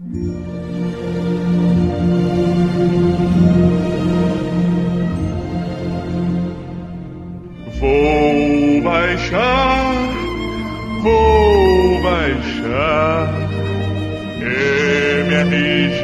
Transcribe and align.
Vou 0.00 0.08
baixar, 8.82 9.92
vou 11.02 12.00
baixar. 12.00 13.28
MRG, 15.28 16.02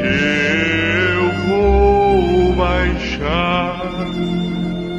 eu 1.15 1.31
vou 1.47 2.53
baixar. 2.53 3.81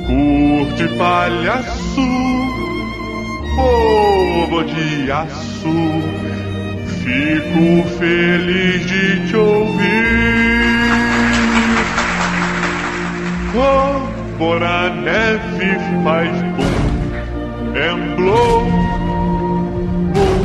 Curte 0.09 0.89
palhaço, 0.99 2.03
bobo 3.55 4.65
de 4.65 5.12
aço. 5.12 6.18
Fico 7.09 7.89
feliz 7.99 8.87
de 8.87 9.27
te 9.29 9.37
ouvir. 9.37 9.79
Como 13.51 14.59
na 14.61 14.91
neve 14.91 15.79
faz 16.05 16.30
blow, 18.15 18.65
boom, 20.13 20.45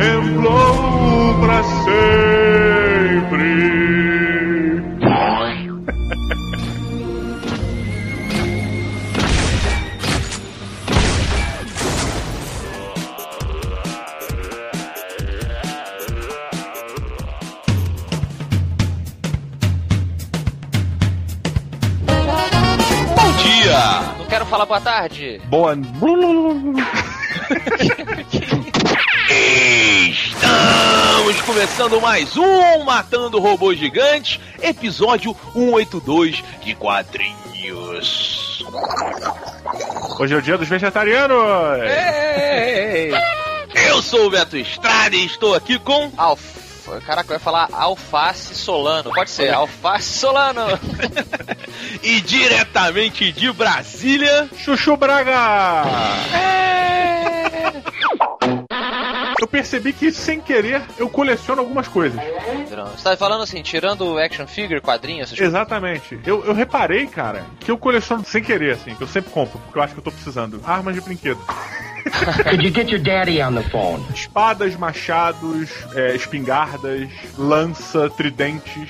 and 0.00 0.24
blow 0.38 1.34
pra 1.40 1.60
sempre. 1.84 3.79
Boa 24.70 24.80
tarde. 24.80 25.42
Boa. 25.46 25.76
Estamos 30.08 31.40
começando 31.42 32.00
mais 32.00 32.36
um 32.36 32.84
Matando 32.84 33.40
Robô 33.40 33.74
Gigante, 33.74 34.40
episódio 34.62 35.36
182 35.54 36.44
de 36.62 36.76
quadrinhos. 36.76 38.64
Hoje 40.20 40.34
é 40.34 40.36
o 40.36 40.42
dia 40.42 40.56
dos 40.56 40.68
vegetarianos. 40.68 41.82
Ei! 41.82 43.10
Eu 43.88 44.00
sou 44.00 44.28
o 44.28 44.30
Beto 44.30 44.56
Estrada 44.56 45.16
e 45.16 45.26
estou 45.26 45.56
aqui 45.56 45.80
com 45.80 46.12
Alf... 46.16 46.60
Caraca, 47.04 47.32
eu 47.32 47.34
ia 47.34 47.40
falar 47.40 47.68
alface 47.72 48.54
solano. 48.54 49.12
Pode 49.12 49.30
ser, 49.30 49.52
alface 49.52 50.18
solano. 50.18 50.62
e 52.02 52.20
diretamente 52.20 53.32
de 53.32 53.52
Brasília, 53.52 54.48
Chuchu 54.56 54.96
Braga. 54.96 55.84
Eu 59.40 59.46
percebi 59.46 59.92
que 59.92 60.12
sem 60.12 60.40
querer 60.40 60.82
eu 60.98 61.08
coleciono 61.08 61.60
algumas 61.60 61.88
coisas. 61.88 62.20
Você 62.94 63.04
tá 63.04 63.16
falando 63.16 63.42
assim, 63.42 63.62
tirando 63.62 64.18
action 64.18 64.46
figure, 64.46 64.80
quadrinhos, 64.80 65.28
essas 65.28 65.38
coisas. 65.38 65.54
Exatamente. 65.54 66.20
Eu, 66.26 66.44
eu 66.44 66.52
reparei, 66.52 67.06
cara, 67.06 67.44
que 67.58 67.70
eu 67.70 67.78
coleciono 67.78 68.24
sem 68.24 68.42
querer, 68.42 68.74
assim, 68.74 68.94
que 68.94 69.02
eu 69.02 69.08
sempre 69.08 69.30
compro, 69.30 69.58
porque 69.58 69.78
eu 69.78 69.82
acho 69.82 69.94
que 69.94 70.00
eu 70.00 70.04
tô 70.04 70.12
precisando. 70.12 70.60
Armas 70.64 70.94
de 70.94 71.00
brinquedo. 71.00 71.40
Could 72.48 72.62
you 72.64 72.70
get 72.72 72.88
your 72.90 73.00
daddy 73.02 73.40
on 73.42 73.54
the 73.54 73.62
phone? 73.70 74.04
Espadas, 74.14 74.76
machados, 74.76 75.68
é, 75.94 76.14
espingardas, 76.14 77.08
lança, 77.38 78.08
tridentes. 78.10 78.88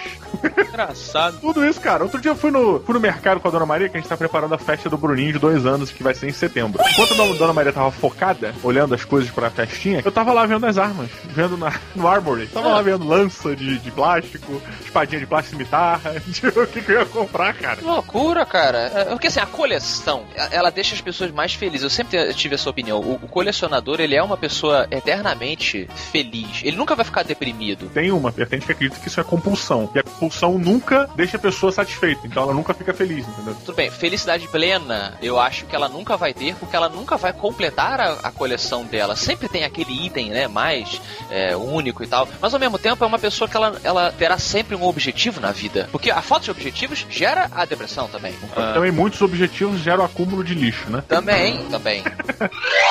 engraçado. 0.56 1.39
Tudo 1.41 1.64
isso, 1.67 1.80
cara. 1.80 2.02
Outro 2.05 2.20
dia 2.20 2.30
eu 2.30 2.36
fui 2.36 2.50
no, 2.50 2.80
fui 2.80 2.94
no 2.94 3.00
mercado 3.00 3.41
com 3.41 3.48
a 3.48 3.50
Dona 3.50 3.67
Maria, 3.67 3.89
que 3.89 3.97
a 3.97 4.00
gente 4.00 4.08
tá 4.08 4.17
preparando 4.17 4.55
a 4.55 4.58
festa 4.58 4.89
do 4.89 4.97
Bruninho 4.97 5.33
de 5.33 5.39
dois 5.39 5.67
anos, 5.67 5.91
que 5.91 6.02
vai 6.02 6.14
ser 6.14 6.28
em 6.28 6.33
setembro. 6.33 6.80
Enquanto 6.92 7.12
a 7.12 7.27
Dona- 7.36 7.52
Maria 7.52 7.73
tava 7.73 7.90
focada, 7.90 8.55
olhando 8.62 8.95
as 8.95 9.05
coisas 9.05 9.30
pra 9.30 9.51
festinha, 9.51 10.01
eu 10.05 10.13
tava 10.13 10.33
lá 10.33 10.46
vendo 10.46 10.64
as 10.67 10.79
armas, 10.79 11.11
vendo 11.27 11.57
na, 11.57 11.73
no 11.95 12.07
Armory. 12.07 12.46
Tava 12.46 12.68
lá 12.68 12.83
vendo 12.83 13.07
lança 13.07 13.55
de, 13.57 13.79
de 13.79 13.90
plástico, 13.90 14.63
espadinha 14.84 15.20
de 15.20 15.27
plástico 15.27 15.57
cimitarra, 15.57 16.20
de 16.27 16.46
o 16.46 16.67
que, 16.67 16.80
que 16.80 16.92
eu 16.92 17.01
ia 17.01 17.07
comprar, 17.07 17.52
cara. 17.55 17.77
Que 17.77 17.84
loucura, 17.84 18.46
cara. 18.46 18.79
É, 18.95 19.05
Porque 19.07 19.27
assim, 19.27 19.40
a 19.40 19.46
coleção, 19.46 20.24
ela 20.51 20.70
deixa 20.70 20.95
as 20.95 21.01
pessoas 21.01 21.30
mais 21.33 21.55
felizes. 21.55 21.83
Eu 21.83 21.90
sempre 21.90 22.33
tive 22.34 22.55
essa 22.55 22.70
opinião. 22.70 22.99
O, 23.00 23.14
o 23.14 23.28
colecionador, 23.28 24.00
ele 24.00 24.14
é 24.14 24.22
uma 24.22 24.36
pessoa 24.36 24.86
eternamente 24.90 25.88
feliz. 26.12 26.61
Ele 26.62 26.77
nunca 26.77 26.94
vai 26.94 27.05
ficar 27.05 27.22
deprimido. 27.22 27.88
Tem 27.92 28.11
uma 28.11 28.30
vertente 28.30 28.66
que 28.66 28.72
acredita 28.72 29.00
que 29.00 29.08
isso 29.08 29.20
é 29.20 29.24
compulsão. 29.24 29.90
E 29.94 29.98
a 29.98 30.02
compulsão 30.02 30.58
nunca 30.58 31.08
deixa 31.16 31.36
a 31.36 31.40
pessoa 31.40 31.72
satisfeita. 31.72 32.27
Então 32.27 32.42
ela 32.42 32.55
nunca 32.55 32.74
fica 32.74 32.92
feliz, 32.92 33.27
entendeu? 33.27 33.55
Tudo 33.64 33.74
bem, 33.74 33.90
felicidade 33.90 34.46
plena, 34.48 35.14
eu 35.22 35.39
acho 35.39 35.66
que 35.66 35.74
ela 35.74 35.89
nunca 35.89 36.16
vai 36.16 36.34
ter, 36.34 36.55
porque 36.56 36.77
ela 36.77 36.89
nunca 36.89 37.16
vai 37.16 37.33
completar 37.33 38.00
a, 38.00 38.12
a 38.24 38.30
coleção 38.30 38.84
dela. 38.84 39.16
Sempre 39.16 39.48
tem 39.48 39.64
aquele 39.64 40.06
item, 40.06 40.30
né, 40.30 40.48
mais 40.48 41.00
é, 41.30 41.56
único 41.56 42.02
e 42.02 42.06
tal. 42.06 42.28
Mas 42.40 42.52
ao 42.52 42.60
mesmo 42.60 42.78
tempo 42.78 43.02
é 43.02 43.06
uma 43.06 43.18
pessoa 43.18 43.48
que 43.48 43.56
ela, 43.56 43.80
ela 43.83 44.12
terá 44.12 44.39
sempre 44.39 44.74
um 44.74 44.84
objetivo 44.84 45.40
na 45.40 45.52
vida. 45.52 45.89
Porque 45.90 46.10
a 46.10 46.22
falta 46.22 46.44
de 46.44 46.50
objetivos 46.50 47.06
gera 47.08 47.48
a 47.52 47.64
depressão 47.64 48.08
também. 48.08 48.34
Também 48.55 48.90
muitos 48.90 49.20
objetivos 49.22 49.80
geram 49.80 50.05
acúmulo 50.05 50.44
de 50.44 50.55
lixo, 50.55 50.90
né? 50.90 51.02
Também, 51.08 51.64
também. 51.68 52.02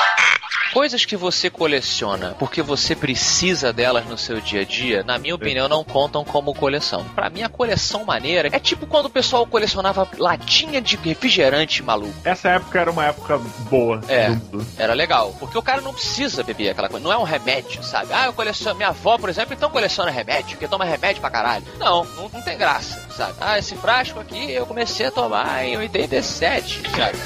Coisas 0.74 1.04
que 1.04 1.18
você 1.18 1.50
coleciona 1.50 2.36
porque 2.38 2.62
você 2.62 2.96
precisa 2.96 3.74
delas 3.74 4.06
no 4.06 4.18
seu 4.18 4.40
dia 4.40 4.62
a 4.62 4.64
dia, 4.64 5.04
na 5.04 5.18
minha 5.18 5.34
opinião, 5.34 5.68
não 5.68 5.84
contam 5.84 6.24
como 6.24 6.54
coleção. 6.54 7.04
Pra 7.16 7.30
mim, 7.30 7.42
a 7.42 7.50
coleção 7.50 8.06
maneira 8.06 8.50
é 8.52 8.60
tipo 8.60 8.86
quando 8.86 9.08
o 9.08 9.10
pessoal 9.10 9.48
colecionava 9.48 10.08
latinha 10.18 10.80
de 10.80 10.96
refrigerante 10.96 11.82
maluco. 11.82 12.14
Essa 12.24 12.50
época 12.50 12.80
era 12.80 12.92
uma 12.92 13.06
época 13.06 13.40
boa 13.70 14.00
É. 14.08 14.30
Era 14.78 14.94
legal. 14.94 15.36
Porque 15.40 15.58
o 15.58 15.62
cara 15.62 15.82
não 15.82 15.94
precisa 15.94 16.44
beber 16.44 16.70
aquela 16.70 16.88
coisa. 16.88 17.04
Não 17.04 17.12
é 17.12 17.18
um 17.18 17.24
remédio, 17.24 17.84
sabe? 17.84 18.14
Ah, 18.14 18.28
eu 18.28 18.34
coleciono. 18.34 18.78
Minha 18.78 18.90
avó, 18.90 19.18
por 19.18 19.30
exemplo, 19.30 19.56
então 19.56 19.72
coleciona 19.72 20.12
remédio, 20.12 20.52
porque 20.52 20.68
toma 20.68 20.86
remédio 20.86 21.20
pra 21.20 21.32
caralho. 21.32 21.66
Não, 21.80 22.06
não, 22.06 22.30
não 22.30 22.42
tem 22.44 22.58
graça, 22.58 23.02
sabe? 23.20 23.34
Ah, 23.42 23.60
esse 23.60 23.76
frasco 23.76 24.20
aqui 24.20 24.52
eu 24.52 24.66
comecei 24.66 25.06
a 25.08 25.12
tomar 25.12 25.66
em 25.66 25.76
87, 25.78 26.82
sabe? 26.96 27.18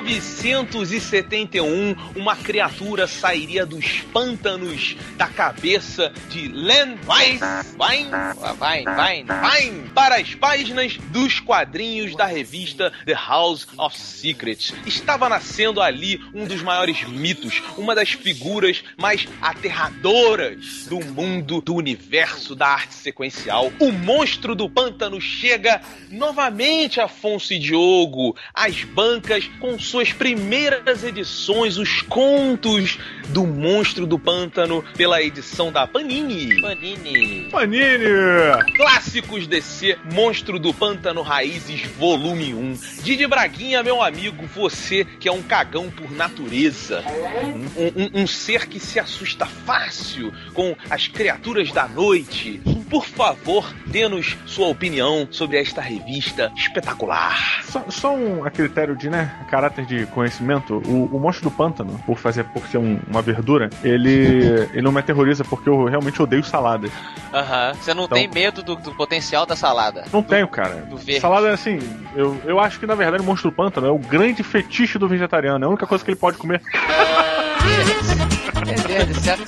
1971, 0.00 1.94
uma 2.14 2.36
criatura 2.36 3.06
sairia 3.06 3.66
dos 3.66 4.00
pântanos 4.12 4.96
da 5.16 5.26
cabeça 5.26 6.12
de 6.28 6.48
Len 6.48 6.96
Wein, 7.06 7.38
para 9.94 10.16
as 10.16 10.34
páginas 10.34 10.96
dos 11.10 11.40
quadrinhos 11.40 12.14
da 12.14 12.26
revista 12.26 12.92
The 13.04 13.14
House 13.14 13.66
of 13.76 13.98
Secrets. 13.98 14.72
Estava 14.86 15.28
nascendo 15.28 15.80
ali 15.80 16.20
um 16.34 16.46
dos 16.46 16.62
maiores 16.62 17.02
mitos, 17.08 17.62
uma 17.76 17.94
das 17.94 18.10
figuras 18.10 18.84
mais 18.96 19.26
aterradoras 19.40 20.86
do 20.88 21.00
mundo, 21.00 21.60
do 21.60 21.74
universo 21.74 22.54
da 22.54 22.68
arte 22.68 22.94
sequencial. 22.94 23.72
O 23.78 23.90
monstro 23.90 24.54
do 24.54 24.68
pântano 24.68 25.20
chega 25.20 25.80
novamente, 26.10 27.00
Afonso 27.00 27.52
e 27.52 27.58
Diogo, 27.58 28.36
às 28.54 28.84
bancas 28.84 29.48
com 29.60 29.78
suas 29.88 30.12
primeiras 30.12 31.02
edições, 31.02 31.76
os 31.78 32.02
contos 32.02 32.98
do 33.28 33.46
monstro 33.46 34.06
do 34.06 34.18
pântano, 34.18 34.84
pela 34.96 35.22
edição 35.22 35.72
da 35.72 35.86
Panini. 35.86 36.60
Panini. 36.60 37.48
Panini! 37.50 38.04
Clássicos 38.76 39.46
DC, 39.46 39.98
Monstro 40.12 40.58
do 40.58 40.72
Pântano 40.72 41.22
Raízes, 41.22 41.82
volume 41.98 42.54
1. 42.54 42.78
Didi 43.02 43.26
Braguinha, 43.26 43.82
meu 43.82 44.02
amigo, 44.02 44.46
você 44.54 45.04
que 45.18 45.28
é 45.28 45.32
um 45.32 45.42
cagão 45.42 45.90
por 45.90 46.10
natureza. 46.12 47.02
Um, 47.76 48.20
um- 48.20 48.22
um 48.22 48.26
ser 48.26 48.66
que 48.66 48.78
se 48.80 48.98
assusta 49.00 49.46
fácil 49.46 50.32
com 50.54 50.76
as 50.90 51.08
criaturas 51.08 51.72
da 51.72 51.88
noite. 51.88 52.60
Por 52.88 53.04
favor, 53.06 53.64
dê-nos 53.86 54.36
sua 54.46 54.68
opinião 54.68 55.28
sobre 55.30 55.58
esta 55.60 55.80
revista 55.80 56.50
espetacular. 56.56 57.36
Só, 57.64 57.84
só 57.88 58.14
um 58.14 58.44
a 58.44 58.50
critério 58.50 58.96
de, 58.96 59.08
né, 59.10 59.30
caráter 59.50 59.84
de 59.84 60.06
conhecimento, 60.06 60.82
o, 60.86 61.04
o 61.16 61.20
monstro 61.20 61.50
do 61.50 61.54
pântano, 61.54 62.00
por 62.06 62.18
fazer, 62.18 62.44
por 62.44 62.66
ser 62.68 62.78
um- 62.78 62.98
uma 63.08 63.20
verdura, 63.22 63.68
ele, 63.84 64.68
ele 64.72 64.82
não 64.82 64.92
me 64.92 65.00
aterroriza 65.00 65.44
porque 65.44 65.68
eu 65.68 65.84
realmente 65.84 66.20
odeio 66.22 66.42
saladas. 66.44 66.90
Aham. 67.32 67.74
Você 67.74 67.92
não 67.94 68.04
Então- 68.04 68.16
tem 68.18 68.28
medo 68.28 68.62
do, 68.62 68.76
do 68.76 68.94
potencial 68.94 69.44
da 69.46 69.54
salada. 69.56 70.04
Não 70.12 70.22
tenho, 70.22 70.48
cara. 70.48 70.76
do 70.88 70.96
verde. 70.96 71.20
Salada 71.20 71.48
é 71.48 71.52
assim, 71.52 71.78
eu, 72.16 72.40
eu 72.44 72.58
acho 72.60 72.78
que 72.80 72.86
na 72.86 72.94
verdade 72.94 73.22
o 73.22 73.26
monstro 73.26 73.50
do 73.50 73.54
pântano 73.54 73.86
é 73.86 73.90
o 73.90 73.98
grande 73.98 74.42
fetiche 74.42 74.98
do 74.98 75.08
vegetariano, 75.08 75.64
é 75.64 75.66
a 75.66 75.68
única 75.70 75.86
coisa 75.86 76.04
que 76.04 76.10
ele 76.10 76.18
pode 76.18 76.36
comer. 76.38 76.60
É 78.68 78.74
verde, 78.88 79.14
certo? 79.20 79.44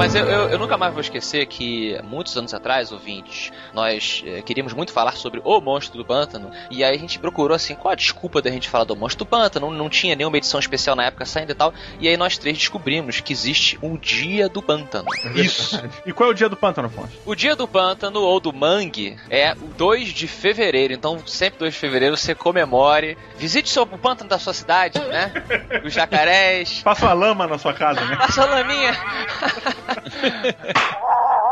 Mas 0.00 0.14
eu, 0.14 0.24
eu, 0.24 0.48
eu 0.48 0.58
nunca 0.58 0.78
mais 0.78 0.94
vou 0.94 1.02
esquecer 1.02 1.44
que 1.44 2.00
muitos 2.04 2.34
anos 2.34 2.54
atrás, 2.54 2.90
ouvintes, 2.90 3.50
nós 3.72 4.22
eh, 4.26 4.42
queríamos 4.42 4.72
muito 4.72 4.92
falar 4.92 5.12
sobre 5.12 5.40
o 5.44 5.60
monstro 5.60 5.98
do 5.98 6.04
pântano. 6.04 6.50
E 6.70 6.84
aí 6.84 6.94
a 6.94 6.98
gente 6.98 7.18
procurou 7.18 7.54
assim, 7.54 7.74
qual 7.74 7.92
a 7.92 7.94
desculpa 7.94 8.42
da 8.42 8.50
gente 8.50 8.68
falar 8.68 8.84
do 8.84 8.96
monstro 8.96 9.24
do 9.24 9.28
pântano? 9.28 9.70
Não, 9.70 9.76
não 9.76 9.88
tinha 9.88 10.14
nenhuma 10.14 10.36
edição 10.36 10.60
especial 10.60 10.96
na 10.96 11.04
época 11.04 11.24
saindo 11.24 11.52
e 11.52 11.54
tal. 11.54 11.72
E 11.98 12.08
aí 12.08 12.16
nós 12.16 12.38
três 12.38 12.56
descobrimos 12.56 13.20
que 13.20 13.32
existe 13.32 13.78
um 13.82 13.96
dia 13.96 14.48
do 14.48 14.62
pântano. 14.62 15.08
Isso. 15.34 15.80
E 16.04 16.12
qual 16.12 16.30
é 16.30 16.32
o 16.32 16.34
dia 16.34 16.48
do 16.48 16.56
pântano, 16.56 16.88
Afonso? 16.88 17.12
O 17.24 17.34
dia 17.34 17.54
do 17.54 17.66
pântano 17.66 18.20
ou 18.20 18.40
do 18.40 18.52
mangue 18.52 19.16
é 19.28 19.52
o 19.52 19.68
2 19.76 20.08
de 20.08 20.26
fevereiro, 20.26 20.92
então 20.92 21.18
sempre 21.26 21.60
2 21.60 21.74
de 21.74 21.78
fevereiro 21.78 22.16
você 22.16 22.34
comemore. 22.34 23.16
Visite 23.36 23.68
seu, 23.68 23.82
o 23.82 23.98
pântano 23.98 24.28
da 24.28 24.38
sua 24.38 24.52
cidade, 24.52 24.98
né? 24.98 25.32
Os 25.84 25.92
jacarés. 25.92 26.80
Faça 26.80 27.06
uma 27.06 27.12
lama 27.12 27.46
na 27.46 27.58
sua 27.58 27.72
casa, 27.72 28.04
né? 28.04 28.16
Passa 28.16 28.42
a 28.42 28.46
laminha. 28.46 28.92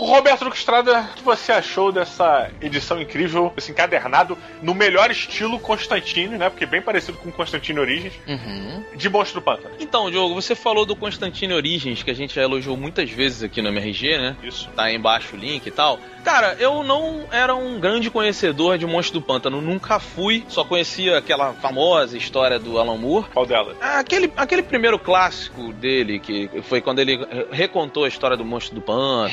O 0.00 0.04
Roberto 0.04 0.44
Luque 0.44 0.56
Estrada, 0.56 1.00
o 1.10 1.14
que 1.16 1.24
você 1.24 1.50
achou 1.50 1.90
dessa 1.90 2.52
edição 2.60 3.02
incrível, 3.02 3.52
esse 3.56 3.72
encadernado, 3.72 4.38
no 4.62 4.72
melhor 4.72 5.10
estilo 5.10 5.58
Constantine, 5.58 6.38
né? 6.38 6.48
Porque 6.48 6.62
é 6.62 6.68
bem 6.68 6.80
parecido 6.80 7.18
com 7.18 7.32
Constantine 7.32 7.80
Origins, 7.80 8.12
Uhum. 8.28 8.84
de 8.94 9.08
Monstro 9.10 9.40
do 9.40 9.44
Pântano. 9.44 9.74
Então, 9.80 10.08
Diogo, 10.08 10.36
você 10.36 10.54
falou 10.54 10.86
do 10.86 10.94
Constantine 10.94 11.52
Origins, 11.52 12.04
que 12.04 12.12
a 12.12 12.14
gente 12.14 12.32
já 12.32 12.42
elogiou 12.42 12.76
muitas 12.76 13.10
vezes 13.10 13.42
aqui 13.42 13.60
no 13.60 13.70
MRG, 13.70 14.18
né? 14.18 14.36
Isso. 14.40 14.68
Tá 14.76 14.84
aí 14.84 14.94
embaixo 14.94 15.34
o 15.34 15.36
link 15.36 15.66
e 15.66 15.70
tal. 15.72 15.98
Cara, 16.24 16.56
eu 16.60 16.84
não 16.84 17.24
era 17.32 17.54
um 17.56 17.80
grande 17.80 18.08
conhecedor 18.08 18.78
de 18.78 18.86
Monstro 18.86 19.18
do 19.18 19.26
Pântano, 19.26 19.60
nunca 19.60 19.98
fui, 19.98 20.44
só 20.48 20.62
conhecia 20.62 21.18
aquela 21.18 21.54
famosa 21.54 22.16
história 22.16 22.58
do 22.58 22.78
Alan 22.78 22.98
Moore. 22.98 23.26
Qual 23.32 23.46
dela? 23.46 23.74
Aquele, 23.80 24.32
aquele 24.36 24.62
primeiro 24.62 24.98
clássico 24.98 25.72
dele, 25.72 26.20
que 26.20 26.48
foi 26.62 26.80
quando 26.80 27.00
ele 27.00 27.18
recontou 27.50 28.04
a 28.04 28.08
história 28.08 28.36
do 28.36 28.44
Monstro 28.44 28.76
do 28.76 28.80
Pântano. 28.80 29.28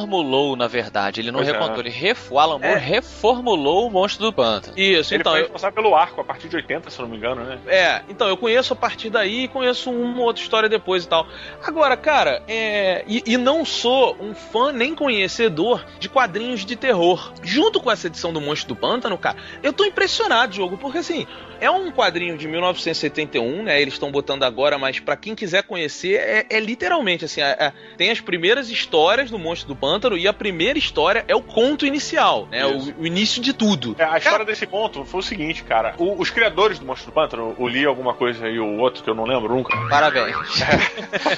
Reformulou, 0.00 0.56
na 0.56 0.66
verdade. 0.66 1.20
Ele 1.20 1.30
não 1.30 1.38
Pois 1.40 1.48
é. 1.48 1.52
recontou, 1.52 1.80
ele 1.80 1.90
ref... 1.90 2.30
o 2.30 2.38
Alan 2.38 2.58
Moore 2.58 2.74
É. 2.74 2.78
reformulou 2.78 3.86
o 3.86 3.90
monstro 3.90 4.26
do 4.26 4.32
pântano. 4.32 4.78
Isso, 4.78 5.12
Ele 5.14 5.20
então. 5.20 5.32
foi 5.32 5.40
Eu, 5.40 5.44
responsável 5.44 5.82
pelo 5.82 5.94
arco 5.94 6.20
a 6.20 6.24
partir 6.24 6.48
de 6.48 6.56
80, 6.56 6.90
se 6.90 6.98
eu 6.98 7.04
não 7.04 7.10
me 7.10 7.16
engano, 7.18 7.44
né? 7.44 7.58
É, 7.66 8.02
então, 8.08 8.28
eu 8.28 8.36
conheço 8.36 8.72
a 8.72 8.76
partir 8.76 9.10
daí 9.10 9.44
e 9.44 9.48
conheço 9.48 9.90
uma 9.90 10.22
outra 10.22 10.42
história 10.42 10.68
depois 10.68 11.04
e 11.04 11.08
tal. 11.08 11.26
Agora, 11.64 11.96
cara, 11.96 12.42
é. 12.48 13.04
E, 13.06 13.22
e 13.26 13.36
não 13.36 13.64
sou 13.64 14.16
um 14.20 14.34
fã 14.34 14.72
nem 14.72 14.94
conhecedor 14.94 15.84
de 15.98 16.08
quadrinhos 16.08 16.64
de 16.64 16.76
terror. 16.76 17.32
Junto 17.42 17.80
com 17.80 17.90
essa 17.90 18.06
edição 18.06 18.32
do 18.32 18.40
Monstro 18.40 18.74
do 18.74 18.80
Pântano, 18.80 19.18
cara, 19.18 19.36
eu 19.62 19.72
tô 19.72 19.84
impressionado, 19.84 20.54
jogo, 20.54 20.76
porque 20.78 20.98
assim, 20.98 21.26
é 21.60 21.70
um 21.70 21.90
quadrinho 21.90 22.36
de 22.36 22.46
1971, 22.48 23.62
né? 23.62 23.80
Eles 23.80 23.94
estão 23.94 24.10
botando 24.10 24.42
agora, 24.42 24.78
mas 24.78 24.98
pra 25.00 25.16
quem 25.16 25.34
quiser 25.34 25.62
conhecer, 25.62 26.14
é, 26.18 26.46
é 26.48 26.60
literalmente 26.60 27.24
assim: 27.24 27.40
é- 27.40 27.56
é- 27.58 27.72
tem 27.96 28.10
as 28.10 28.20
primeiras 28.20 28.70
histórias 28.70 29.30
do 29.30 29.38
Monstro 29.38 29.68
do 29.68 29.76
Pântano 29.76 30.16
e 30.16 30.26
a 30.26 30.32
primeira 30.32 30.78
história 30.78 31.24
é 31.28 31.34
o 31.34 31.42
conto 31.42 31.86
inicial, 31.86 32.46
né? 32.50 32.64
O, 32.66 33.00
o 33.02 33.06
início 33.06 33.40
de 33.42 33.52
tudo. 33.52 33.94
É, 33.98 34.04
a 34.04 34.18
história 34.18 34.44
desse 34.44 34.66
conto 34.66 35.04
foi 35.04 35.20
o 35.20 35.22
seguinte, 35.22 35.62
cara. 35.64 35.94
O- 35.98 36.20
os 36.20 36.30
criadores 36.30 36.78
do 36.78 36.86
Monstro 36.86 37.10
do 37.10 37.14
Pântano, 37.14 37.54
o 37.58 37.68
Li 37.68 37.84
alguma 37.84 38.14
coisa 38.14 38.48
e 38.48 38.58
o 38.58 38.78
outro 38.78 39.02
que 39.02 39.10
eu 39.10 39.14
não 39.14 39.24
lembro 39.24 39.54
nunca, 39.54 39.76
Parabéns. 39.88 40.36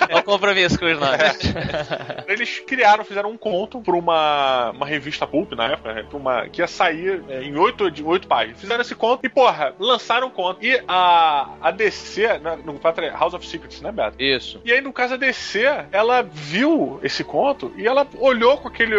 Olha 0.08 0.18
o 0.20 0.22
compromisso 0.22 0.78
com 0.78 0.86
os 0.86 0.98
nomes. 0.98 1.20
eles 2.28 2.58
criaram, 2.60 3.04
fizeram 3.04 3.30
um 3.30 3.36
conto 3.36 3.80
pra 3.80 3.94
uma, 3.96 4.70
uma 4.70 4.86
revista 4.86 5.26
pulp 5.26 5.52
na 5.52 5.72
época, 5.72 5.92
né, 5.94 6.04
uma, 6.12 6.48
que 6.48 6.60
ia 6.60 6.66
sair 6.66 7.22
é, 7.28 7.42
em 7.42 7.56
oito 7.56 7.82
páginas. 8.28 8.60
Fizeram 8.60 8.80
esse 8.82 8.94
conto 8.94 9.20
e, 9.24 9.28
porra, 9.28 9.74
lançaram 9.78 10.11
o 10.20 10.30
conto. 10.30 10.64
E 10.64 10.82
a, 10.86 11.48
a 11.60 11.70
DC, 11.70 12.38
né, 12.38 12.58
no 12.64 12.78
fato 12.78 13.00
é 13.00 13.10
House 13.10 13.34
of 13.34 13.46
Secrets, 13.46 13.80
né, 13.80 13.90
Beto? 13.92 14.22
Isso. 14.22 14.60
E 14.64 14.72
aí, 14.72 14.80
no 14.80 14.92
caso, 14.92 15.14
a 15.14 15.16
DC, 15.16 15.64
ela 15.90 16.22
viu 16.22 17.00
esse 17.02 17.24
conto 17.24 17.72
e 17.76 17.86
ela 17.86 18.06
olhou 18.18 18.58
com 18.58 18.68
aquele 18.68 18.96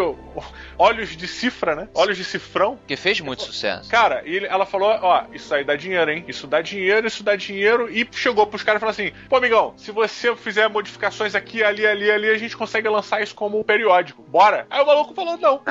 olhos 0.78 1.16
de 1.16 1.28
cifra, 1.28 1.76
né? 1.76 1.88
Olhos 1.94 2.18
de 2.18 2.24
cifrão. 2.24 2.80
Que 2.88 2.96
fez 2.96 3.20
muito 3.22 3.44
sucesso. 3.44 3.90
Cara, 3.90 4.24
e 4.26 4.44
ela 4.46 4.66
falou: 4.66 4.90
Ó, 5.02 5.24
isso 5.34 5.54
aí 5.54 5.64
dá 5.64 5.76
dinheiro, 5.76 6.10
hein? 6.12 6.26
Isso 6.28 6.48
dá 6.48 6.62
dinheiro, 6.62 7.08
isso 7.08 7.24
dá 7.24 7.36
dinheiro. 7.36 7.90
E 7.90 8.08
chegou 8.12 8.48
pros 8.48 8.64
caras 8.64 8.80
e 8.80 8.82
falou 8.82 8.92
assim: 8.92 9.12
Pô, 9.30 9.38
amigão, 9.38 9.74
se 9.78 9.92
você 9.92 10.36
fizer 10.36 10.68
modificações 10.68 11.36
aqui, 11.36 11.64
ali, 11.64 11.86
ali, 11.86 12.10
ali, 12.10 12.30
a 12.30 12.38
gente 12.38 12.58
consegue 12.58 12.88
lançar 12.90 13.22
isso 13.22 13.36
como 13.36 13.60
um 13.60 13.64
periódico. 13.64 14.24
Bora? 14.24 14.66
Aí 14.70 14.82
o 14.82 14.86
maluco 14.86 15.14
falou: 15.14 15.38
Não. 15.38 15.62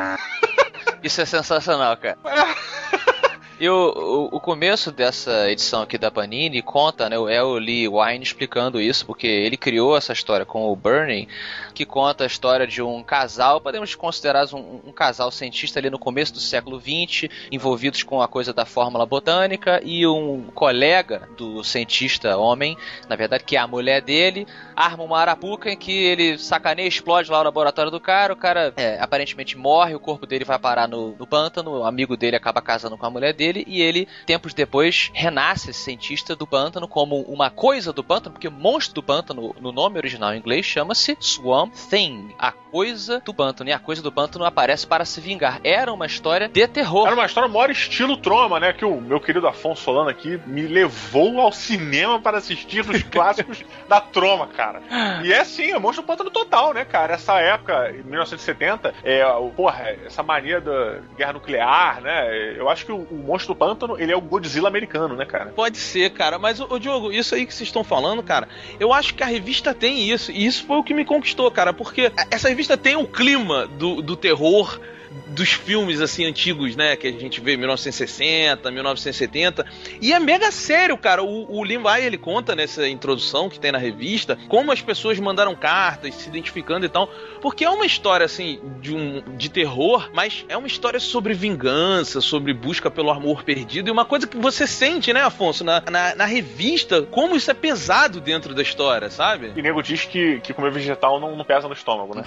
Isso 1.03 1.21
é 1.21 1.25
sensacional, 1.25 1.97
cara. 1.97 2.19
E 3.61 3.69
o, 3.69 4.29
o, 4.33 4.41
começo 4.41 4.91
dessa 4.91 5.49
edição 5.51 5.83
aqui 5.83 5.97
da 5.97 6.11
Panini 6.11 6.63
conta, 6.63 7.09
né? 7.09 7.17
O 7.19 7.59
Lee 7.59 7.87
Wine 7.87 8.23
explicando 8.23 8.81
isso, 8.81 9.07
porque 9.07 9.27
ele 9.27 9.57
criou 9.57 9.97
essa 9.97 10.13
história 10.13 10.45
com 10.45 10.69
o 10.69 10.75
Burning, 10.75 11.29
que 11.73 11.85
conta 11.85 12.25
a 12.25 12.27
história 12.27 12.67
de 12.67 12.83
um 12.83 13.03
casal, 13.03 13.61
podemos 13.61 13.95
considerar 13.95 14.47
um, 14.53 14.81
um 14.87 14.93
casal 14.93 15.31
cientista 15.31 15.79
ali 15.79 15.91
no 15.91 15.99
começo 15.99 16.33
do 16.33 16.41
século 16.41 16.81
XX, 16.81 17.31
envolvidos 17.53 18.03
com 18.03 18.21
a 18.21 18.27
coisa 18.27 18.53
da 18.53 18.65
fórmula 18.65 19.07
botânica, 19.07 19.81
e 19.85 20.07
um 20.07 20.45
colega 20.55 21.29
do 21.37 21.63
cientista 21.63 22.37
homem, 22.37 22.77
na 23.09 23.15
verdade, 23.15 23.45
que 23.45 23.57
é 23.57 23.61
a 23.61 23.67
mulher 23.67 24.01
dele, 24.01 24.47
arma 24.75 25.05
uma 25.05 25.21
arapuca 25.21 25.71
em 25.71 25.77
que 25.77 25.93
ele 25.93 26.39
sacaneia, 26.39 26.89
explode 26.89 27.31
lá 27.31 27.41
o 27.41 27.45
laboratório 27.45 27.91
do 27.91 28.01
cara, 28.01 28.33
o 28.33 28.37
cara 28.37 28.73
é, 28.77 28.99
aparentemente 28.99 29.57
morre, 29.57 29.95
o 29.95 30.01
corpo 30.01 30.27
dele 30.27 30.45
vai 30.45 30.59
parar 30.59 30.89
no, 30.89 31.15
no 31.17 31.27
pântano, 31.27 31.79
o 31.79 31.85
amigo 31.85 32.17
dele 32.17 32.35
acaba 32.35 32.61
casando 32.61 32.97
com 32.97 33.07
a 33.07 33.11
mulher 33.11 33.33
dele, 33.33 33.42
e 33.67 33.81
ele, 33.81 34.09
tempos 34.27 34.55
depois, 34.55 35.11
renasce 35.15 35.71
esse 35.71 35.81
cientista 35.81 36.37
do 36.37 36.47
pântano 36.47 36.87
como 36.87 37.21
uma 37.23 37.51
coisa 37.51 37.93
do 37.93 38.05
pântano, 38.05 38.35
porque 38.35 38.49
monstro 38.49 38.95
do 38.95 39.03
pântano, 39.03 39.55
no 39.61 39.73
nome 39.73 39.99
original 39.99 40.35
em 40.35 40.39
inglês, 40.39 40.65
chama-se 40.65 41.17
Swamp 41.21 41.73
Thing, 41.75 42.35
a 42.39 42.53
coisa 42.53 43.21
do 43.21 43.35
pântano, 43.35 43.69
e 43.69 43.73
a 43.73 43.79
coisa 43.79 44.03
do 44.03 44.11
pântano 44.11 44.45
aparece 44.45 44.87
para 44.87 45.05
se 45.05 45.21
vingar. 45.21 45.61
Era 45.63 45.93
uma 45.93 46.07
história 46.07 46.49
de 46.49 46.67
terror. 46.67 47.07
Era 47.07 47.15
uma 47.15 47.27
história 47.27 47.49
maior 47.49 47.71
estilo 47.71 48.17
Troma, 48.17 48.59
né? 48.59 48.73
Que 48.73 48.85
o 48.85 49.01
meu 49.01 49.21
querido 49.21 49.47
Afonso 49.47 49.83
Solano 49.83 50.09
aqui 50.09 50.41
me 50.47 50.63
levou 50.63 51.41
ao 51.41 51.53
cinema 51.53 52.21
para 52.21 52.39
assistir 52.39 52.81
os 52.89 53.03
clássicos 53.03 53.65
da 53.89 54.01
Troma, 54.01 54.47
cara. 54.47 54.83
E 55.23 55.33
é 55.33 55.41
assim, 55.41 55.71
é 55.71 55.79
monstro 55.79 56.03
do 56.03 56.07
pântano 56.07 56.31
total, 56.31 56.73
né, 56.73 56.85
cara? 56.85 57.15
Essa 57.15 57.41
época, 57.41 57.91
em 57.91 58.03
1970, 58.03 58.95
é, 59.05 59.23
porra, 59.55 59.97
essa 60.07 60.23
mania 60.23 60.61
da 60.61 61.01
guerra 61.17 61.35
nuclear, 61.35 62.01
né? 62.01 62.57
Eu 62.57 62.69
acho 62.69 62.87
que 62.87 62.93
o, 62.93 63.07
o 63.11 63.17
monstro 63.33 63.55
do 63.55 63.59
pântano, 63.59 63.99
ele 63.99 64.13
é 64.13 64.17
o 64.17 64.21
Godzilla 64.21 64.69
americano, 64.69 65.17
né, 65.17 65.25
cara? 65.25 65.47
Pode 65.47 65.79
ser, 65.79 66.11
cara, 66.11 66.39
mas 66.39 66.61
ô, 66.61 66.79
Diogo, 66.79 67.11
isso 67.11 67.35
aí 67.35 67.47
que 67.47 67.55
vocês 67.55 67.69
estão 67.69 67.83
falando, 67.83 68.23
cara, 68.23 68.49
eu 68.79 68.93
acho 68.93 69.15
que 69.15 69.23
a 69.23 69.27
revista 69.27 69.75
tem 69.75 70.11
isso, 70.11 70.31
e 70.31 70.45
isso 70.45 70.65
foi 70.67 70.77
o 70.77 70.85
que 70.85 70.93
me 70.93 71.05
conquistou, 71.05 71.51
cara, 71.51 71.73
porque 71.73 72.13
essa 72.31 72.49
revista 72.49 72.77
tem 72.77 72.97
o 72.97 73.07
clima 73.07 73.67
do, 73.67 74.03
do 74.03 74.17
terror 74.17 74.79
dos 75.29 75.53
filmes 75.53 76.01
assim 76.01 76.25
antigos, 76.25 76.77
né, 76.77 76.97
que 76.97 77.07
a 77.07 77.13
gente 77.13 77.41
vê 77.41 77.55
em 77.55 77.57
1960, 77.57 78.71
1970, 78.71 79.67
e 80.01 80.13
é 80.13 80.19
mega 80.19 80.51
sério, 80.51 80.97
cara. 80.97 81.23
O, 81.23 81.59
o 81.59 81.65
Lim 81.65 81.79
Vai, 81.79 82.05
ele 82.05 82.19
conta 82.19 82.55
nessa 82.55 82.89
introdução 82.89 83.49
que 83.49 83.59
tem 83.59 83.73
na 83.73 83.79
revista 83.79 84.39
como 84.49 84.71
as 84.71 84.81
pessoas 84.81 85.19
mandaram 85.19 85.55
cartas 85.55 86.15
se 86.15 86.29
identificando 86.29 86.87
e 86.87 86.89
tal, 86.89 87.09
porque 87.41 87.65
é 87.65 87.71
uma 87.71 87.87
história 87.87 88.25
assim 88.25 88.61
de 88.81 88.95
um 88.95 89.23
de 89.37 89.49
terror, 89.49 90.11
mas 90.13 90.45
é 90.49 90.57
uma 90.57 90.67
história 90.67 91.01
sobre 91.01 91.35
vingança, 91.35 92.21
sobre 92.21 92.53
busca 92.53 92.91
pelo 92.91 93.11
amor 93.11 93.43
perdido 93.43 93.89
e 93.89 93.91
uma 93.91 94.05
coisa 94.05 94.27
que 94.27 94.37
você 94.37 94.67
sente, 94.67 95.13
né, 95.13 95.23
Afonso, 95.23 95.65
na, 95.65 95.83
na, 95.91 96.15
na 96.15 96.25
revista, 96.25 97.03
como 97.03 97.37
isso 97.37 97.51
é 97.51 97.55
pesado 97.55 98.21
dentro 98.21 98.55
da 98.55 98.63
história, 98.63 99.11
sabe? 99.11 99.53
E 99.57 99.63
nego 99.63 99.83
diz 99.83 100.05
que, 100.05 100.41
que 100.41 100.53
comer 100.53 100.71
vegetal 100.71 101.19
não, 101.21 101.37
não 101.37 101.45
pesa 101.45 101.67
no 101.67 101.75
estômago, 101.75 102.15
né? 102.15 102.23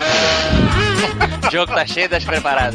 O 1.48 1.52
jogo 1.52 1.74
tá 1.74 1.86
cheio 1.86 2.10
das 2.10 2.24
preparadas. 2.24 2.75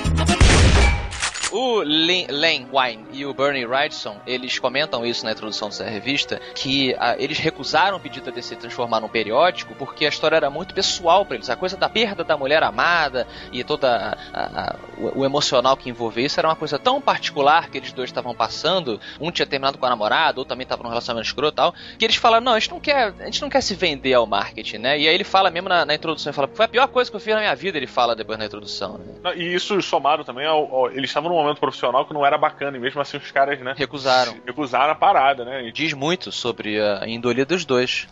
O 1.51 1.81
Len, 1.83 2.27
Len 2.29 2.67
Wine 2.71 3.05
e 3.11 3.25
o 3.25 3.33
Bernie 3.33 3.65
Wrightson, 3.65 4.17
eles 4.25 4.57
comentam 4.57 5.05
isso 5.05 5.25
na 5.25 5.33
introdução 5.33 5.67
dessa 5.67 5.83
revista, 5.83 6.39
que 6.55 6.95
ah, 6.97 7.15
eles 7.19 7.37
recusaram 7.39 7.97
o 7.97 7.99
pedido 7.99 8.25
da 8.25 8.31
DC 8.31 8.55
transformar 8.55 9.01
num 9.01 9.09
periódico 9.09 9.75
porque 9.75 10.05
a 10.05 10.09
história 10.09 10.37
era 10.37 10.49
muito 10.49 10.73
pessoal 10.73 11.25
para 11.25 11.35
eles. 11.35 11.49
A 11.49 11.57
coisa 11.57 11.75
da 11.75 11.89
perda 11.89 12.23
da 12.23 12.37
mulher 12.37 12.63
amada 12.63 13.27
e 13.51 13.65
toda 13.65 14.17
a, 14.33 14.41
a, 14.41 14.75
o, 14.97 15.19
o, 15.19 15.25
emocional 15.25 15.75
que 15.75 15.89
envolvia 15.89 16.25
isso 16.25 16.39
era 16.39 16.47
uma 16.47 16.55
coisa 16.55 16.79
tão 16.79 17.01
particular 17.01 17.69
que 17.69 17.77
eles 17.77 17.91
dois 17.91 18.09
estavam 18.09 18.33
passando. 18.33 18.99
Um 19.19 19.29
tinha 19.29 19.45
terminado 19.45 19.77
com 19.77 19.85
a 19.85 19.89
namorada, 19.89 20.39
outro 20.39 20.49
também 20.49 20.63
estava 20.63 20.83
num 20.83 20.89
relacionamento 20.89 21.27
escroto 21.27 21.57
tal, 21.57 21.75
que 21.99 22.05
eles 22.05 22.15
falaram, 22.15 22.45
não, 22.45 22.53
a 22.53 22.59
gente 22.59 22.71
não 22.71 22.79
quer, 22.79 23.13
a 23.19 23.25
gente 23.25 23.41
não 23.41 23.49
quer 23.49 23.61
se 23.61 23.75
vender 23.75 24.13
ao 24.13 24.25
marketing, 24.25 24.77
né? 24.77 24.97
E 24.97 25.07
aí 25.07 25.13
ele 25.13 25.25
fala 25.25 25.51
mesmo 25.51 25.67
na, 25.67 25.85
na 25.85 25.95
introdução, 25.95 26.29
ele 26.29 26.35
fala, 26.35 26.49
foi 26.53 26.65
a 26.65 26.69
pior 26.69 26.87
coisa 26.87 27.11
que 27.11 27.17
eu 27.17 27.21
fiz 27.21 27.33
na 27.33 27.41
minha 27.41 27.55
vida, 27.55 27.77
ele 27.77 27.87
fala 27.87 28.15
depois 28.15 28.39
na 28.39 28.45
introdução. 28.45 28.97
Né? 28.97 29.35
E 29.35 29.53
isso 29.53 29.81
somado 29.81 30.23
também 30.23 30.45
ao, 30.45 30.73
ao, 30.73 30.91
eles 30.91 31.09
estavam 31.09 31.29
num 31.29 31.40
momento 31.41 31.59
profissional 31.59 32.05
que 32.05 32.13
não 32.13 32.25
era 32.25 32.37
bacana, 32.37 32.77
e 32.77 32.79
mesmo 32.79 33.01
assim 33.01 33.17
os 33.17 33.31
caras, 33.31 33.59
né? 33.59 33.73
Recusaram. 33.75 34.35
Recusaram 34.45 34.91
a 34.91 34.95
parada, 34.95 35.45
né? 35.45 35.67
E... 35.67 35.71
Diz 35.71 35.93
muito 35.93 36.31
sobre 36.31 36.81
a 36.81 37.07
índole 37.07 37.43
dos 37.45 37.65
dois. 37.65 38.07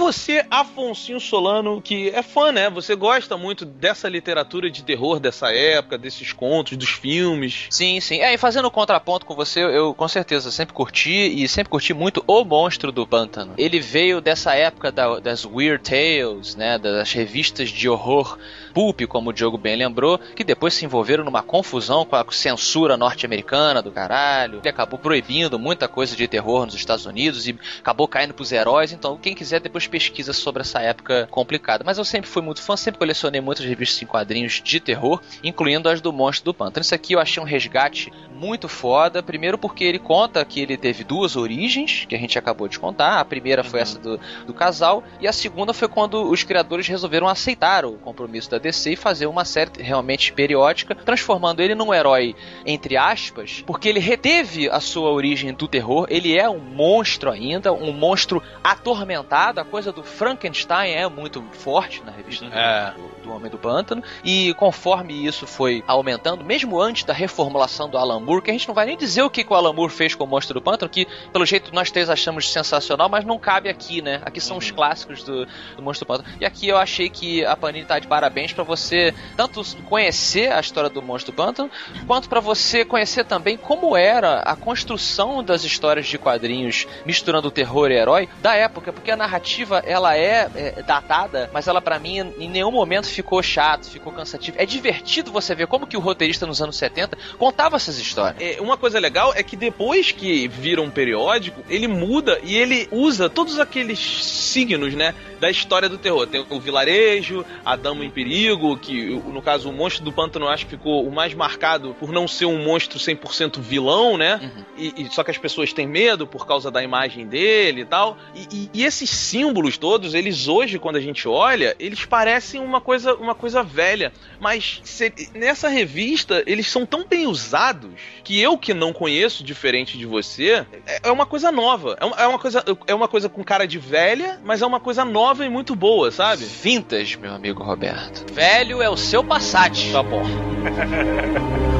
Você, 0.00 0.46
Afonso 0.50 1.20
Solano, 1.20 1.78
que 1.82 2.08
é 2.08 2.22
fã, 2.22 2.50
né? 2.50 2.70
Você 2.70 2.96
gosta 2.96 3.36
muito 3.36 3.66
dessa 3.66 4.08
literatura 4.08 4.70
de 4.70 4.82
terror 4.82 5.20
dessa 5.20 5.52
época, 5.52 5.98
desses 5.98 6.32
contos, 6.32 6.78
dos 6.78 6.88
filmes. 6.88 7.66
Sim, 7.68 8.00
sim. 8.00 8.20
É, 8.20 8.32
e 8.32 8.38
fazendo 8.38 8.70
contraponto 8.70 9.26
com 9.26 9.34
você, 9.34 9.62
eu 9.62 9.92
com 9.92 10.08
certeza 10.08 10.50
sempre 10.50 10.74
curti 10.74 11.10
e 11.10 11.46
sempre 11.46 11.70
curti 11.70 11.92
muito 11.92 12.24
O 12.26 12.42
Monstro 12.46 12.90
do 12.90 13.06
Pântano. 13.06 13.52
Ele 13.58 13.78
veio 13.78 14.22
dessa 14.22 14.54
época 14.54 14.90
da, 14.90 15.20
das 15.20 15.44
Weird 15.44 15.84
Tales, 15.84 16.56
né? 16.56 16.78
Das 16.78 17.12
revistas 17.12 17.68
de 17.68 17.86
horror 17.86 18.38
pulp, 18.72 19.02
como 19.02 19.30
o 19.30 19.32
Diogo 19.32 19.58
bem 19.58 19.76
lembrou, 19.76 20.18
que 20.18 20.44
depois 20.44 20.74
se 20.74 20.84
envolveram 20.84 21.24
numa 21.24 21.42
confusão 21.42 22.04
com 22.04 22.16
a 22.16 22.24
censura 22.30 22.96
norte-americana 22.96 23.82
do 23.82 23.90
caralho. 23.90 24.60
Ele 24.60 24.68
acabou 24.68 24.98
proibindo 24.98 25.58
muita 25.58 25.88
coisa 25.88 26.16
de 26.16 26.26
terror 26.26 26.64
nos 26.64 26.74
Estados 26.74 27.06
Unidos 27.06 27.46
e 27.46 27.58
acabou 27.78 28.08
caindo 28.08 28.34
pros 28.34 28.52
heróis. 28.52 28.92
Então, 28.92 29.16
quem 29.16 29.34
quiser 29.34 29.60
depois 29.60 29.86
pesquisa 29.86 30.32
sobre 30.32 30.62
essa 30.62 30.80
época 30.80 31.28
complicada. 31.30 31.84
Mas 31.84 31.98
eu 31.98 32.04
sempre 32.04 32.28
fui 32.28 32.42
muito 32.42 32.62
fã, 32.62 32.76
sempre 32.76 32.98
colecionei 32.98 33.40
muitas 33.40 33.64
revistas 33.64 34.02
em 34.02 34.06
quadrinhos 34.06 34.60
de 34.62 34.80
terror, 34.80 35.20
incluindo 35.42 35.88
as 35.88 36.00
do 36.00 36.12
Monstro 36.12 36.46
do 36.46 36.54
Pântano. 36.54 36.82
Isso 36.82 36.94
aqui 36.94 37.14
eu 37.14 37.20
achei 37.20 37.42
um 37.42 37.46
resgate 37.46 38.12
muito 38.32 38.68
foda. 38.68 39.22
Primeiro 39.22 39.58
porque 39.58 39.84
ele 39.84 39.98
conta 39.98 40.44
que 40.44 40.60
ele 40.60 40.76
teve 40.76 41.04
duas 41.04 41.36
origens, 41.36 42.06
que 42.08 42.14
a 42.14 42.18
gente 42.18 42.38
acabou 42.38 42.68
de 42.68 42.78
contar. 42.78 43.20
A 43.20 43.24
primeira 43.24 43.62
foi 43.62 43.80
uhum. 43.80 43.82
essa 43.82 43.98
do, 43.98 44.20
do 44.46 44.54
casal, 44.54 45.02
e 45.20 45.28
a 45.28 45.32
segunda 45.32 45.72
foi 45.72 45.88
quando 45.88 46.30
os 46.30 46.42
criadores 46.42 46.86
resolveram 46.86 47.28
aceitar 47.28 47.84
o 47.84 47.92
compromisso 47.92 48.50
da 48.50 48.58
DC 48.60 48.92
e 48.92 48.96
fazer 48.96 49.26
uma 49.26 49.44
série 49.44 49.70
realmente 49.82 50.32
periódica, 50.32 50.94
transformando 50.94 51.60
ele 51.60 51.74
num 51.74 51.92
herói, 51.92 52.34
entre 52.64 52.96
aspas, 52.96 53.62
porque 53.66 53.88
ele 53.88 54.00
reteve 54.00 54.68
a 54.68 54.80
sua 54.80 55.10
origem 55.10 55.52
do 55.52 55.66
terror, 55.66 56.06
ele 56.08 56.36
é 56.36 56.48
um 56.48 56.58
monstro 56.58 57.30
ainda, 57.30 57.72
um 57.72 57.92
monstro 57.92 58.42
atormentado, 58.62 59.60
a 59.60 59.64
coisa 59.64 59.92
do 59.92 60.02
Frankenstein 60.02 60.92
é 60.92 61.08
muito 61.08 61.42
forte 61.52 62.02
na 62.04 62.12
revista 62.12 62.46
é. 62.46 62.92
do, 62.92 63.22
do, 63.24 63.32
Homem 63.32 63.50
do 63.50 63.58
Pântano, 63.58 64.02
e 64.24 64.54
conforme 64.54 65.26
isso 65.26 65.46
foi 65.46 65.82
aumentando, 65.86 66.44
mesmo 66.44 66.80
antes 66.80 67.04
da 67.04 67.12
reformulação 67.12 67.88
do 67.88 67.96
Alan 67.96 68.20
Moore, 68.20 68.42
que 68.42 68.50
a 68.50 68.52
gente 68.52 68.68
não 68.68 68.74
vai 68.74 68.86
nem 68.86 68.96
dizer 68.96 69.22
o 69.22 69.30
que, 69.30 69.44
que 69.44 69.52
o 69.52 69.56
Alan 69.56 69.72
Moore 69.72 69.92
fez 69.92 70.14
com 70.14 70.24
o 70.24 70.26
Monstro 70.26 70.54
do 70.54 70.62
Pântano, 70.62 70.90
que 70.90 71.06
pelo 71.32 71.46
jeito 71.46 71.74
nós 71.74 71.90
três 71.90 72.10
achamos 72.10 72.50
sensacional, 72.50 73.08
mas 73.08 73.24
não 73.24 73.38
cabe 73.38 73.68
aqui, 73.68 74.02
né? 74.02 74.20
Aqui 74.24 74.40
são 74.40 74.56
uhum. 74.56 74.58
os 74.58 74.70
clássicos 74.70 75.22
do, 75.22 75.46
do 75.76 75.82
Monstro 75.82 76.06
do 76.06 76.08
Pântano. 76.08 76.36
E 76.40 76.44
aqui 76.44 76.68
eu 76.68 76.76
achei 76.76 77.08
que 77.08 77.44
a 77.44 77.56
Panini 77.56 77.84
tá 77.84 77.98
de 77.98 78.06
parabéns 78.06 78.49
para 78.54 78.64
você 78.64 79.14
tanto 79.36 79.62
conhecer 79.84 80.52
a 80.52 80.60
história 80.60 80.90
do 80.90 81.02
Monstro 81.02 81.32
Pântano, 81.32 81.70
quanto 82.06 82.28
para 82.28 82.40
você 82.40 82.84
conhecer 82.84 83.24
também 83.24 83.56
como 83.56 83.96
era 83.96 84.40
a 84.40 84.56
construção 84.56 85.42
das 85.42 85.64
histórias 85.64 86.06
de 86.06 86.18
quadrinhos 86.18 86.86
misturando 87.04 87.50
terror 87.50 87.90
e 87.90 87.94
herói 87.94 88.28
da 88.42 88.54
época, 88.54 88.92
porque 88.92 89.10
a 89.10 89.16
narrativa 89.16 89.82
ela 89.86 90.16
é, 90.16 90.48
é 90.54 90.82
datada, 90.82 91.50
mas 91.52 91.66
ela 91.66 91.80
para 91.80 91.98
mim 91.98 92.18
em 92.38 92.48
nenhum 92.48 92.70
momento 92.70 93.06
ficou 93.06 93.42
chato, 93.42 93.90
ficou 93.90 94.12
cansativo. 94.12 94.56
É 94.58 94.66
divertido 94.66 95.32
você 95.32 95.54
ver 95.54 95.66
como 95.66 95.86
que 95.86 95.96
o 95.96 96.00
roteirista 96.00 96.46
nos 96.46 96.60
anos 96.60 96.76
70 96.76 97.16
contava 97.38 97.76
essas 97.76 97.98
histórias. 97.98 98.40
É, 98.40 98.60
uma 98.60 98.76
coisa 98.76 98.98
legal 98.98 99.32
é 99.34 99.42
que 99.42 99.56
depois 99.56 100.12
que 100.12 100.48
vira 100.48 100.80
um 100.82 100.90
periódico, 100.90 101.62
ele 101.68 101.88
muda 101.88 102.38
e 102.42 102.56
ele 102.56 102.88
usa 102.90 103.28
todos 103.28 103.58
aqueles 103.58 103.98
signos, 103.98 104.94
né, 104.94 105.14
da 105.38 105.50
história 105.50 105.88
do 105.88 105.98
terror. 105.98 106.26
Tem 106.26 106.44
o 106.48 106.60
vilarejo, 106.60 107.44
a 107.64 107.76
dama 107.76 108.04
em 108.04 108.10
perigo, 108.40 108.76
que 108.76 109.10
no 109.26 109.40
caso 109.40 109.70
o 109.70 109.72
monstro 109.72 110.04
do 110.04 110.12
pântano 110.12 110.48
acho 110.48 110.64
que 110.64 110.70
ficou 110.72 111.06
o 111.06 111.12
mais 111.12 111.34
marcado 111.34 111.94
por 111.98 112.12
não 112.12 112.28
ser 112.28 112.46
um 112.46 112.62
monstro 112.62 112.98
100% 112.98 113.60
vilão, 113.60 114.16
né? 114.16 114.40
Uhum. 114.42 114.64
E, 114.76 115.02
e, 115.02 115.14
só 115.14 115.24
que 115.24 115.30
as 115.30 115.38
pessoas 115.38 115.72
têm 115.72 115.86
medo 115.86 116.26
por 116.26 116.46
causa 116.46 116.70
da 116.70 116.82
imagem 116.82 117.26
dele 117.26 117.82
e 117.82 117.84
tal. 117.84 118.16
E, 118.34 118.48
e, 118.52 118.70
e, 118.74 118.84
esses 118.84 119.10
símbolos 119.10 119.78
todos, 119.78 120.14
eles 120.14 120.48
hoje 120.48 120.78
quando 120.78 120.96
a 120.96 121.00
gente 121.00 121.26
olha, 121.26 121.74
eles 121.78 122.04
parecem 122.04 122.60
uma 122.60 122.80
coisa, 122.80 123.14
uma 123.14 123.34
coisa 123.34 123.62
velha, 123.62 124.12
mas 124.38 124.80
se, 124.84 125.12
nessa 125.34 125.68
revista 125.68 126.42
eles 126.46 126.68
são 126.68 126.86
tão 126.86 127.06
bem 127.06 127.26
usados 127.26 127.90
que 128.24 128.40
eu 128.40 128.56
que 128.56 128.74
não 128.74 128.92
conheço 128.92 129.44
diferente 129.44 129.98
de 129.98 130.06
você, 130.06 130.66
é, 130.86 131.00
é 131.04 131.10
uma 131.10 131.26
coisa 131.26 131.50
nova. 131.50 131.96
É 132.00 132.04
uma, 132.04 132.16
é 132.16 132.26
uma 132.26 132.38
coisa 132.38 132.64
é 132.86 132.94
uma 132.94 133.08
coisa 133.08 133.28
com 133.28 133.42
cara 133.42 133.66
de 133.66 133.78
velha, 133.78 134.40
mas 134.44 134.62
é 134.62 134.66
uma 134.66 134.80
coisa 134.80 135.04
nova 135.04 135.40
nova 135.40 135.44
e 135.44 135.48
muito 135.48 135.74
boa, 135.76 136.10
sabe? 136.10 136.44
Vintage, 136.44 137.18
meu 137.18 137.32
amigo 137.32 137.62
Roberto. 137.62 138.24
Velho 138.32 138.80
é 138.80 138.88
o 138.88 138.96
seu 138.96 139.24
Passat. 139.24 139.92
Tá 139.92 140.02
bom. 140.02 140.22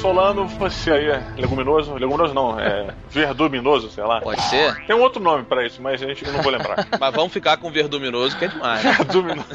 solano 0.00 0.48
fosse 0.48 0.90
aí 0.90 1.08
é 1.08 1.22
leguminoso, 1.36 1.94
leguminoso 1.94 2.32
não, 2.32 2.58
é 2.58 2.94
verduminoso, 3.10 3.90
sei 3.90 4.02
lá. 4.02 4.20
Pode 4.20 4.40
ser. 4.42 4.74
Tem 4.86 4.96
um 4.96 5.00
outro 5.00 5.22
nome 5.22 5.44
pra 5.44 5.64
isso, 5.64 5.80
mas 5.82 6.02
a 6.02 6.06
gente 6.06 6.26
não 6.26 6.42
vou 6.42 6.50
lembrar. 6.50 6.86
mas 6.98 7.14
vamos 7.14 7.32
ficar 7.32 7.58
com 7.58 7.70
verduminoso 7.70 8.36
que 8.36 8.46
é 8.46 8.48
demais. 8.48 8.82
Verduminoso. 8.82 9.48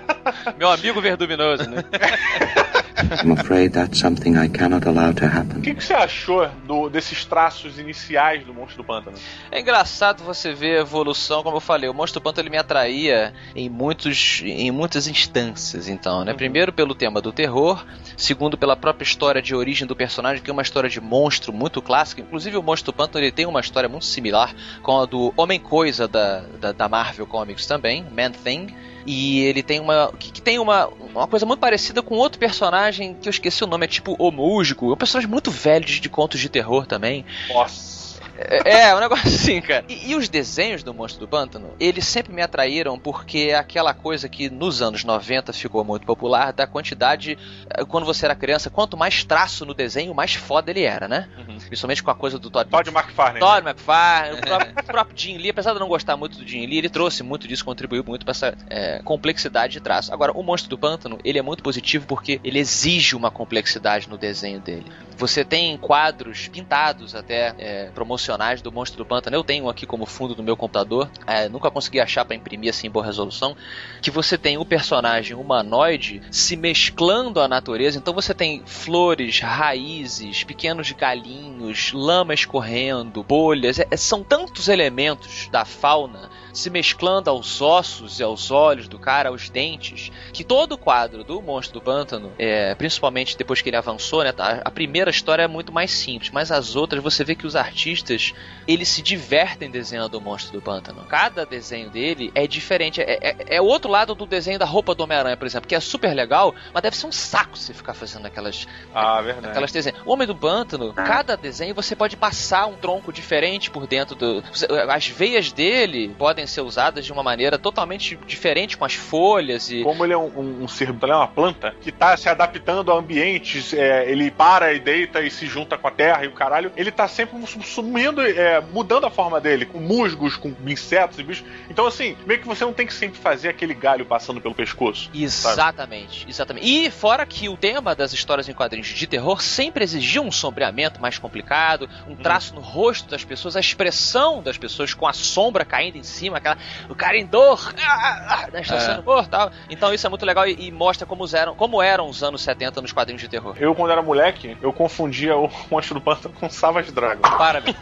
Meu 0.58 0.70
amigo 0.70 1.00
verduminoso, 1.00 1.68
né? 1.68 1.82
I'm 2.96 3.32
afraid 3.32 3.72
that's 3.72 3.98
something 3.98 4.36
I 4.36 4.48
cannot 4.48 4.86
allow 4.86 5.12
to 5.12 5.24
happen. 5.26 5.58
O 5.58 5.62
que, 5.62 5.74
que, 5.74 5.84
você 5.84 5.94
achou 5.94 6.48
do, 6.66 6.88
desses 6.88 7.24
traços 7.24 7.78
iniciais 7.78 8.44
do 8.44 8.54
Monstro 8.54 8.78
do 8.78 8.84
Pântano? 8.84 9.16
É 9.50 9.60
engraçado 9.60 10.24
você 10.24 10.52
ver 10.54 10.78
a 10.78 10.80
evolução, 10.80 11.42
como 11.42 11.56
eu 11.56 11.60
falei, 11.60 11.88
o 11.88 11.94
Monstro 11.94 12.20
do 12.20 12.24
Pântano 12.24 12.46
ele 12.46 12.50
me 12.50 12.58
atraía 12.58 13.34
em, 13.54 13.68
muitos, 13.68 14.42
em 14.44 14.70
muitas 14.70 15.06
instâncias, 15.06 15.88
então, 15.88 16.24
né? 16.24 16.32
Uhum. 16.32 16.38
Primeiro 16.38 16.72
pelo 16.72 16.94
tema 16.94 17.20
do 17.20 17.32
terror, 17.32 17.84
segundo 18.16 18.56
pela 18.56 18.76
própria 18.76 19.04
história 19.04 19.42
de 19.42 19.54
origem 19.54 19.86
do 19.86 19.94
personagem, 19.94 20.42
que 20.42 20.50
é 20.50 20.52
uma 20.52 20.62
história 20.62 20.88
de 20.88 21.00
monstro 21.00 21.52
muito 21.52 21.82
clássica. 21.82 22.22
Inclusive 22.22 22.56
o 22.56 22.62
Monstro 22.62 22.92
do 22.92 22.96
Pântano 22.96 23.24
ele 23.24 23.32
tem 23.32 23.46
uma 23.46 23.60
história 23.60 23.88
muito 23.88 24.06
similar 24.06 24.54
com 24.82 25.00
a 25.00 25.06
do 25.06 25.32
Homem-Coisa 25.36 26.08
da, 26.08 26.40
da, 26.60 26.72
da 26.72 26.88
Marvel 26.88 27.26
Comics 27.26 27.66
também, 27.66 28.06
Man-Thing 28.10 28.74
e 29.06 29.40
ele 29.40 29.62
tem 29.62 29.80
uma. 29.80 30.12
Que, 30.18 30.32
que, 30.32 30.42
tem 30.42 30.58
uma, 30.58 30.88
uma 31.14 31.26
coisa 31.26 31.46
muito 31.46 31.60
parecida 31.60 32.02
com 32.02 32.16
outro 32.16 32.38
personagem 32.38 33.14
que 33.14 33.28
eu 33.28 33.30
esqueci 33.30 33.62
o 33.62 33.66
nome, 33.66 33.84
é 33.84 33.88
tipo 33.88 34.16
O 34.18 34.30
Músico. 34.30 34.90
É 34.90 34.94
um 34.94 34.96
personagem 34.96 35.30
muito 35.30 35.50
velho 35.50 35.84
de, 35.84 36.00
de 36.00 36.08
contos 36.08 36.40
de 36.40 36.48
terror 36.48 36.86
também. 36.86 37.24
Nossa. 37.48 38.05
É, 38.38 38.88
é, 38.88 38.94
um 38.94 39.00
negócio 39.00 39.26
assim, 39.28 39.60
cara. 39.60 39.84
E, 39.88 40.10
e, 40.10 40.14
os 40.14 40.28
desenhos 40.28 40.82
do 40.82 40.92
Monstro 40.92 41.20
do 41.20 41.28
Pântano, 41.28 41.72
eles 41.80 42.06
sempre 42.06 42.32
me 42.32 42.42
atraíram 42.42 42.98
porque 42.98 43.48
é 43.50 43.56
aquela 43.56 43.94
coisa 43.94 44.28
que 44.28 44.50
nos 44.50 44.82
anos 44.82 45.04
90 45.04 45.52
ficou 45.52 45.84
muito 45.84 46.04
popular, 46.04 46.52
da 46.52 46.66
quantidade, 46.66 47.38
eh, 47.70 47.84
quando 47.84 48.04
você 48.04 48.26
era 48.26 48.34
criança, 48.34 48.68
quanto 48.68 48.96
mais 48.96 49.24
traço 49.24 49.64
no 49.64 49.72
desenho, 49.72 50.14
mais 50.14 50.34
foda 50.34 50.70
ele 50.70 50.82
era, 50.82 51.08
né? 51.08 51.28
Uhum. 51.38 51.58
Principalmente 51.58 52.02
com 52.02 52.10
a 52.10 52.14
coisa 52.14 52.38
do 52.38 52.50
Todd, 52.50 52.70
Todd 52.70 52.90
McFarlane. 52.90 53.40
Todd 53.40 53.64
né? 53.64 53.70
McFarlane, 53.70 54.38
o 54.38 54.40
próprio, 54.46 54.72
o 54.72 54.84
próprio 54.84 55.18
Jim 55.18 55.38
Lee, 55.38 55.50
apesar 55.50 55.70
de 55.70 55.76
eu 55.76 55.80
não 55.80 55.88
gostar 55.88 56.16
muito 56.16 56.38
do 56.38 56.46
Jim 56.46 56.66
Lee, 56.66 56.78
ele 56.78 56.88
trouxe 56.88 57.22
muito 57.22 57.48
disso, 57.48 57.64
contribuiu 57.64 58.04
muito 58.04 58.24
para 58.24 58.32
essa 58.32 58.56
é, 58.68 59.00
complexidade 59.02 59.74
de 59.74 59.80
traço. 59.80 60.12
Agora, 60.12 60.32
o 60.32 60.42
Monstro 60.42 60.68
do 60.70 60.78
Pântano, 60.78 61.18
ele 61.24 61.38
é 61.38 61.42
muito 61.42 61.62
positivo 61.62 62.06
porque 62.06 62.40
ele 62.44 62.58
exige 62.58 63.16
uma 63.16 63.30
complexidade 63.30 64.08
no 64.08 64.18
desenho 64.18 64.60
dele. 64.60 64.86
Você 65.16 65.44
tem 65.44 65.76
quadros 65.78 66.48
pintados 66.48 67.14
até, 67.14 67.54
é, 67.58 67.90
promocionados 67.94 68.25
promocionais 68.26 68.60
do 68.60 68.72
Monstro 68.72 68.98
do 68.98 69.06
Pântano. 69.06 69.36
Eu 69.36 69.44
tenho 69.44 69.68
aqui 69.68 69.86
como 69.86 70.04
fundo 70.04 70.34
do 70.34 70.42
meu 70.42 70.56
computador. 70.56 71.08
É, 71.26 71.48
nunca 71.48 71.70
consegui 71.70 72.00
achar 72.00 72.24
para 72.24 72.34
imprimir 72.34 72.70
assim 72.70 72.88
em 72.88 72.90
boa 72.90 73.04
resolução. 73.04 73.56
Que 74.02 74.10
você 74.10 74.36
tem 74.36 74.58
o 74.58 74.64
personagem 74.64 75.36
humanoide 75.36 76.20
se 76.30 76.56
mesclando 76.56 77.40
à 77.40 77.46
natureza. 77.46 77.98
Então 77.98 78.12
você 78.12 78.34
tem 78.34 78.62
flores, 78.66 79.40
raízes, 79.40 80.42
pequenos 80.42 80.90
galinhos, 80.92 81.92
lama 81.92 82.34
escorrendo, 82.34 83.22
bolhas. 83.22 83.78
É, 83.78 83.96
são 83.96 84.24
tantos 84.24 84.68
elementos 84.68 85.48
da 85.48 85.64
fauna 85.64 86.28
se 86.56 86.70
mesclando 86.70 87.30
aos 87.30 87.60
ossos 87.60 88.18
e 88.18 88.22
aos 88.22 88.50
olhos 88.50 88.88
do 88.88 88.98
cara, 88.98 89.28
aos 89.28 89.48
dentes, 89.48 90.10
que 90.32 90.42
todo 90.42 90.72
o 90.72 90.78
quadro 90.78 91.22
do 91.22 91.40
Monstro 91.42 91.80
do 91.80 91.84
Pântano, 91.84 92.32
é, 92.38 92.74
principalmente 92.74 93.36
depois 93.36 93.60
que 93.60 93.68
ele 93.68 93.76
avançou, 93.76 94.24
né, 94.24 94.32
a, 94.38 94.62
a, 94.64 94.70
primeira 94.70 95.10
história 95.10 95.42
é 95.42 95.46
muito 95.46 95.72
mais 95.72 95.90
simples, 95.90 96.30
mas 96.30 96.50
as 96.50 96.74
outras 96.74 97.02
você 97.02 97.22
vê 97.22 97.34
que 97.34 97.46
os 97.46 97.54
artistas 97.54 98.32
eles 98.66 98.88
se 98.88 99.02
divertem 99.02 99.70
desenhando 99.70 100.16
o 100.16 100.20
Monstro 100.20 100.52
do 100.52 100.62
Pântano. 100.62 101.04
Cada 101.08 101.44
desenho 101.44 101.90
dele 101.90 102.32
é 102.34 102.46
diferente, 102.46 103.00
é, 103.00 103.18
é, 103.20 103.56
é 103.56 103.60
o 103.60 103.64
outro 103.64 103.90
lado 103.90 104.14
do 104.14 104.26
desenho 104.26 104.58
da 104.58 104.64
roupa 104.64 104.94
do 104.94 105.02
Homem-Aranha, 105.02 105.36
por 105.36 105.46
exemplo, 105.46 105.68
que 105.68 105.74
é 105.74 105.80
super 105.80 106.14
legal, 106.14 106.54
mas 106.72 106.82
deve 106.82 106.96
ser 106.96 107.06
um 107.06 107.12
saco 107.12 107.56
você 107.56 107.74
ficar 107.74 107.94
fazendo 107.94 108.26
aquelas, 108.26 108.66
ah, 108.94 109.20
verdade. 109.20 109.48
aquelas 109.48 109.72
desenhos. 109.72 110.00
O 110.04 110.12
Homem 110.12 110.26
do 110.26 110.34
Pântano, 110.34 110.92
cada 110.94 111.36
desenho 111.36 111.74
você 111.74 111.94
pode 111.94 112.16
passar 112.16 112.66
um 112.66 112.74
tronco 112.74 113.12
diferente 113.12 113.70
por 113.70 113.86
dentro 113.86 114.14
do. 114.14 114.42
As 114.88 115.06
veias 115.06 115.52
dele 115.52 116.14
podem 116.18 116.45
ser 116.46 116.60
usadas 116.60 117.04
de 117.04 117.12
uma 117.12 117.22
maneira 117.22 117.58
totalmente 117.58 118.18
diferente 118.26 118.76
com 118.76 118.84
as 118.84 118.94
folhas 118.94 119.70
e. 119.70 119.82
Como 119.82 120.04
ele 120.04 120.12
é 120.12 120.18
um, 120.18 120.30
um, 120.36 120.64
um 120.64 120.68
ser, 120.68 120.88
ele 120.90 121.12
é 121.12 121.14
uma 121.14 121.28
planta 121.28 121.74
que 121.80 121.92
tá 121.92 122.16
se 122.16 122.28
adaptando 122.28 122.92
a 122.92 122.96
ambientes, 122.96 123.72
é, 123.72 124.10
ele 124.10 124.30
para 124.30 124.72
e 124.72 124.80
deita 124.80 125.22
e 125.22 125.30
se 125.30 125.46
junta 125.46 125.76
com 125.76 125.88
a 125.88 125.90
terra 125.90 126.24
e 126.24 126.28
o 126.28 126.32
caralho, 126.32 126.72
ele 126.76 126.90
tá 126.90 127.08
sempre 127.08 127.36
sumindo, 127.46 128.20
é, 128.22 128.60
mudando 128.72 129.06
a 129.06 129.10
forma 129.10 129.40
dele, 129.40 129.66
com 129.66 129.78
musgos, 129.78 130.36
com 130.36 130.54
insetos 130.66 131.18
e 131.18 131.22
bichos. 131.22 131.44
Então, 131.70 131.86
assim, 131.86 132.16
meio 132.26 132.40
que 132.40 132.46
você 132.46 132.64
não 132.64 132.72
tem 132.72 132.86
que 132.86 132.94
sempre 132.94 133.18
fazer 133.18 133.48
aquele 133.48 133.74
galho 133.74 134.04
passando 134.04 134.40
pelo 134.40 134.54
pescoço. 134.54 135.10
Exatamente, 135.14 136.20
sabe? 136.20 136.30
exatamente. 136.30 136.66
E 136.66 136.90
fora 136.90 137.24
que 137.26 137.48
o 137.48 137.56
tema 137.56 137.94
das 137.94 138.12
histórias 138.12 138.48
em 138.48 138.52
quadrinhos 138.52 138.88
de 138.88 139.06
terror 139.06 139.42
sempre 139.42 139.84
exigia 139.84 140.22
um 140.22 140.32
sombreamento 140.32 141.00
mais 141.00 141.18
complicado, 141.18 141.88
um 142.06 142.12
hum. 142.12 142.16
traço 142.16 142.52
hum. 142.52 142.56
no 142.56 142.62
rosto 142.62 143.10
das 143.10 143.24
pessoas, 143.24 143.56
a 143.56 143.60
expressão 143.60 144.42
das 144.42 144.58
pessoas 144.58 144.94
com 144.94 145.06
a 145.06 145.12
sombra 145.12 145.64
caindo 145.64 145.96
em 145.96 146.02
cima, 146.02 146.35
aquela, 146.36 146.56
o 146.88 146.94
cara 146.94 147.16
em 147.16 147.26
dor, 147.26 147.74
ah, 147.78 147.82
ah, 147.84 148.26
ah 148.28 148.50
né, 148.52 148.60
está 148.60 148.76
é. 148.76 149.02
Dor, 149.02 149.26
tal. 149.26 149.50
Então 149.70 149.92
isso 149.92 150.06
é 150.06 150.10
muito 150.10 150.24
legal 150.24 150.46
e, 150.46 150.68
e, 150.68 150.72
mostra 150.72 151.06
como 151.06 151.24
eram, 151.34 151.54
como 151.54 151.82
eram 151.82 152.08
os 152.08 152.22
anos 152.22 152.42
70 152.42 152.80
nos 152.80 152.92
quadrinhos 152.92 153.22
de 153.22 153.28
terror. 153.28 153.56
Eu, 153.58 153.74
quando 153.74 153.90
era 153.90 154.02
moleque, 154.02 154.56
eu 154.60 154.72
confundia 154.72 155.36
o 155.36 155.50
Monstro 155.70 155.94
do 155.94 156.00
Pântano 156.00 156.34
com 156.34 156.48
Savage 156.48 156.92
Dragon. 156.92 157.22
Parabéns. 157.22 157.76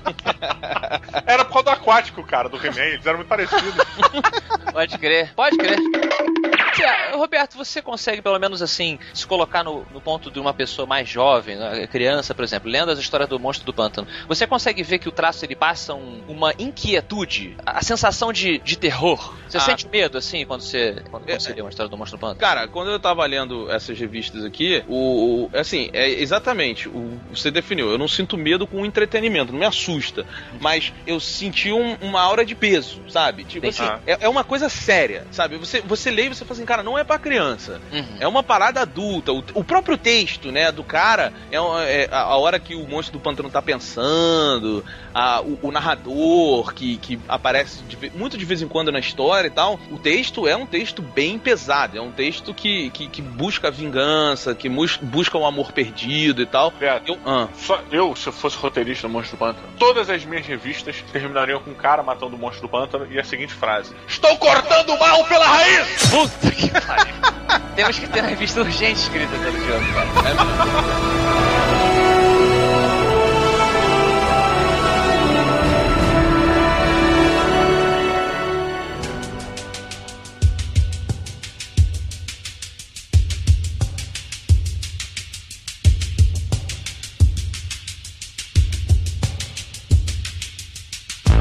era 1.27 1.45
por 1.45 1.53
causa 1.53 1.65
do 1.65 1.71
aquático, 1.71 2.23
cara, 2.25 2.49
do 2.49 2.57
He-Man, 2.57 2.81
eles 2.81 3.07
eram 3.07 3.19
muito 3.19 3.29
parecidos. 3.29 3.75
Pode 4.73 4.99
crer, 4.99 5.33
pode 5.35 5.57
crer. 5.57 5.79
Roberto, 7.13 7.57
você 7.57 7.81
consegue 7.81 8.21
pelo 8.23 8.39
menos 8.39 8.63
assim 8.63 8.99
se 9.13 9.27
colocar 9.27 9.63
no, 9.63 9.87
no 9.93 10.01
ponto 10.01 10.31
de 10.31 10.39
uma 10.39 10.53
pessoa 10.53 10.87
mais 10.87 11.09
jovem, 11.09 11.57
né, 11.57 11.87
criança, 11.87 12.35
por 12.35 12.45
exemplo, 12.45 12.71
lendo 12.71 12.91
as 12.91 12.99
histórias 12.99 13.29
do 13.29 13.39
monstro 13.39 13.67
do 13.67 13.73
pântano, 13.73 14.07
você 14.29 14.47
consegue 14.47 14.83
ver 14.83 14.99
que 14.99 15.09
o 15.09 15.13
traço 15.13 15.45
ele 15.45 15.55
passa 15.55 15.95
um, 15.95 16.23
uma 16.29 16.53
inquietude, 16.59 17.57
a, 17.65 17.79
a 17.79 17.83
sensação 17.83 18.33
de, 18.33 18.59
de 18.59 18.77
terror. 18.77 19.35
Você 19.49 19.59
ah. 19.59 19.61
sente 19.61 19.87
medo 19.89 20.19
assim 20.19 20.45
quando 20.45 20.63
você 20.63 21.03
quando, 21.11 21.25
quando 21.25 21.41
você 21.41 21.53
lê 21.53 21.61
uma 21.61 21.71
história 21.71 21.89
do 21.89 21.97
monstro 21.97 22.19
do 22.19 22.21
pântano? 22.21 22.41
Cara, 22.41 22.69
quando 22.69 22.91
eu 22.91 22.99
tava 22.99 23.25
lendo 23.27 23.71
essas 23.71 23.99
revistas 23.99 24.45
aqui, 24.45 24.85
o, 24.89 25.45
o 25.45 25.51
assim, 25.55 25.91
é 25.93 26.09
exatamente, 26.09 26.89
o, 26.89 27.19
você 27.31 27.51
definiu, 27.51 27.91
eu 27.91 27.99
não 27.99 28.09
sinto 28.09 28.37
medo 28.37 28.67
com 28.67 28.85
entretenimento, 28.85 29.53
não 29.53 29.61
me 29.61 29.67
assusta, 29.67 30.27
mas 30.61 30.93
eu 31.07 31.21
senti 31.21 31.73
um, 31.73 31.95
uma 32.01 32.21
aura 32.21 32.45
de 32.45 32.55
peso, 32.55 33.01
sabe? 33.09 33.45
Tipo 33.45 33.69
assim, 33.69 33.85
ah. 33.85 34.01
é, 34.07 34.19
é, 34.23 34.29
uma 34.29 34.45
coisa 34.45 34.69
séria, 34.69 35.27
sabe? 35.31 35.57
Você, 35.57 35.81
você 35.81 36.11
lê 36.11 36.27
e 36.27 36.29
você 36.29 36.45
fala 36.45 36.53
assim, 36.55 36.64
cara, 36.65 36.83
não 36.83 36.99
é 36.99 37.05
para 37.05 37.19
criança. 37.19 37.81
Uhum. 37.93 38.17
É 38.21 38.29
uma 38.29 38.43
parada 38.43 38.81
adulta. 38.81 39.33
O, 39.33 39.45
o, 39.55 39.65
próprio 39.65 39.97
texto, 39.97 40.51
né, 40.51 40.71
do 40.71 40.85
cara 40.85 41.33
é, 41.51 41.57
é, 41.57 42.09
a 42.11 42.37
hora 42.37 42.59
que 42.59 42.75
o 42.75 42.87
monstro 42.87 43.19
do 43.19 43.23
pântano 43.23 43.51
tá 43.51 43.63
pensando, 43.63 44.85
a, 45.15 45.41
o, 45.41 45.59
o, 45.63 45.73
narrador 45.73 46.73
que, 46.75 46.97
que 46.99 47.19
aparece 47.29 47.83
de, 47.85 48.11
muito 48.11 48.37
de 48.37 48.45
vez 48.45 48.63
em 48.63 48.69
quando 48.69 48.93
na 48.93 48.99
história 48.99 49.49
e 49.49 49.51
tal. 49.51 49.79
O 49.91 49.99
texto 49.99 50.47
é 50.47 50.57
um 50.57 50.67
texto 50.67 51.03
bem 51.03 51.39
pesado. 51.39 51.99
É 51.99 52.01
um 52.01 52.11
texto 52.11 52.55
que, 52.55 52.91
que, 52.91 53.09
que 53.09 53.23
busca 53.23 53.69
a 53.69 53.71
vingança, 53.71 54.55
que 54.55 54.69
mus, 54.69 54.97
busca 54.97 55.37
o 55.39 55.43
um 55.43 55.47
amor 55.47 55.73
perdido 55.73 56.43
e 56.43 56.47
tal. 56.47 56.71
Beto, 56.71 57.13
eu, 57.13 57.19
ah. 57.25 57.49
só, 57.57 57.81
eu, 57.91 58.15
se 58.17 58.29
eu 58.29 58.33
fosse 58.33 58.57
roteirista 58.57 59.07
do 59.07 59.13
Monstro 59.13 59.37
do 59.37 59.41
Pântano, 59.41 59.69
todas 59.79 60.09
as 60.11 60.25
minhas 60.25 60.47
revistas 60.47 61.03
terminariam 61.13 61.61
com 61.61 61.71
um 61.71 61.75
cara 61.75 62.03
matando 62.03 62.37
o 62.37 62.39
Monstro 62.39 62.63
do 62.63 62.69
Pântano 62.69 63.07
e 63.11 63.19
a 63.19 63.25
seguinte 63.25 63.53
frase: 63.53 63.95
Estou 64.07 64.37
cortando 64.39 64.91
o 64.91 64.99
mal 64.99 65.25
pela 65.25 65.47
raiz! 65.47 66.11
Puta 66.11 66.54
que 66.55 66.71
pariu. 66.71 67.15
Temos 67.75 67.99
que 67.99 68.07
ter 68.09 68.21
uma 68.21 68.29
revista 68.29 68.61
urgente 68.61 69.01
escrita 69.01 69.37
pelo 69.37 69.59
cara. 69.67 69.83
É 70.29 70.35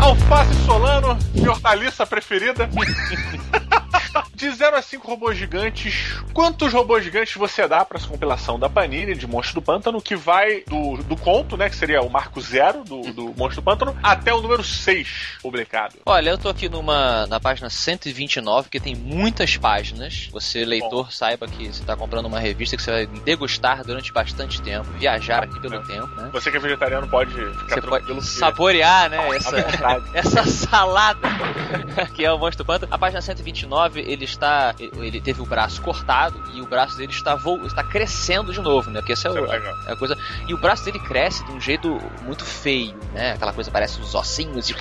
Alface 0.04 0.54
Solano, 0.66 1.18
minha 1.34 1.52
hortaliça 1.52 2.06
preferida. 2.06 2.70
De 4.44 4.52
0 4.52 4.76
a 4.76 4.82
5 4.82 5.08
robôs 5.08 5.38
gigantes, 5.38 6.22
quantos 6.34 6.74
robôs 6.74 7.02
gigantes 7.02 7.34
você 7.34 7.66
dá 7.66 7.86
para 7.86 7.98
essa 7.98 8.10
compilação 8.10 8.60
da 8.60 8.70
Panini 8.70 9.16
de 9.16 9.26
Monstro 9.26 9.62
do 9.62 9.62
Pântano, 9.62 10.02
que 10.02 10.18
vai 10.18 10.66
do, 10.68 10.98
do 11.04 11.16
conto, 11.16 11.56
né, 11.56 11.70
que 11.70 11.78
seria 11.78 12.02
o 12.02 12.10
marco 12.10 12.42
zero 12.42 12.84
do, 12.84 13.04
do 13.14 13.34
Monstro 13.38 13.62
do 13.62 13.64
Pântano, 13.64 13.98
até 14.04 14.34
o 14.34 14.42
número 14.42 14.62
6 14.62 15.38
publicado? 15.42 15.96
Olha, 16.06 16.32
eu 16.32 16.38
tô 16.38 16.50
aqui 16.50 16.68
numa 16.68 17.26
na 17.28 17.40
página 17.40 17.70
129, 17.70 18.68
que 18.70 18.82
tem 18.82 18.94
muitas 18.94 19.56
páginas. 19.56 20.28
Você, 20.34 20.66
leitor, 20.66 21.06
Bom. 21.06 21.10
saiba 21.10 21.48
que 21.48 21.70
você 21.70 21.82
tá 21.86 21.96
comprando 21.96 22.26
uma 22.26 22.38
revista 22.38 22.76
que 22.76 22.84
você 22.84 22.92
vai 22.92 23.06
degustar 23.06 23.86
durante 23.86 24.12
bastante 24.12 24.62
tempo, 24.62 24.92
viajar 25.00 25.46
aqui 25.46 25.58
pelo 25.62 25.76
é. 25.76 25.84
tempo, 25.84 26.08
né? 26.18 26.30
Você 26.34 26.52
que 26.52 26.58
é 26.58 26.60
vegetariano 26.60 27.08
pode 27.08 27.32
ficar 27.32 27.76
você 27.76 27.82
pode 27.82 28.26
saborear, 28.26 29.10
né, 29.10 29.26
essa, 29.38 29.56
essa 30.14 30.44
salada 30.44 31.30
que 32.14 32.26
é 32.26 32.32
o 32.32 32.38
Monstro 32.38 32.66
do 32.66 32.68
Pântano. 32.68 32.94
A 32.94 32.98
página 32.98 33.22
129, 33.22 34.02
eles 34.02 34.33
está. 34.34 34.76
Ele 34.80 35.22
teve 35.22 35.42
o 35.42 35.46
braço 35.46 35.82
cortado 35.82 36.42
e 36.54 36.62
o 36.62 36.66
braço 36.66 36.98
dele 36.98 37.12
está, 37.12 37.36
vo, 37.36 37.66
está 37.66 37.84
crescendo 37.84 38.52
de 38.52 38.62
novo, 38.62 38.90
né? 38.90 39.00
Porque 39.00 39.14
essa 39.14 39.28
é, 39.28 39.32
o, 39.32 39.52
é, 39.52 39.58
é 39.88 39.92
a 39.94 39.96
coisa. 39.96 40.18
E 40.48 40.54
o 40.54 40.58
braço 40.58 40.84
dele 40.86 41.00
cresce 41.00 41.44
de 41.46 41.52
um 41.52 41.62
jeito 41.62 42.00
muito 42.24 42.44
feio, 42.44 42.96
né? 43.14 43.34
Aquela 43.34 43.54
coisa 43.54 43.72
parece 43.72 44.00
os 44.02 44.14
ossinhos 44.14 44.70
e. 44.70 44.76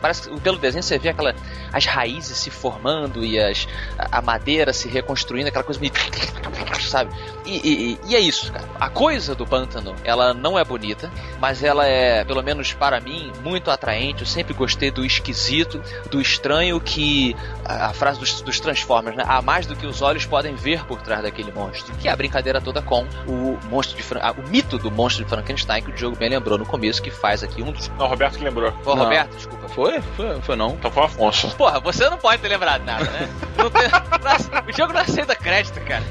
Parece 0.00 0.30
pelo 0.40 0.58
desenho 0.58 0.82
você 0.82 0.98
vê 0.98 1.08
aquela. 1.08 1.34
as 1.72 1.86
raízes 1.86 2.36
se 2.36 2.50
formando 2.50 3.24
e 3.24 3.38
as, 3.38 3.66
a 3.98 4.20
madeira 4.20 4.72
se 4.72 4.88
reconstruindo, 4.88 5.48
aquela 5.48 5.64
coisa 5.64 5.80
meio. 5.80 5.92
sabe? 6.88 7.12
E, 7.44 7.56
e, 7.56 7.98
e 8.08 8.16
é 8.16 8.20
isso, 8.20 8.52
cara. 8.52 8.68
A 8.78 8.88
coisa 8.88 9.34
do 9.34 9.46
pântano, 9.46 9.94
ela 10.04 10.34
não 10.34 10.58
é 10.58 10.64
bonita, 10.64 11.10
mas 11.40 11.62
ela 11.62 11.86
é, 11.86 12.24
pelo 12.24 12.42
menos 12.42 12.72
para 12.72 13.00
mim, 13.00 13.32
muito 13.42 13.70
atraente. 13.70 14.20
Eu 14.20 14.26
sempre 14.26 14.54
gostei 14.54 14.90
do 14.90 15.04
esquisito, 15.04 15.82
do 16.10 16.20
estranho 16.20 16.80
que. 16.80 17.34
a, 17.64 17.86
a 17.86 17.92
frase 17.92 18.18
dos, 18.18 18.40
dos 18.40 18.60
Transformers, 18.88 19.16
né? 19.16 19.24
Há 19.26 19.42
mais 19.42 19.66
do 19.66 19.76
que 19.76 19.86
os 19.86 20.00
olhos 20.00 20.24
podem 20.24 20.54
ver 20.54 20.84
por 20.84 21.00
trás 21.02 21.22
daquele 21.22 21.52
monstro. 21.52 21.94
Que 21.96 22.08
é 22.08 22.10
a 22.10 22.16
brincadeira 22.16 22.60
toda 22.60 22.80
com 22.80 23.06
o 23.26 23.58
monstro 23.68 23.96
de 23.96 24.02
Fran... 24.02 24.20
o 24.38 24.48
mito 24.48 24.78
do 24.78 24.90
monstro 24.90 25.24
de 25.24 25.30
Frankenstein, 25.30 25.82
que 25.82 25.90
o 25.90 25.92
Diogo 25.92 26.16
bem 26.16 26.30
lembrou 26.30 26.56
no 26.56 26.64
começo, 26.64 27.02
que 27.02 27.10
faz 27.10 27.42
aqui 27.42 27.62
um 27.62 27.70
dos. 27.70 27.88
Não, 27.90 28.06
o 28.06 28.08
Roberto 28.08 28.38
que 28.38 28.44
lembrou. 28.44 28.72
Foi 28.82 28.94
o 28.94 28.96
Roberto, 28.96 29.36
desculpa. 29.36 29.68
Foi? 29.68 30.00
Foi, 30.00 30.40
foi 30.40 30.56
não. 30.56 30.70
Então 30.70 30.90
foi 30.90 31.02
o 31.02 31.06
Afonso. 31.06 31.54
Porra, 31.56 31.78
você 31.78 32.08
não 32.08 32.16
pode 32.16 32.40
ter 32.40 32.48
lembrado 32.48 32.82
nada, 32.84 33.04
né? 33.04 33.28
Tem... 33.56 34.64
o 34.74 34.76
jogo 34.76 34.92
não 34.92 35.00
aceita 35.02 35.34
crédito, 35.36 35.80
cara. 35.82 36.02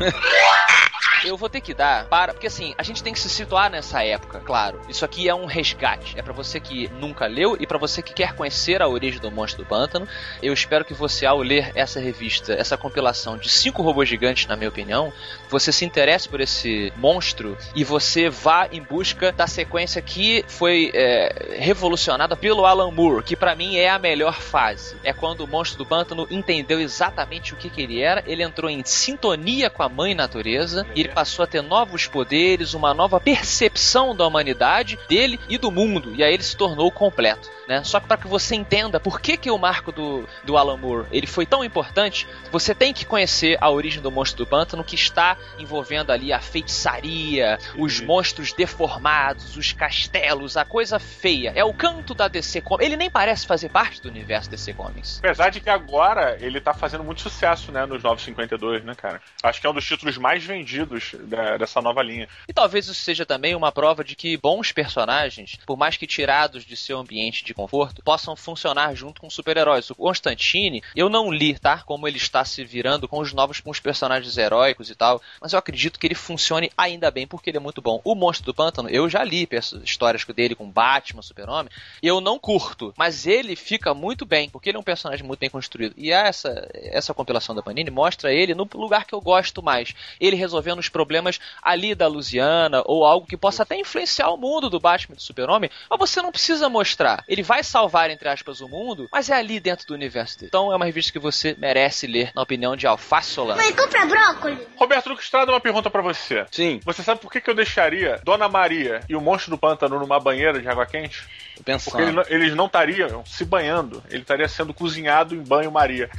Eu 1.25 1.35
vou 1.35 1.49
ter 1.49 1.61
que 1.61 1.73
dar 1.73 2.05
para. 2.05 2.33
Porque 2.33 2.47
assim, 2.47 2.73
a 2.77 2.83
gente 2.83 3.01
tem 3.01 3.13
que 3.13 3.19
se 3.19 3.29
situar 3.29 3.69
nessa 3.69 4.03
época, 4.03 4.39
claro. 4.39 4.79
Isso 4.87 5.03
aqui 5.03 5.27
é 5.27 5.33
um 5.33 5.45
resgate. 5.45 6.17
É 6.17 6.21
para 6.21 6.33
você 6.33 6.59
que 6.59 6.87
nunca 6.99 7.25
leu 7.25 7.57
e 7.59 7.65
para 7.65 7.77
você 7.77 8.01
que 8.01 8.13
quer 8.13 8.33
conhecer 8.33 8.81
a 8.81 8.87
origem 8.87 9.19
do 9.19 9.31
monstro 9.31 9.63
do 9.63 9.67
pântano. 9.67 10.07
Eu 10.41 10.53
espero 10.53 10.85
que 10.85 10.93
você, 10.93 11.25
ao 11.25 11.41
ler 11.41 11.71
essa 11.75 11.99
revista, 11.99 12.53
essa 12.57 12.77
compilação 12.77 13.37
de 13.37 13.49
cinco 13.49 13.81
robôs 13.81 14.09
gigantes, 14.09 14.47
na 14.47 14.55
minha 14.55 14.69
opinião, 14.69 15.13
você 15.49 15.71
se 15.71 15.85
interesse 15.85 16.27
por 16.27 16.41
esse 16.41 16.91
monstro 16.97 17.57
e 17.75 17.83
você 17.83 18.29
vá 18.29 18.67
em 18.71 18.81
busca 18.81 19.31
da 19.31 19.47
sequência 19.47 20.01
que 20.01 20.43
foi 20.47 20.91
é, 20.93 21.57
revolucionada 21.59 22.35
pelo 22.35 22.65
Alan 22.65 22.91
Moore, 22.91 23.23
que 23.23 23.35
para 23.35 23.55
mim 23.55 23.77
é 23.77 23.89
a 23.89 23.99
melhor 23.99 24.41
fase. 24.41 24.95
É 25.03 25.13
quando 25.13 25.41
o 25.41 25.47
monstro 25.47 25.77
do 25.77 25.85
pântano 25.85 26.27
entendeu 26.29 26.79
exatamente 26.79 27.53
o 27.53 27.57
que, 27.57 27.69
que 27.69 27.81
ele 27.81 28.01
era, 28.01 28.23
ele 28.25 28.43
entrou 28.43 28.69
em 28.69 28.83
sintonia 28.83 29.69
com 29.69 29.83
a 29.83 29.89
mãe 29.89 30.15
natureza 30.15 30.85
e 30.95 31.01
ele 31.01 31.09
passou 31.09 31.43
a 31.43 31.47
ter 31.47 31.61
novos 31.61 32.07
poderes, 32.07 32.73
uma 32.73 32.93
nova 32.93 33.19
percepção 33.19 34.15
da 34.15 34.25
humanidade, 34.25 34.97
dele 35.07 35.39
e 35.47 35.57
do 35.57 35.71
mundo. 35.71 36.13
E 36.15 36.23
aí 36.23 36.33
ele 36.33 36.43
se 36.43 36.57
tornou 36.57 36.91
completo. 36.91 37.49
Né? 37.67 37.83
Só 37.83 37.99
que 37.99 38.07
para 38.07 38.17
que 38.17 38.27
você 38.27 38.55
entenda 38.55 38.99
por 38.99 39.19
que, 39.19 39.35
que 39.35 39.51
o 39.51 39.57
marco 39.57 39.91
do, 39.91 40.27
do 40.43 40.55
Alan 40.55 40.77
Moore 40.77 41.07
ele 41.11 41.27
foi 41.27 41.45
tão 41.45 41.63
importante, 41.63 42.25
você 42.51 42.73
tem 42.73 42.93
que 42.93 43.05
conhecer 43.05 43.57
a 43.61 43.69
origem 43.69 44.01
do 44.01 44.11
monstro 44.11 44.43
do 44.45 44.49
pântano 44.49 44.83
que 44.83 44.95
está 44.95 45.37
envolvendo 45.59 46.11
ali 46.11 46.31
a 46.33 46.39
feitiçaria, 46.39 47.57
os 47.77 47.99
monstros 48.01 48.53
deformados, 48.53 49.55
os 49.57 49.71
castelos, 49.73 50.55
a 50.57 50.63
coisa 50.65 50.99
feia. 50.99 51.51
É 51.55 51.63
o 51.63 51.73
canto 51.73 52.13
da 52.13 52.27
DC 52.27 52.61
Comics. 52.61 52.85
Ele 52.85 52.97
nem 52.97 53.09
parece 53.09 53.45
fazer 53.45 53.69
parte 53.69 54.01
do 54.01 54.09
universo 54.09 54.49
DC 54.49 54.73
Comics. 54.73 55.19
Apesar 55.19 55.49
de 55.49 55.59
que 55.59 55.69
agora 55.69 56.37
ele 56.39 56.59
tá 56.61 56.73
fazendo 56.73 57.03
muito 57.03 57.21
sucesso, 57.21 57.71
né, 57.71 57.85
nos 57.85 58.01
952, 58.03 58.83
né, 58.83 58.95
cara? 58.95 59.21
Acho 59.43 59.59
que 59.61 59.67
é 59.67 59.69
um 59.69 59.73
dos 59.73 59.85
títulos 59.85 60.17
mais 60.17 60.43
vendidos 60.43 61.15
da- 61.23 61.57
dessa 61.57 61.81
nova 61.81 62.01
linha. 62.01 62.27
E 62.47 62.53
talvez 62.53 62.85
isso 62.87 62.95
seja 63.01 63.25
também 63.25 63.55
uma 63.55 63.71
prova 63.71 64.03
de 64.03 64.15
que 64.15 64.37
bons 64.37 64.71
personagens, 64.71 65.57
por 65.65 65.77
mais 65.77 65.97
que 65.97 66.07
tirados 66.07 66.65
de 66.65 66.75
seu 66.75 66.97
ambiente 66.99 67.43
de 67.43 67.53
conforto, 67.53 68.01
possam 68.03 68.35
funcionar 68.35 68.95
junto 68.95 69.21
com 69.21 69.29
super-heróis. 69.29 69.89
O 69.89 69.95
Constantine, 69.95 70.81
eu 70.95 71.09
não 71.09 71.31
li, 71.31 71.57
tá? 71.57 71.79
Como 71.85 72.07
ele 72.07 72.17
está 72.17 72.36
se 72.45 72.63
virando 72.63 73.07
com 73.07 73.19
os 73.19 73.33
novos 73.33 73.59
com 73.59 73.69
os 73.69 73.79
personagens 73.79 74.37
heróicos 74.37 74.89
e 74.89 74.95
tal, 74.95 75.21
mas 75.41 75.53
eu 75.53 75.59
acredito 75.59 75.99
que 75.99 76.07
ele 76.07 76.15
funcione 76.15 76.71
ainda 76.77 77.09
bem 77.11 77.27
porque 77.27 77.49
ele 77.49 77.57
é 77.57 77.61
muito 77.61 77.81
bom. 77.81 78.01
O 78.03 78.15
Monstro 78.15 78.45
do 78.45 78.53
Pântano, 78.53 78.89
eu 78.89 79.09
já 79.09 79.23
li 79.23 79.47
histórias 79.83 80.23
dele 80.25 80.55
com 80.55 80.69
Batman, 80.69 81.21
Super-Homem, 81.21 81.71
e 82.01 82.07
eu 82.07 82.19
não 82.21 82.37
curto, 82.37 82.93
mas 82.97 83.25
ele 83.25 83.55
fica 83.55 83.93
muito 83.93 84.25
bem, 84.25 84.49
porque 84.49 84.69
ele 84.69 84.77
é 84.77 84.79
um 84.79 84.83
personagem 84.83 85.25
muito 85.25 85.39
bem 85.39 85.49
construído. 85.49 85.93
E 85.97 86.11
essa 86.11 86.67
essa 86.73 87.13
compilação 87.13 87.55
da 87.55 87.61
Panini 87.61 87.89
mostra 87.89 88.33
ele 88.33 88.53
no 88.53 88.67
lugar 88.73 89.05
que 89.05 89.13
eu 89.13 89.21
gosto 89.21 89.61
mais. 89.61 89.93
Ele 90.19 90.35
resolvendo 90.35 90.79
os 90.79 90.89
problemas 90.89 91.39
ali 91.61 91.95
da 91.95 92.07
Lusiana 92.07 92.81
ou 92.85 93.05
algo 93.05 93.27
que 93.27 93.37
possa 93.37 93.63
até 93.63 93.79
influenciar 93.79 94.29
o 94.29 94.37
mundo 94.37 94.69
do 94.69 94.79
Batman 94.79 95.13
e 95.13 95.17
do 95.17 95.21
Super-Homem, 95.21 95.69
mas 95.89 95.99
você 95.99 96.21
não 96.21 96.31
precisa 96.31 96.69
mostrar. 96.69 97.23
Ele 97.27 97.43
vai 97.43 97.63
salvar 97.63 98.09
entre 98.09 98.29
aspas 98.29 98.61
o 98.61 98.67
mundo, 98.67 99.07
mas 99.11 99.29
é 99.29 99.33
ali 99.33 99.59
dentro 99.59 99.87
do 99.87 99.93
universo 99.93 100.39
dele. 100.39 100.49
Então 100.49 100.71
é 100.71 100.75
uma 100.75 100.85
revista 100.85 101.11
que 101.11 101.19
você 101.19 101.55
merece 101.57 102.07
ler, 102.07 102.26
na 102.35 102.41
opinião 102.41 102.75
de 102.75 102.85
Alface 102.87 103.29
Solano. 103.31 103.61
Mãe, 103.61 103.73
compra 103.73 104.05
brócolis. 104.05 104.59
Roberto 104.75 105.09
Lucas 105.09 105.25
Estrada, 105.25 105.51
uma 105.51 105.59
pergunta 105.59 105.89
pra 105.89 106.01
você. 106.01 106.45
Sim, 106.51 106.79
Você 106.85 107.03
sabe 107.03 107.19
por 107.21 107.31
que, 107.31 107.41
que 107.41 107.49
eu 107.49 107.55
deixaria 107.55 108.19
Dona 108.23 108.47
Maria 108.47 109.01
e 109.09 109.15
o 109.15 109.21
Monstro 109.21 109.51
do 109.51 109.57
Pântano 109.57 109.99
numa 109.99 110.19
banheira 110.19 110.61
de 110.61 110.67
água 110.67 110.85
quente? 110.85 111.21
tô 111.21 111.27
Porque 111.57 111.63
pensando. 111.71 112.01
ele 112.01 112.11
não- 112.11 112.23
eles 112.27 112.55
não 112.55 112.65
estariam 112.67 113.25
se 113.25 113.43
banhando, 113.45 114.03
ele 114.09 114.21
estaria 114.21 114.47
sendo 114.47 114.73
cozinhado 114.73 115.35
em 115.35 115.39
banho-maria. 115.43 116.09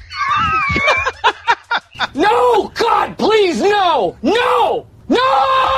No! 2.15 2.65
God, 2.71 3.15
please, 3.17 3.61
no! 3.63 4.17
No! 4.23 4.87
No! 5.09 5.17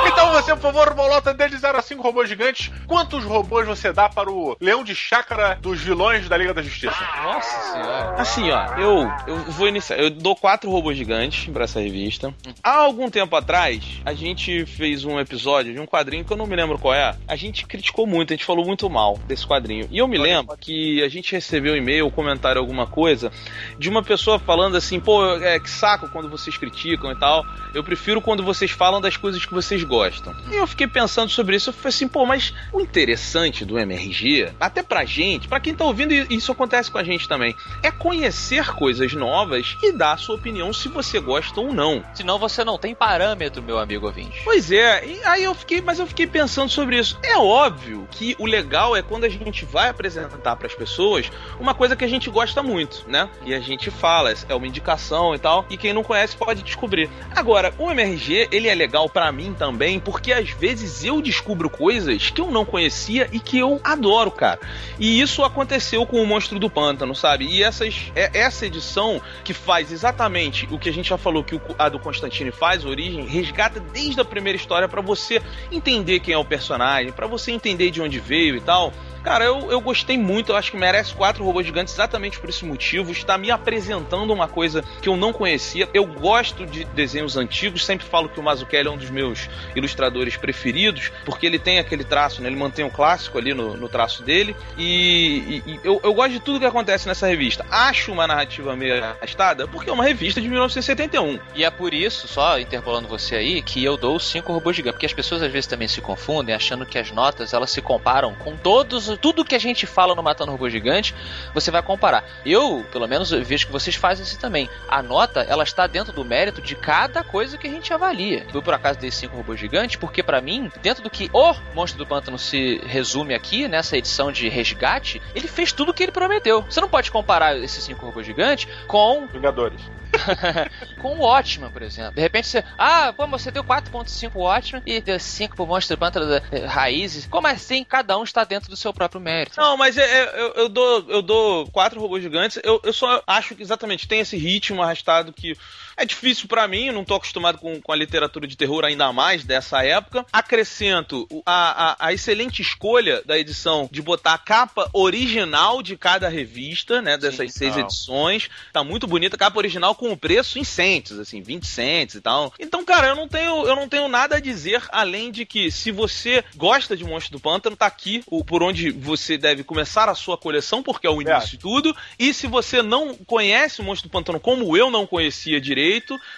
Então 0.07 0.31
você, 0.33 0.53
por 0.55 0.73
favor, 0.73 0.93
bolota 0.93 1.33
dele 1.33 1.57
0 1.57 1.77
a 1.77 1.81
5 1.81 2.01
robôs 2.01 2.27
gigantes. 2.27 2.71
Quantos 2.85 3.23
robôs 3.23 3.65
você 3.65 3.93
dá 3.93 4.09
para 4.09 4.29
o 4.29 4.57
leão 4.59 4.83
de 4.83 4.93
chácara 4.93 5.57
dos 5.61 5.79
vilões 5.79 6.27
da 6.27 6.35
Liga 6.35 6.53
da 6.53 6.61
Justiça? 6.61 6.97
Nossa 7.23 7.71
senhora. 7.71 8.21
Assim, 8.21 8.51
ó, 8.51 8.75
eu, 8.77 9.11
eu 9.27 9.37
vou 9.51 9.67
iniciar. 9.67 9.97
Eu 9.97 10.09
dou 10.09 10.35
quatro 10.35 10.69
robôs 10.69 10.97
gigantes 10.97 11.51
pra 11.51 11.63
essa 11.63 11.79
revista. 11.79 12.33
Há 12.61 12.77
algum 12.77 13.09
tempo 13.09 13.35
atrás, 13.35 14.01
a 14.03 14.13
gente 14.13 14.65
fez 14.65 15.05
um 15.05 15.19
episódio 15.19 15.73
de 15.73 15.79
um 15.79 15.85
quadrinho 15.85 16.25
que 16.25 16.33
eu 16.33 16.37
não 16.37 16.47
me 16.47 16.55
lembro 16.55 16.77
qual 16.77 16.93
é. 16.93 17.15
A 17.27 17.35
gente 17.35 17.65
criticou 17.65 18.05
muito, 18.05 18.33
a 18.33 18.35
gente 18.35 18.45
falou 18.45 18.65
muito 18.65 18.89
mal 18.89 19.17
desse 19.27 19.47
quadrinho. 19.47 19.87
E 19.89 19.99
eu 19.99 20.07
me 20.07 20.17
lembro 20.17 20.57
que 20.57 21.01
a 21.03 21.09
gente 21.09 21.31
recebeu 21.31 21.73
um 21.73 21.77
e-mail, 21.77 22.07
um 22.07 22.11
comentário, 22.11 22.59
alguma 22.59 22.85
coisa, 22.85 23.31
de 23.79 23.89
uma 23.89 24.03
pessoa 24.03 24.39
falando 24.39 24.75
assim: 24.75 24.99
pô, 24.99 25.37
é, 25.37 25.59
que 25.59 25.69
saco 25.69 26.09
quando 26.09 26.29
vocês 26.29 26.57
criticam 26.57 27.11
e 27.11 27.15
tal. 27.19 27.45
Eu 27.73 27.83
prefiro 27.83 28.21
quando 28.21 28.43
vocês 28.43 28.71
falam 28.71 28.99
das 28.99 29.15
coisas 29.21 29.45
que 29.45 29.53
vocês 29.53 29.83
gostam. 29.83 30.35
E 30.51 30.55
eu 30.55 30.67
fiquei 30.67 30.87
pensando 30.87 31.29
sobre 31.29 31.55
isso. 31.55 31.69
Eu 31.69 31.73
falei 31.73 31.89
assim: 31.89 32.07
pô, 32.07 32.25
mas 32.25 32.53
o 32.73 32.81
interessante 32.81 33.63
do 33.63 33.79
MRG, 33.79 34.49
até 34.59 34.81
pra 34.83 35.05
gente, 35.05 35.47
pra 35.47 35.59
quem 35.59 35.75
tá 35.75 35.85
ouvindo, 35.85 36.13
e 36.13 36.27
isso 36.31 36.51
acontece 36.51 36.89
com 36.89 36.97
a 36.97 37.03
gente 37.03 37.27
também, 37.27 37.55
é 37.83 37.91
conhecer 37.91 38.73
coisas 38.73 39.13
novas 39.13 39.77
e 39.83 39.91
dar 39.91 40.13
a 40.13 40.17
sua 40.17 40.35
opinião 40.35 40.73
se 40.73 40.89
você 40.89 41.19
gosta 41.19 41.59
ou 41.61 41.73
não. 41.73 42.03
Senão 42.13 42.39
você 42.39 42.63
não 42.63 42.77
tem 42.77 42.95
parâmetro, 42.95 43.61
meu 43.61 43.77
amigo 43.77 44.07
ouvinte. 44.07 44.41
Pois 44.43 44.71
é, 44.71 45.05
e 45.05 45.23
aí 45.23 45.43
eu 45.43 45.53
fiquei, 45.53 45.81
mas 45.81 45.99
eu 45.99 46.07
fiquei 46.07 46.25
pensando 46.25 46.69
sobre 46.69 46.97
isso. 46.97 47.17
É 47.23 47.37
óbvio 47.37 48.07
que 48.09 48.35
o 48.39 48.45
legal 48.45 48.95
é 48.95 49.01
quando 49.01 49.25
a 49.25 49.29
gente 49.29 49.65
vai 49.65 49.89
apresentar 49.89 50.55
para 50.55 50.67
as 50.67 50.73
pessoas 50.73 51.29
uma 51.59 51.73
coisa 51.73 51.95
que 51.95 52.03
a 52.03 52.07
gente 52.07 52.29
gosta 52.29 52.63
muito, 52.63 53.05
né? 53.07 53.29
E 53.45 53.53
a 53.53 53.59
gente 53.59 53.91
fala, 53.91 54.33
é 54.49 54.55
uma 54.55 54.67
indicação 54.67 55.35
e 55.35 55.39
tal, 55.39 55.65
e 55.69 55.77
quem 55.77 55.93
não 55.93 56.03
conhece 56.03 56.35
pode 56.35 56.63
descobrir. 56.63 57.09
Agora, 57.35 57.73
o 57.77 57.91
MRG, 57.91 58.49
ele 58.51 58.67
é 58.67 58.73
legal 58.73 59.09
para 59.11 59.31
mim 59.31 59.53
também, 59.53 59.99
porque 59.99 60.31
às 60.31 60.49
vezes 60.49 61.03
eu 61.03 61.21
descubro 61.21 61.69
coisas 61.69 62.29
que 62.29 62.41
eu 62.41 62.49
não 62.49 62.65
conhecia 62.65 63.27
e 63.31 63.39
que 63.39 63.57
eu 63.59 63.79
adoro, 63.83 64.31
cara. 64.31 64.59
E 64.99 65.21
isso 65.21 65.43
aconteceu 65.43 66.05
com 66.05 66.21
o 66.21 66.25
Monstro 66.25 66.57
do 66.59 66.69
Pântano, 66.69 67.13
sabe? 67.15 67.45
E 67.45 67.63
essas, 67.63 68.11
é, 68.15 68.31
essa 68.33 68.65
edição 68.65 69.21
que 69.43 69.53
faz 69.53 69.91
exatamente 69.91 70.67
o 70.71 70.79
que 70.79 70.89
a 70.89 70.93
gente 70.93 71.09
já 71.09 71.17
falou 71.17 71.43
que 71.43 71.55
o- 71.55 71.61
a 71.77 71.89
do 71.89 71.99
Constantine 71.99 72.51
faz, 72.51 72.85
Origem, 72.85 73.25
resgata 73.25 73.79
desde 73.79 74.19
a 74.21 74.25
primeira 74.25 74.55
história 74.57 74.87
pra 74.87 75.01
você 75.01 75.41
entender 75.71 76.19
quem 76.19 76.33
é 76.33 76.37
o 76.37 76.45
personagem, 76.45 77.11
pra 77.11 77.27
você 77.27 77.51
entender 77.51 77.91
de 77.91 78.01
onde 78.01 78.19
veio 78.19 78.55
e 78.55 78.61
tal. 78.61 78.91
Cara, 79.23 79.45
eu, 79.45 79.71
eu 79.71 79.79
gostei 79.79 80.17
muito, 80.17 80.51
eu 80.51 80.55
acho 80.55 80.71
que 80.71 80.77
merece 80.77 81.13
quatro 81.13 81.43
robôs 81.43 81.65
gigantes 81.65 81.93
exatamente 81.93 82.39
por 82.39 82.49
esse 82.49 82.65
motivo. 82.65 83.11
Está 83.11 83.37
me 83.37 83.51
apresentando 83.51 84.33
uma 84.33 84.47
coisa 84.47 84.83
que 85.01 85.07
eu 85.07 85.15
não 85.15 85.31
conhecia. 85.31 85.87
Eu 85.93 86.05
gosto 86.05 86.65
de 86.65 86.83
desenhos 86.85 87.37
antigos, 87.37 87.85
sempre 87.85 88.05
falo 88.05 88.27
que 88.29 88.39
o 88.39 88.43
Mazzucchelli 88.43 88.87
é 88.87 88.91
um 88.91 88.97
dos 88.97 89.09
meus 89.09 89.47
ilustradores 89.75 90.35
preferidos, 90.37 91.11
porque 91.25 91.45
ele 91.45 91.59
tem 91.59 91.79
aquele 91.79 92.03
traço, 92.03 92.41
né? 92.41 92.49
Ele 92.49 92.55
mantém 92.55 92.83
o 92.85 92.89
clássico 92.89 93.37
ali 93.37 93.53
no, 93.53 93.77
no 93.77 93.87
traço 93.87 94.23
dele. 94.23 94.55
E, 94.77 95.61
e- 95.65 95.71
e 95.71 95.79
eu, 95.83 95.99
eu 96.03 96.13
gosto 96.13 96.31
de 96.31 96.39
tudo 96.39 96.59
que 96.59 96.65
acontece 96.65 97.07
nessa 97.07 97.27
revista. 97.27 97.65
Acho 97.69 98.11
uma 98.11 98.25
narrativa 98.27 98.75
meio 98.75 99.03
arrastada, 99.03 99.67
porque 99.67 99.89
é 99.89 99.93
uma 99.93 100.03
revista 100.03 100.41
de 100.41 100.47
1971. 100.49 101.39
E 101.55 101.63
é 101.63 101.69
por 101.69 101.93
isso, 101.93 102.27
só 102.27 102.59
interpolando 102.59 103.07
você 103.07 103.35
aí, 103.35 103.61
que 103.61 103.83
eu 103.83 103.97
dou 103.97 104.15
os 104.15 104.25
cinco 104.27 104.51
robôs 104.53 104.75
gigantes. 104.75 104.95
Porque 104.95 105.05
as 105.05 105.13
pessoas 105.13 105.41
às 105.41 105.51
vezes 105.51 105.67
também 105.67 105.87
se 105.87 106.01
confundem, 106.01 106.53
achando 106.55 106.85
que 106.85 106.97
as 106.97 107.11
notas 107.11 107.53
elas 107.53 107.71
se 107.71 107.81
comparam 107.81 108.33
com 108.35 108.55
todos, 108.57 109.10
tudo 109.17 109.45
que 109.45 109.55
a 109.55 109.59
gente 109.59 109.85
fala 109.85 110.15
no 110.15 110.23
Matando 110.23 110.51
Robô 110.51 110.69
Gigante, 110.69 111.13
você 111.53 111.71
vai 111.71 111.81
comparar. 111.81 112.23
Eu, 112.45 112.85
pelo 112.91 113.07
menos, 113.07 113.31
eu 113.31 113.43
vejo 113.43 113.65
que 113.65 113.71
vocês 113.71 113.95
fazem 113.95 114.25
isso 114.25 114.39
também. 114.39 114.69
A 114.87 115.01
nota, 115.01 115.41
ela 115.41 115.63
está 115.63 115.87
dentro 115.87 116.13
do 116.13 116.25
mérito 116.25 116.61
de 116.61 116.75
cada 116.75 117.23
coisa 117.23 117.57
que 117.57 117.67
a 117.67 117.71
gente 117.71 117.93
avalia. 117.93 118.45
Eu, 118.53 118.61
por 118.61 118.73
acaso, 118.73 118.99
dei 118.99 119.11
cinco 119.11 119.37
robôs 119.37 119.59
gigantes, 119.59 119.95
porque 119.95 120.23
pra 120.23 120.41
mim, 120.41 120.71
dentro 120.81 121.03
do 121.03 121.09
que 121.09 121.29
o 121.33 121.53
Monstro 121.73 121.97
do 121.97 122.07
Pântano 122.07 122.37
se 122.37 122.81
resume 122.85 123.33
aqui, 123.33 123.67
nessa 123.67 123.97
edição 123.97 124.31
de 124.31 124.49
resgate, 124.49 125.21
ele 125.35 125.47
fez 125.47 125.71
tudo 125.71 125.91
o 125.91 125.93
que 125.93 126.03
ele 126.03 126.11
prometeu. 126.11 126.61
Você 126.63 126.81
não 126.81 126.89
pode 126.89 127.11
comparar 127.11 127.57
esses 127.57 127.83
cinco 127.83 128.05
robôs 128.05 128.25
gigantes 128.25 128.67
com 128.87 129.27
Vingadores. 129.27 129.81
com 131.01 131.15
o 131.15 131.21
Watchman, 131.21 131.71
por 131.71 131.81
exemplo. 131.81 132.13
De 132.13 132.21
repente 132.21 132.47
você. 132.47 132.63
Ah, 132.77 133.13
pô, 133.15 133.25
você 133.27 133.51
deu 133.51 133.63
4.5 133.63 134.31
Watchman 134.35 134.81
e 134.85 134.99
deu 135.01 135.19
5 135.19 135.55
pro 135.55 135.65
Monstro 135.65 135.97
Pântano 135.97 136.41
eh, 136.51 136.65
Raízes. 136.65 137.25
Como 137.25 137.47
assim? 137.47 137.83
Cada 137.83 138.17
um 138.17 138.23
está 138.23 138.43
dentro 138.43 138.69
do 138.69 138.75
seu 138.75 138.93
próprio 139.01 139.21
mérito. 139.21 139.59
Não, 139.59 139.75
mas 139.75 139.97
é- 139.97 140.03
é- 140.03 140.41
eu, 140.41 140.53
eu 140.53 140.69
dou, 140.69 141.05
eu 141.09 141.21
dou 141.21 141.67
quatro 141.67 141.99
robôs 141.99 142.21
gigantes. 142.21 142.59
Eu, 142.63 142.79
eu 142.83 142.93
só 142.93 143.23
acho 143.25 143.55
que 143.55 143.63
exatamente 143.63 144.07
tem 144.07 144.19
esse 144.19 144.37
ritmo 144.37 144.81
arrastado 144.81 145.33
que 145.33 145.57
é 146.01 146.05
difícil 146.05 146.47
pra 146.47 146.67
mim. 146.67 146.87
Eu 146.87 146.93
não 146.93 147.05
tô 147.05 147.15
acostumado 147.15 147.57
com, 147.57 147.79
com 147.79 147.91
a 147.91 147.95
literatura 147.95 148.47
de 148.47 148.57
terror 148.57 148.83
ainda 148.83 149.11
mais 149.13 149.43
dessa 149.43 149.83
época. 149.83 150.25
Acrescento 150.31 151.27
a, 151.45 151.91
a, 151.91 152.07
a 152.07 152.13
excelente 152.13 152.61
escolha 152.61 153.21
da 153.25 153.37
edição 153.37 153.87
de 153.91 154.01
botar 154.01 154.33
a 154.33 154.37
capa 154.37 154.89
original 154.93 155.81
de 155.81 155.95
cada 155.95 156.27
revista, 156.27 157.01
né? 157.01 157.17
Dessas 157.17 157.53
Sim, 157.53 157.59
seis 157.59 157.75
não. 157.75 157.83
edições. 157.83 158.49
Tá 158.73 158.83
muito 158.83 159.07
bonita. 159.07 159.37
Capa 159.37 159.57
original 159.57 159.93
com 159.95 160.11
o 160.11 160.17
preço 160.17 160.57
em 160.57 160.63
centes, 160.63 161.17
assim, 161.19 161.41
20 161.41 161.67
cents 161.67 162.15
e 162.15 162.21
tal. 162.21 162.53
Então, 162.59 162.83
cara, 162.83 163.09
eu 163.09 163.15
não 163.15 163.27
tenho, 163.27 163.65
eu 163.65 163.75
não 163.75 163.87
tenho 163.87 164.07
nada 164.07 164.37
a 164.37 164.39
dizer 164.39 164.83
além 164.91 165.31
de 165.31 165.45
que 165.45 165.69
se 165.71 165.91
você 165.91 166.43
gosta 166.55 166.97
de 166.97 167.03
Monstro 167.03 167.37
do 167.37 167.39
Pântano, 167.39 167.75
tá 167.75 167.85
aqui 167.85 168.23
o, 168.27 168.43
por 168.43 168.63
onde 168.63 168.91
você 168.91 169.37
deve 169.37 169.63
começar 169.63 170.09
a 170.09 170.15
sua 170.15 170.37
coleção, 170.37 170.81
porque 170.81 171.05
é 171.05 171.09
o 171.09 171.21
início 171.21 171.51
de 171.51 171.57
tudo. 171.57 171.95
E 172.17 172.33
se 172.33 172.47
você 172.47 172.81
não 172.81 173.15
conhece 173.15 173.81
o 173.81 173.83
Monstro 173.83 174.09
do 174.09 174.11
Pântano 174.11 174.39
como 174.39 174.75
eu 174.75 174.89
não 174.89 175.05
conhecia 175.05 175.61
direito, 175.61 175.90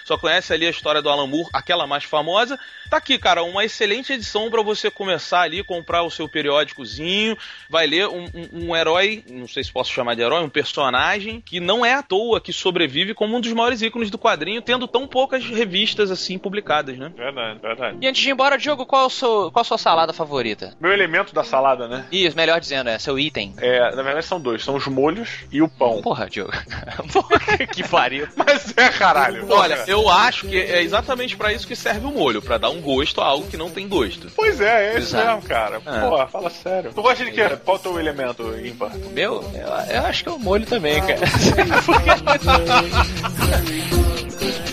só 0.04 0.16
conhece 0.18 0.52
ali 0.52 0.66
a 0.66 0.70
história 0.70 1.00
do 1.02 1.08
Alan 1.08 1.26
Moore, 1.26 1.48
aquela 1.52 1.86
mais 1.86 2.04
famosa, 2.04 2.58
tá 2.90 2.96
aqui, 2.96 3.18
cara, 3.18 3.42
uma 3.42 3.64
excelente 3.64 4.12
edição 4.12 4.50
para 4.50 4.62
você 4.62 4.90
começar 4.90 5.42
ali, 5.42 5.62
comprar 5.62 6.02
o 6.02 6.10
seu 6.10 6.28
periódicozinho, 6.28 7.36
vai 7.68 7.86
ler 7.86 8.08
um, 8.08 8.24
um- 8.34 8.68
um 8.70 8.76
herói, 8.76 9.22
não 9.30 9.46
sei 9.48 9.62
se 9.62 9.72
posso 9.72 9.92
chamar 9.92 10.14
de 10.14 10.22
herói, 10.22 10.42
um 10.42 10.48
personagem 10.48 11.40
que 11.40 11.60
não 11.60 11.84
é 11.84 11.94
à 11.94 12.02
toa 12.02 12.40
que 12.40 12.52
sobrevive 12.52 13.14
como 13.14 13.36
um 13.36 13.40
dos 13.40 13.52
maiores 13.52 13.82
ícones 13.82 14.10
do 14.10 14.18
quadrinho, 14.18 14.62
tendo 14.62 14.86
tão 14.88 15.06
poucas 15.06 15.44
revistas 15.44 16.10
assim 16.10 16.38
publicadas, 16.38 16.96
né? 16.98 17.12
Verdade, 17.16 17.58
verdade. 17.60 17.98
E 18.00 18.06
antes 18.08 18.22
de 18.22 18.28
ir 18.28 18.32
embora, 18.32 18.56
Diogo, 18.58 18.86
qual, 18.86 19.02
é 19.02 19.06
o 19.06 19.10
seu, 19.10 19.50
qual 19.52 19.60
a 19.60 19.64
sua 19.64 19.78
salada 19.78 20.12
favorita? 20.12 20.74
Meu 20.80 20.92
elemento 20.92 21.34
da 21.34 21.44
salada, 21.44 21.86
né? 21.88 22.06
Isso, 22.10 22.36
melhor 22.36 22.60
dizendo, 22.60 22.88
é 22.88 22.98
seu 22.98 23.18
item. 23.18 23.54
É, 23.58 23.94
na 23.94 24.02
verdade 24.02 24.24
são 24.26 24.40
dois, 24.40 24.62
são 24.64 24.74
os 24.76 24.86
molhos 24.86 25.28
e 25.52 25.60
o 25.62 25.68
pão. 25.68 26.00
Porra, 26.02 26.28
Diogo. 26.28 26.52
Porra, 27.12 27.58
que 27.66 27.86
pariu. 27.88 28.28
Mas 28.36 28.76
é 28.76 28.88
caralho. 28.90 29.33
Olha, 29.48 29.84
eu 29.86 30.08
acho 30.08 30.46
que 30.46 30.56
é 30.58 30.82
exatamente 30.82 31.36
pra 31.36 31.52
isso 31.52 31.66
que 31.66 31.76
serve 31.76 32.06
o 32.06 32.10
molho, 32.10 32.40
pra 32.42 32.58
dar 32.58 32.70
um 32.70 32.80
gosto 32.80 33.20
a 33.20 33.26
algo 33.26 33.46
que 33.46 33.56
não 33.56 33.70
tem 33.70 33.88
gosto. 33.88 34.28
Pois 34.34 34.60
é, 34.60 34.94
é 34.94 34.98
isso 34.98 35.16
Exato. 35.16 35.26
mesmo, 35.26 35.42
cara. 35.42 35.80
É. 35.84 36.00
Pô, 36.00 36.26
fala 36.26 36.50
sério. 36.50 36.92
Tu 36.94 37.02
gosta 37.02 37.24
de 37.24 37.32
quê? 37.32 37.48
Qual 37.64 37.76
é 37.76 37.80
o 37.80 37.82
teu 37.82 38.00
elemento 38.00 38.58
ímpar? 38.64 38.90
Meu, 39.12 39.44
eu, 39.54 39.94
eu 39.94 40.06
acho 40.06 40.22
que 40.22 40.28
é 40.28 40.32
o 40.32 40.38
molho 40.38 40.66
também, 40.66 41.00
cara. 41.00 41.20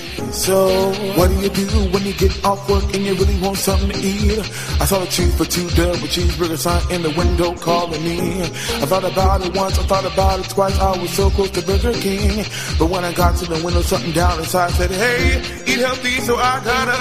So, 0.31 0.91
what 1.17 1.27
do 1.29 1.35
you 1.41 1.49
do 1.49 1.67
when 1.91 2.05
you 2.05 2.13
get 2.13 2.31
off 2.45 2.69
work 2.69 2.85
and 2.95 3.03
you 3.03 3.13
really 3.15 3.37
want 3.41 3.57
something 3.57 3.89
to 3.89 3.97
eat? 3.99 4.39
I 4.79 4.85
saw 4.85 5.03
a 5.03 5.07
cheese 5.07 5.35
for 5.35 5.43
two 5.43 5.67
double 5.71 6.07
cheeseburger 6.07 6.57
sign 6.57 6.81
in 6.89 7.01
the 7.01 7.11
window 7.11 7.53
calling 7.55 8.01
me. 8.01 8.41
I 8.41 8.85
thought 8.87 9.03
about 9.03 9.45
it 9.45 9.53
once, 9.55 9.77
I 9.77 9.83
thought 9.83 10.05
about 10.05 10.39
it 10.39 10.49
twice. 10.49 10.79
I 10.79 10.97
was 10.97 11.11
so 11.11 11.29
close 11.31 11.51
to 11.51 11.61
Burger 11.61 11.93
King. 11.93 12.45
But 12.79 12.89
when 12.89 13.03
I 13.03 13.11
got 13.11 13.35
to 13.37 13.45
the 13.45 13.61
window, 13.63 13.81
something 13.81 14.13
down 14.13 14.39
inside 14.39 14.71
said, 14.71 14.89
Hey, 14.91 15.39
eat 15.67 15.79
healthy, 15.79 16.21
so 16.21 16.37
I 16.37 16.63
gotta. 16.63 16.97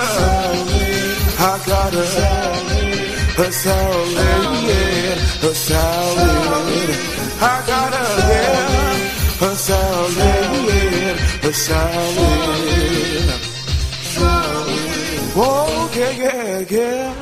I 1.39 1.63
gotta. 1.67 3.11
A 3.41 3.53
salad, 3.53 4.13
yeah, 4.69 5.49
a 5.49 5.55
salad. 5.55 6.91
I 7.41 7.65
gotta, 7.67 8.05
yeah, 8.29 9.49
a 9.49 9.55
salad, 9.55 10.17
yeah, 10.69 11.49
a 11.49 11.53
salad. 11.53 13.00
Oh, 15.37 15.91
yeah, 15.95 16.11
yeah, 16.11 16.59
yeah. 16.69 17.15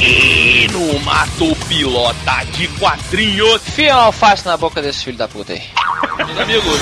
E 0.00 0.68
no 0.72 0.98
Mato 1.00 1.54
Pilota 1.68 2.44
de 2.52 2.68
Quadrinhos, 2.68 3.60
uma 3.76 4.04
alface 4.04 4.46
na 4.46 4.56
boca 4.56 4.80
desse 4.80 5.04
filho 5.04 5.18
da 5.18 5.28
puta 5.28 5.52
aí. 5.52 5.62
Meus 6.26 6.38
amigos. 6.38 6.80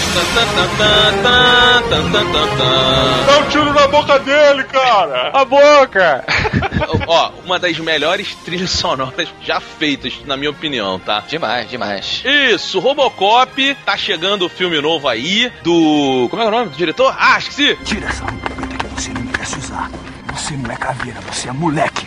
Dá 3.27 3.38
um 3.38 3.49
tiro 3.49 3.72
na 3.72 3.88
boca 3.88 4.18
dele, 4.18 4.64
cara! 4.64 5.31
A 5.33 5.44
boca! 5.44 6.25
Ó, 7.07 7.33
uma 7.44 7.59
das 7.59 7.79
melhores 7.79 8.35
trilhas 8.44 8.70
sonoras 8.70 9.29
já 9.42 9.61
feitas, 9.61 10.14
na 10.25 10.37
minha 10.37 10.51
opinião, 10.51 10.99
tá? 10.99 11.22
Demais, 11.29 11.68
demais. 11.68 12.22
Isso, 12.25 12.79
Robocop, 12.79 13.75
tá 13.85 13.96
chegando 13.96 14.46
o 14.46 14.49
filme 14.49 14.81
novo 14.81 15.09
aí 15.09 15.53
do. 15.62 16.29
Como 16.31 16.42
é 16.42 16.46
o 16.46 16.51
nome 16.51 16.70
do 16.70 16.77
diretor? 16.77 17.14
Ah, 17.18 17.38
esqueci! 17.38 17.77
Tira 17.85 18.09
essa 18.09 18.25
roupa 18.25 18.49
que 18.79 18.87
você 18.94 19.11
não 19.12 19.22
merece 19.22 19.59
usar. 19.59 19.90
Você 20.33 20.57
não 20.57 20.70
é 20.70 20.77
caveira, 20.77 21.20
você 21.33 21.49
é 21.49 21.53
moleque. 21.53 22.07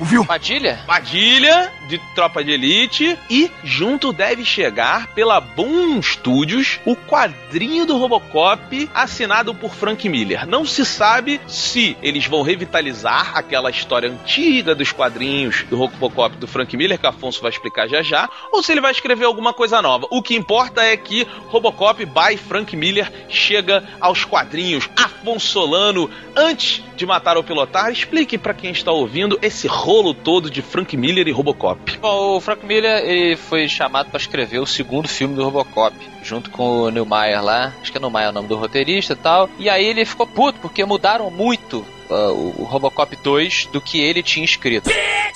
Ouviu? 0.00 0.24
Padilha? 0.24 0.80
Padilha, 0.86 1.72
de 1.88 1.98
Tropa 2.14 2.44
de 2.44 2.52
Elite, 2.52 3.18
e 3.28 3.50
junto 3.64 4.12
deve 4.12 4.44
chegar 4.44 5.08
pela 5.14 5.40
Boom 5.40 6.00
Studios 6.02 6.78
o 6.84 6.94
quadrinho 6.94 7.86
do 7.86 7.96
Robocop 7.96 8.88
assinado 8.94 9.54
por 9.54 9.74
Frank 9.74 10.08
Miller. 10.08 10.46
Não 10.46 10.64
se 10.64 10.84
sabe 10.84 11.40
se 11.48 11.96
eles 12.02 12.26
vão 12.26 12.42
revitalizar 12.42 13.36
aquela 13.36 13.70
história 13.70 14.10
antiga 14.10 14.74
dos 14.74 14.92
quadrinhos 14.92 15.64
do 15.64 15.76
Robocop 15.76 16.36
do 16.36 16.46
Frank 16.46 16.76
Miller, 16.76 16.98
que 16.98 17.06
Afonso 17.06 17.40
vai 17.40 17.50
explicar 17.50 17.88
já 17.88 18.02
já, 18.02 18.28
ou 18.52 18.62
se 18.62 18.70
ele 18.70 18.80
vai 18.80 18.92
escrever 18.92 19.24
alguma 19.24 19.52
coisa 19.52 19.80
nova. 19.80 20.06
O 20.10 20.22
que 20.22 20.36
importa 20.36 20.82
é 20.82 20.96
que 20.96 21.26
Robocop 21.46 22.04
by 22.04 22.36
Frank 22.36 22.76
Miller 22.76 23.10
chega 23.28 23.82
aos 24.00 24.24
quadrinhos. 24.24 24.88
Afonso 24.94 25.46
Solano, 25.46 26.10
antes 26.36 26.82
de 26.96 27.06
matar 27.06 27.36
ou 27.36 27.42
pilotar, 27.42 27.90
explique 27.90 28.36
pra 28.36 28.54
quem 28.54 28.70
está 28.70 28.92
ouvindo 28.92 29.38
esse 29.40 29.66
rolo 29.66 30.12
todo 30.12 30.50
de 30.50 30.60
Frank 30.60 30.96
Miller 30.96 31.26
e 31.26 31.32
Robocop. 31.32 31.77
Bom, 32.00 32.36
o 32.36 32.40
Frank 32.40 32.64
Miller 32.64 33.04
ele 33.04 33.36
foi 33.36 33.68
chamado 33.68 34.08
para 34.10 34.20
escrever 34.20 34.60
o 34.60 34.66
segundo 34.66 35.08
filme 35.08 35.34
do 35.34 35.44
Robocop, 35.44 35.94
junto 36.22 36.50
com 36.50 36.82
o 36.82 36.90
Neil 36.90 37.04
Meyer 37.04 37.42
lá. 37.42 37.72
Acho 37.80 37.90
que 37.90 37.98
é 37.98 38.00
Neil 38.00 38.12
Meyer 38.12 38.30
o 38.30 38.32
nome 38.32 38.48
do 38.48 38.56
roteirista 38.56 39.14
e 39.14 39.16
tal. 39.16 39.50
E 39.58 39.68
aí 39.68 39.84
ele 39.84 40.04
ficou 40.04 40.26
puto 40.26 40.60
porque 40.60 40.84
mudaram 40.84 41.30
muito 41.30 41.84
uh, 42.10 42.32
o 42.32 42.48
o 42.58 42.64
Robocop 42.64 43.14
2 43.16 43.66
do 43.66 43.80
que 43.80 44.00
ele 44.00 44.22
tinha 44.22 44.44
escrito. 44.44 44.90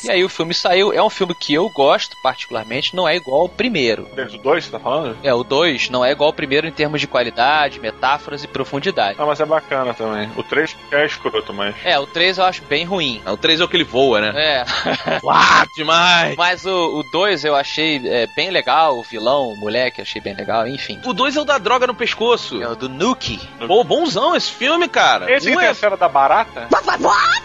E 0.05 0.11
aí 0.11 0.25
o 0.25 0.29
filme 0.29 0.53
saiu. 0.53 0.93
É 0.93 1.03
um 1.03 1.11
filme 1.11 1.35
que 1.35 1.55
eu 1.55 1.69
gosto 1.69 2.17
particularmente, 2.23 2.95
não 2.97 3.09
é 3.09 3.15
igual 3.17 3.43
ao 3.43 3.49
primeiro. 3.49 4.09
Do 4.15 4.39
dois, 4.39 4.65
você 4.65 4.71
tá 4.71 4.79
falando? 4.81 5.17
É, 5.23 5.33
o 5.33 5.45
2 5.45 5.91
não 5.91 6.05
é 6.05 6.11
igual 6.11 6.29
ao 6.29 6.33
primeiro 6.33 6.67
em 6.67 6.73
termos 6.73 7.01
de 7.01 7.07
qualidade, 7.07 7.79
metáforas 7.81 8.43
e 8.43 8.49
profundidade. 8.49 9.17
Ah, 9.21 9.27
mas 9.27 9.39
é 9.41 9.45
bacana 9.45 9.95
também. 9.95 10.31
O 10.37 10.43
3 10.43 10.77
é 10.91 11.07
escroto, 11.07 11.53
mas. 11.55 11.75
É, 11.85 11.99
o 11.99 12.07
3 12.07 12.39
eu 12.39 12.45
acho 12.45 12.63
bem 12.65 12.85
ruim. 12.85 13.23
O 13.27 13.37
3 13.37 13.61
é 13.61 13.65
o 13.65 13.69
que 13.69 13.77
ele 13.77 13.85
voa, 13.85 14.21
né? 14.21 14.33
É. 14.35 14.65
Lá, 15.23 15.65
demais! 15.77 16.35
Mas 16.37 16.65
o 16.67 17.05
2 17.13 17.45
eu 17.45 17.55
achei 17.55 18.01
é, 18.05 18.27
bem 18.35 18.51
legal, 18.51 18.99
o 18.99 19.03
vilão, 19.03 19.53
o 19.53 19.57
moleque, 19.57 20.01
achei 20.01 20.21
bem 20.21 20.35
legal, 20.35 20.67
enfim. 20.67 21.01
O 21.05 21.13
2 21.13 21.37
é 21.37 21.41
o 21.41 21.45
da 21.45 21.59
droga 21.59 21.87
no 21.87 21.95
pescoço. 21.95 22.61
É 22.63 22.69
o 22.69 22.75
do 22.75 22.89
Nuke. 22.89 23.39
Pô, 23.67 23.85
bonzão 23.85 24.35
esse 24.35 24.51
filme, 24.51 24.89
cara. 24.89 25.33
Esse 25.33 25.47
que 25.47 25.55
Um 25.55 25.59
tem 25.59 25.67
é- 25.67 25.71
a 25.71 25.75
cena 25.75 25.97
da 25.97 26.09
barata? 26.09 26.62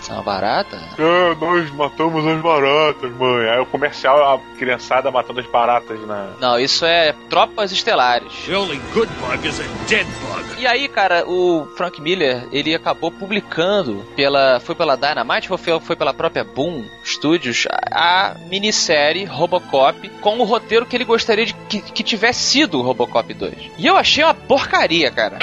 É 0.10 0.14
uma 0.14 0.24
barata? 0.24 0.80
Ah, 0.98 1.36
nós 1.40 1.70
matamos 1.72 2.26
as 2.26 2.42
baratas, 2.42 3.12
mãe. 3.14 3.50
Aí 3.50 3.60
o 3.60 3.66
comercial, 3.66 4.34
a 4.34 4.40
criançada 4.58 5.12
matando 5.12 5.40
as 5.40 5.46
baratas 5.48 6.00
na. 6.08 6.30
Não, 6.40 6.60
isso 6.60 6.86
é 6.86 7.14
Tropas 7.30 7.72
Estelares. 7.72 8.34
The 8.46 8.58
only 8.58 8.80
good 8.94 9.12
bug 9.16 9.48
is 9.48 9.60
a 9.60 9.64
dead 9.88 10.08
bug. 10.22 10.48
E 10.60 10.66
aí, 10.66 10.88
cara, 10.88 11.24
o 11.28 11.68
Frank 11.76 12.02
Miller, 12.02 12.48
ele 12.52 12.74
acabou 12.74 13.12
publicando 13.12 14.06
pela. 14.16 14.60
Foi 14.60 14.76
pela 14.76 14.96
Dynamite 14.96 15.52
ou 15.52 15.58
foi, 15.58 15.80
foi 15.80 15.96
pela 15.96 16.14
própria 16.14 16.44
Boom 16.44 16.86
Studios 17.04 17.68
a, 17.92 18.30
a 18.30 18.34
minissérie 18.50 19.26
Robocop 19.26 20.10
com 20.22 20.40
o 20.40 20.44
roteiro 20.44 20.86
que 20.86 20.96
ele 20.96 21.06
gostaria 21.06 21.46
de 21.46 21.54
que, 21.54 21.82
que 21.82 22.04
tivesse 22.04 22.42
sido 22.42 22.80
o 22.80 22.82
Robocop 22.82 23.34
2. 23.34 23.54
E 23.78 23.86
eu 23.86 23.98
achei 23.98 24.24
uma 24.24 24.34
porcaria, 24.34 25.12
cara. 25.12 25.38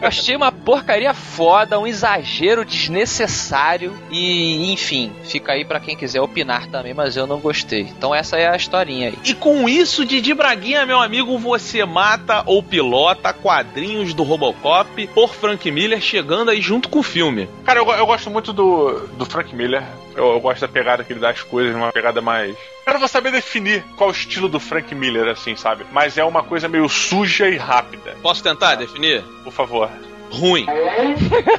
Eu 0.00 0.08
achei 0.08 0.36
uma 0.36 0.50
porcaria 0.50 1.14
foda, 1.14 1.78
um 1.78 1.86
exagero 1.86 2.64
desnecessário 2.64 3.96
e, 4.10 4.72
enfim, 4.72 5.12
fica 5.24 5.52
aí 5.52 5.64
pra 5.64 5.80
quem 5.80 5.96
quiser 5.96 6.20
opinar 6.20 6.66
também, 6.66 6.94
mas 6.94 7.16
eu 7.16 7.26
não 7.26 7.38
gostei. 7.38 7.82
Então 7.82 8.14
essa 8.14 8.36
é 8.36 8.48
a 8.48 8.56
historinha 8.56 9.08
aí. 9.08 9.18
E 9.24 9.34
com 9.34 9.68
isso, 9.68 10.04
Didi 10.04 10.34
Braguinha, 10.34 10.86
meu 10.86 11.00
amigo, 11.00 11.38
você 11.38 11.84
mata 11.84 12.42
ou 12.46 12.62
pilota 12.62 13.32
quadrinhos 13.32 14.14
do 14.14 14.22
Robocop 14.22 15.06
por 15.08 15.34
Frank 15.34 15.70
Miller 15.70 16.00
chegando 16.00 16.50
aí 16.50 16.60
junto 16.60 16.88
com 16.88 17.00
o 17.00 17.02
filme. 17.02 17.48
Cara, 17.64 17.80
eu, 17.80 17.88
eu 17.90 18.06
gosto 18.06 18.30
muito 18.30 18.52
do, 18.52 19.08
do 19.16 19.26
Frank 19.26 19.54
Miller. 19.54 19.82
Eu, 20.18 20.32
eu 20.32 20.40
gosto 20.40 20.60
da 20.60 20.68
pegada 20.68 21.04
que 21.04 21.12
ele 21.12 21.20
dá 21.20 21.30
as 21.30 21.42
coisas, 21.42 21.74
uma 21.74 21.92
pegada 21.92 22.20
mais. 22.20 22.56
Eu 22.84 22.92
não 22.92 22.98
vou 22.98 23.08
saber 23.08 23.30
definir 23.30 23.84
qual 23.96 24.10
o 24.10 24.12
estilo 24.12 24.48
do 24.48 24.58
Frank 24.58 24.92
Miller, 24.92 25.28
assim, 25.28 25.54
sabe? 25.54 25.86
Mas 25.92 26.18
é 26.18 26.24
uma 26.24 26.42
coisa 26.42 26.68
meio 26.68 26.88
suja 26.88 27.48
e 27.48 27.56
rápida. 27.56 28.16
Posso 28.20 28.42
tentar 28.42 28.74
definir? 28.74 29.22
Por 29.44 29.52
favor. 29.52 29.88
Ruim. 30.30 30.66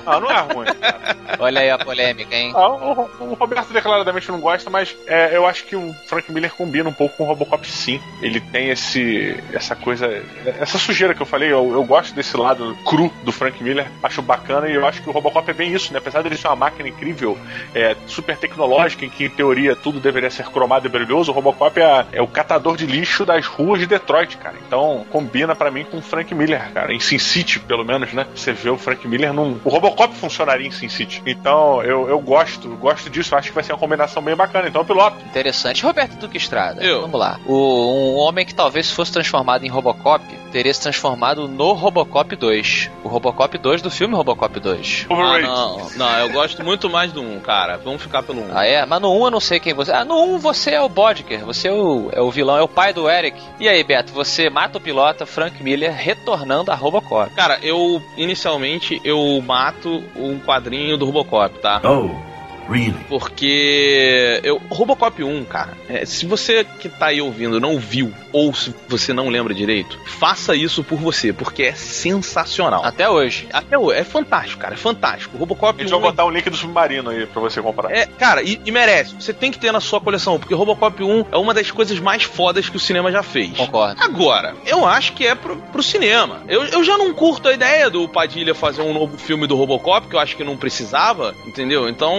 Ah, 0.05 0.19
não 0.19 0.31
é 0.31 0.53
ruim. 0.53 0.65
Cara. 0.65 1.19
Olha 1.39 1.61
aí 1.61 1.69
a 1.69 1.77
polêmica, 1.77 2.35
hein? 2.35 2.51
Ah, 2.55 2.69
o, 2.69 3.09
o 3.19 3.33
Roberto 3.35 3.71
declaradamente 3.71 4.31
não 4.31 4.39
gosta, 4.39 4.69
mas 4.69 4.95
é, 5.05 5.35
eu 5.35 5.45
acho 5.45 5.65
que 5.65 5.75
o 5.75 5.93
Frank 6.07 6.31
Miller 6.31 6.53
combina 6.53 6.89
um 6.89 6.93
pouco 6.93 7.17
com 7.17 7.23
o 7.23 7.27
Robocop 7.27 7.67
sim. 7.67 8.01
Ele 8.21 8.39
tem 8.39 8.69
esse 8.69 9.41
essa 9.53 9.75
coisa, 9.75 10.23
essa 10.59 10.77
sujeira 10.77 11.13
que 11.13 11.21
eu 11.21 11.25
falei, 11.25 11.51
eu, 11.51 11.71
eu 11.73 11.83
gosto 11.83 12.13
desse 12.15 12.35
lado 12.35 12.75
cru 12.85 13.11
do 13.23 13.31
Frank 13.31 13.63
Miller, 13.63 13.87
acho 14.01 14.21
bacana 14.21 14.67
e 14.67 14.75
eu 14.75 14.85
acho 14.85 15.01
que 15.01 15.09
o 15.09 15.11
Robocop 15.11 15.49
é 15.49 15.53
bem 15.53 15.73
isso, 15.73 15.93
né? 15.93 15.99
Apesar 15.99 16.23
dele 16.23 16.37
ser 16.37 16.47
uma 16.47 16.55
máquina 16.55 16.89
incrível, 16.89 17.37
é, 17.75 17.95
super 18.07 18.37
tecnológica, 18.37 19.05
em 19.05 19.09
que 19.09 19.25
em 19.25 19.29
teoria 19.29 19.75
tudo 19.75 19.99
deveria 19.99 20.29
ser 20.29 20.45
cromado 20.47 20.87
e 20.87 20.89
brilhoso, 20.89 21.31
o 21.31 21.35
Robocop 21.35 21.79
é, 21.79 22.05
é 22.13 22.21
o 22.21 22.27
catador 22.27 22.75
de 22.75 22.85
lixo 22.85 23.25
das 23.25 23.45
ruas 23.45 23.79
de 23.79 23.85
Detroit, 23.85 24.37
cara. 24.37 24.55
Então 24.65 25.05
combina 25.11 25.55
pra 25.55 25.69
mim 25.71 25.83
com 25.83 25.97
o 25.97 26.01
Frank 26.01 26.33
Miller, 26.33 26.71
cara. 26.73 26.93
Em 26.93 26.99
Sin 26.99 27.19
City, 27.19 27.59
pelo 27.59 27.83
menos, 27.83 28.13
né? 28.13 28.25
Você 28.33 28.51
vê 28.59 28.69
o 28.69 28.77
Frank 28.77 29.07
Miller 29.07 29.33
num. 29.33 29.59
O 29.63 29.69
Robocop 29.69 30.13
funcionaria 30.15 30.67
em 30.67 30.71
Sin 30.71 30.89
City. 30.89 31.21
Então 31.25 31.83
eu, 31.83 32.07
eu 32.09 32.19
gosto, 32.19 32.69
gosto 32.77 33.09
disso, 33.09 33.35
acho 33.35 33.49
que 33.49 33.55
vai 33.55 33.63
ser 33.63 33.73
uma 33.73 33.79
combinação 33.79 34.21
bem 34.21 34.35
bacana. 34.35 34.67
Então 34.67 34.81
eu 34.81 34.85
piloto. 34.85 35.17
Interessante. 35.25 35.83
Roberto 35.83 36.15
Duque 36.17 36.37
Estrada, 36.37 36.83
Eu. 36.83 37.01
vamos 37.01 37.19
lá. 37.19 37.39
O, 37.45 37.53
um 37.53 38.15
homem 38.17 38.45
que 38.45 38.53
talvez 38.53 38.91
fosse 38.91 39.11
transformado 39.11 39.65
em 39.65 39.69
Robocop 39.69 40.23
teria 40.51 40.73
se 40.73 40.81
transformado 40.81 41.47
no 41.47 41.73
Robocop 41.73 42.35
2. 42.35 42.91
O 43.03 43.07
Robocop 43.07 43.57
2 43.57 43.81
do 43.81 43.89
filme 43.89 44.15
Robocop 44.15 44.59
2. 44.59 45.07
Ah, 45.09 45.39
não, 45.39 45.89
não, 45.95 46.19
eu 46.19 46.29
gosto 46.29 46.63
muito 46.63 46.89
mais 46.89 47.11
do 47.11 47.21
1, 47.21 47.39
cara. 47.39 47.77
Vamos 47.77 48.01
ficar 48.01 48.23
pelo 48.23 48.41
1. 48.41 48.57
Ah, 48.57 48.65
é? 48.65 48.85
Mas 48.85 49.01
no 49.01 49.13
1 49.19 49.25
eu 49.25 49.31
não 49.31 49.39
sei 49.39 49.59
quem 49.59 49.73
você. 49.73 49.91
Ah, 49.91 50.05
no 50.05 50.21
1 50.35 50.39
você 50.39 50.71
é 50.71 50.81
o 50.81 50.89
Bodker, 50.89 51.45
você 51.45 51.67
é 51.67 51.73
o, 51.73 52.09
é 52.11 52.21
o 52.21 52.31
vilão, 52.31 52.57
é 52.57 52.61
o 52.61 52.67
pai 52.67 52.93
do 52.93 53.09
Eric. 53.09 53.39
E 53.59 53.67
aí, 53.67 53.83
Beto, 53.83 54.13
você 54.13 54.49
mata 54.49 54.77
o 54.77 54.81
pilota 54.81 55.25
Frank 55.25 55.61
Miller 55.63 55.93
retornando 55.93 56.71
a 56.71 56.75
Robocop. 56.75 57.33
Cara, 57.35 57.59
eu 57.61 58.01
inicialmente 58.17 58.99
eu 59.03 59.41
mato 59.41 60.03
um 60.15 60.39
quadrinho 60.39 60.97
do 60.97 61.05
Robocop, 61.05 61.59
tá? 61.59 61.81
Oh, 61.83 62.28
really? 62.69 62.99
Porque 63.07 64.39
eu 64.43 64.61
Robocop 64.69 65.23
1, 65.23 65.45
cara, 65.45 65.77
é, 65.87 66.05
se 66.05 66.25
você 66.25 66.63
que 66.63 66.89
tá 66.89 67.07
aí 67.07 67.21
ouvindo 67.21 67.59
não 67.59 67.79
viu 67.79 68.13
ou 68.31 68.53
se 68.53 68.73
você 68.87 69.13
não 69.13 69.29
lembra 69.29 69.53
direito, 69.53 69.99
faça 70.05 70.55
isso 70.55 70.83
por 70.83 70.99
você, 70.99 71.33
porque 71.33 71.63
é 71.63 71.73
sensacional. 71.73 72.85
Até 72.85 73.09
hoje. 73.09 73.47
Até 73.51 73.77
hoje, 73.77 73.99
é 73.99 74.03
fantástico, 74.03 74.61
cara, 74.61 74.75
é 74.75 74.77
fantástico. 74.77 75.37
Robocop 75.37 75.79
A 75.79 75.83
gente 75.83 75.93
1 75.93 75.99
vai 75.99 76.09
botar 76.11 76.25
o 76.25 76.29
link 76.29 76.49
do 76.49 76.55
submarino 76.55 77.09
aí 77.09 77.25
pra 77.25 77.41
você 77.41 77.61
comprar. 77.61 77.91
É, 77.91 78.05
cara, 78.05 78.43
e, 78.43 78.59
e 78.63 78.71
merece. 78.71 79.15
Você 79.15 79.33
tem 79.33 79.51
que 79.51 79.59
ter 79.59 79.71
na 79.71 79.79
sua 79.79 79.99
coleção, 79.99 80.39
porque 80.39 80.53
Robocop 80.53 81.03
1 81.03 81.25
é 81.31 81.37
uma 81.37 81.53
das 81.53 81.71
coisas 81.71 81.99
mais 81.99 82.23
fodas 82.23 82.69
que 82.69 82.77
o 82.77 82.79
cinema 82.79 83.11
já 83.11 83.23
fez. 83.23 83.57
Concordo. 83.57 84.01
Agora, 84.01 84.55
eu 84.65 84.85
acho 84.85 85.13
que 85.13 85.25
é 85.25 85.35
pro, 85.35 85.57
pro 85.57 85.81
cinema. 85.81 86.43
Eu, 86.47 86.63
eu 86.65 86.83
já 86.83 86.97
não 86.97 87.13
curto 87.13 87.47
a 87.47 87.53
ideia 87.53 87.89
do 87.89 88.07
Padilha 88.07 88.53
fazer 88.53 88.81
um 88.81 88.93
novo 88.93 89.17
filme 89.17 89.47
do 89.47 89.55
Robocop, 89.55 90.07
que 90.07 90.15
eu 90.15 90.19
acho 90.19 90.35
que 90.35 90.43
não 90.43 90.57
precisava, 90.57 91.35
entendeu? 91.45 91.87
Então, 91.89 92.13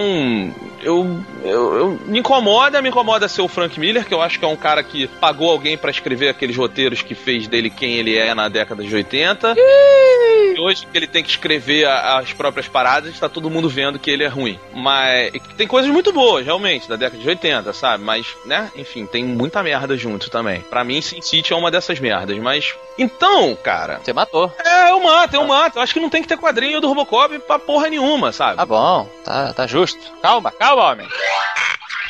eu, 0.81 1.19
eu, 1.43 1.73
eu- 1.77 1.99
me 2.05 2.19
incomoda, 2.19 2.81
me 2.81 2.89
incomoda 2.89 3.27
ser 3.27 3.41
o 3.41 3.47
Frank 3.47 3.79
Miller, 3.79 4.05
que 4.05 4.13
eu 4.13 4.21
acho 4.21 4.39
que 4.39 4.45
é 4.45 4.47
um 4.47 4.55
cara 4.55 4.83
que 4.83 5.07
pagou 5.07 5.49
alguém 5.51 5.77
pra 5.77 5.91
escrever 5.91 6.29
aqueles 6.29 6.55
roteiros 6.57 7.01
que 7.01 7.13
fez 7.15 7.47
dele 7.47 7.69
quem 7.69 7.93
ele 7.95 8.17
é 8.17 8.33
na 8.33 8.47
década 8.49 8.83
de 8.83 8.93
80. 8.95 9.53
E 9.57 10.59
hoje 10.59 10.85
que 10.85 10.97
ele 10.97 11.07
tem 11.07 11.23
que 11.23 11.29
escrever 11.29 11.85
a- 11.85 12.19
as 12.19 12.33
próprias 12.33 12.67
paradas, 12.67 13.19
tá 13.19 13.29
todo 13.29 13.49
mundo 13.49 13.69
vendo 13.69 13.97
que 13.99 14.09
ele 14.11 14.23
é 14.23 14.27
ruim. 14.27 14.59
Mas 14.73 15.31
tem 15.57 15.67
coisas 15.67 15.89
muito 15.91 16.11
boas, 16.11 16.45
realmente, 16.45 16.87
da 16.89 16.95
década 16.95 17.21
de 17.21 17.27
80, 17.27 17.73
sabe? 17.73 18.03
Mas, 18.03 18.25
né, 18.45 18.71
enfim, 18.75 19.05
tem 19.05 19.23
muita 19.23 19.61
merda 19.63 19.95
junto 19.97 20.29
também. 20.29 20.61
Pra 20.69 20.83
mim, 20.83 21.01
Sin 21.01 21.21
City 21.21 21.53
é 21.53 21.55
uma 21.55 21.71
dessas 21.71 21.99
merdas. 21.99 22.37
Mas, 22.39 22.73
então, 22.97 23.55
cara, 23.63 23.99
Você 24.03 24.13
matou. 24.13 24.51
é, 24.63 24.91
eu 24.91 24.99
mato, 25.01 25.33
eu 25.35 25.45
mato. 25.47 25.77
Eu 25.77 25.81
acho 25.81 25.93
que 25.93 25.99
não 25.99 26.09
tem 26.09 26.21
que 26.21 26.27
ter 26.27 26.37
quadrinho 26.37 26.79
do 26.81 26.87
Robocop 26.87 27.37
pra 27.39 27.57
porra 27.59 27.87
nenhuma, 27.89 28.31
sabe? 28.31 28.57
Tá 28.57 28.65
bom, 28.65 29.07
tá, 29.23 29.53
tá 29.53 29.67
justo. 29.67 29.99
Calma, 30.21 30.30
calma, 30.31 30.83
homem. 30.91 31.09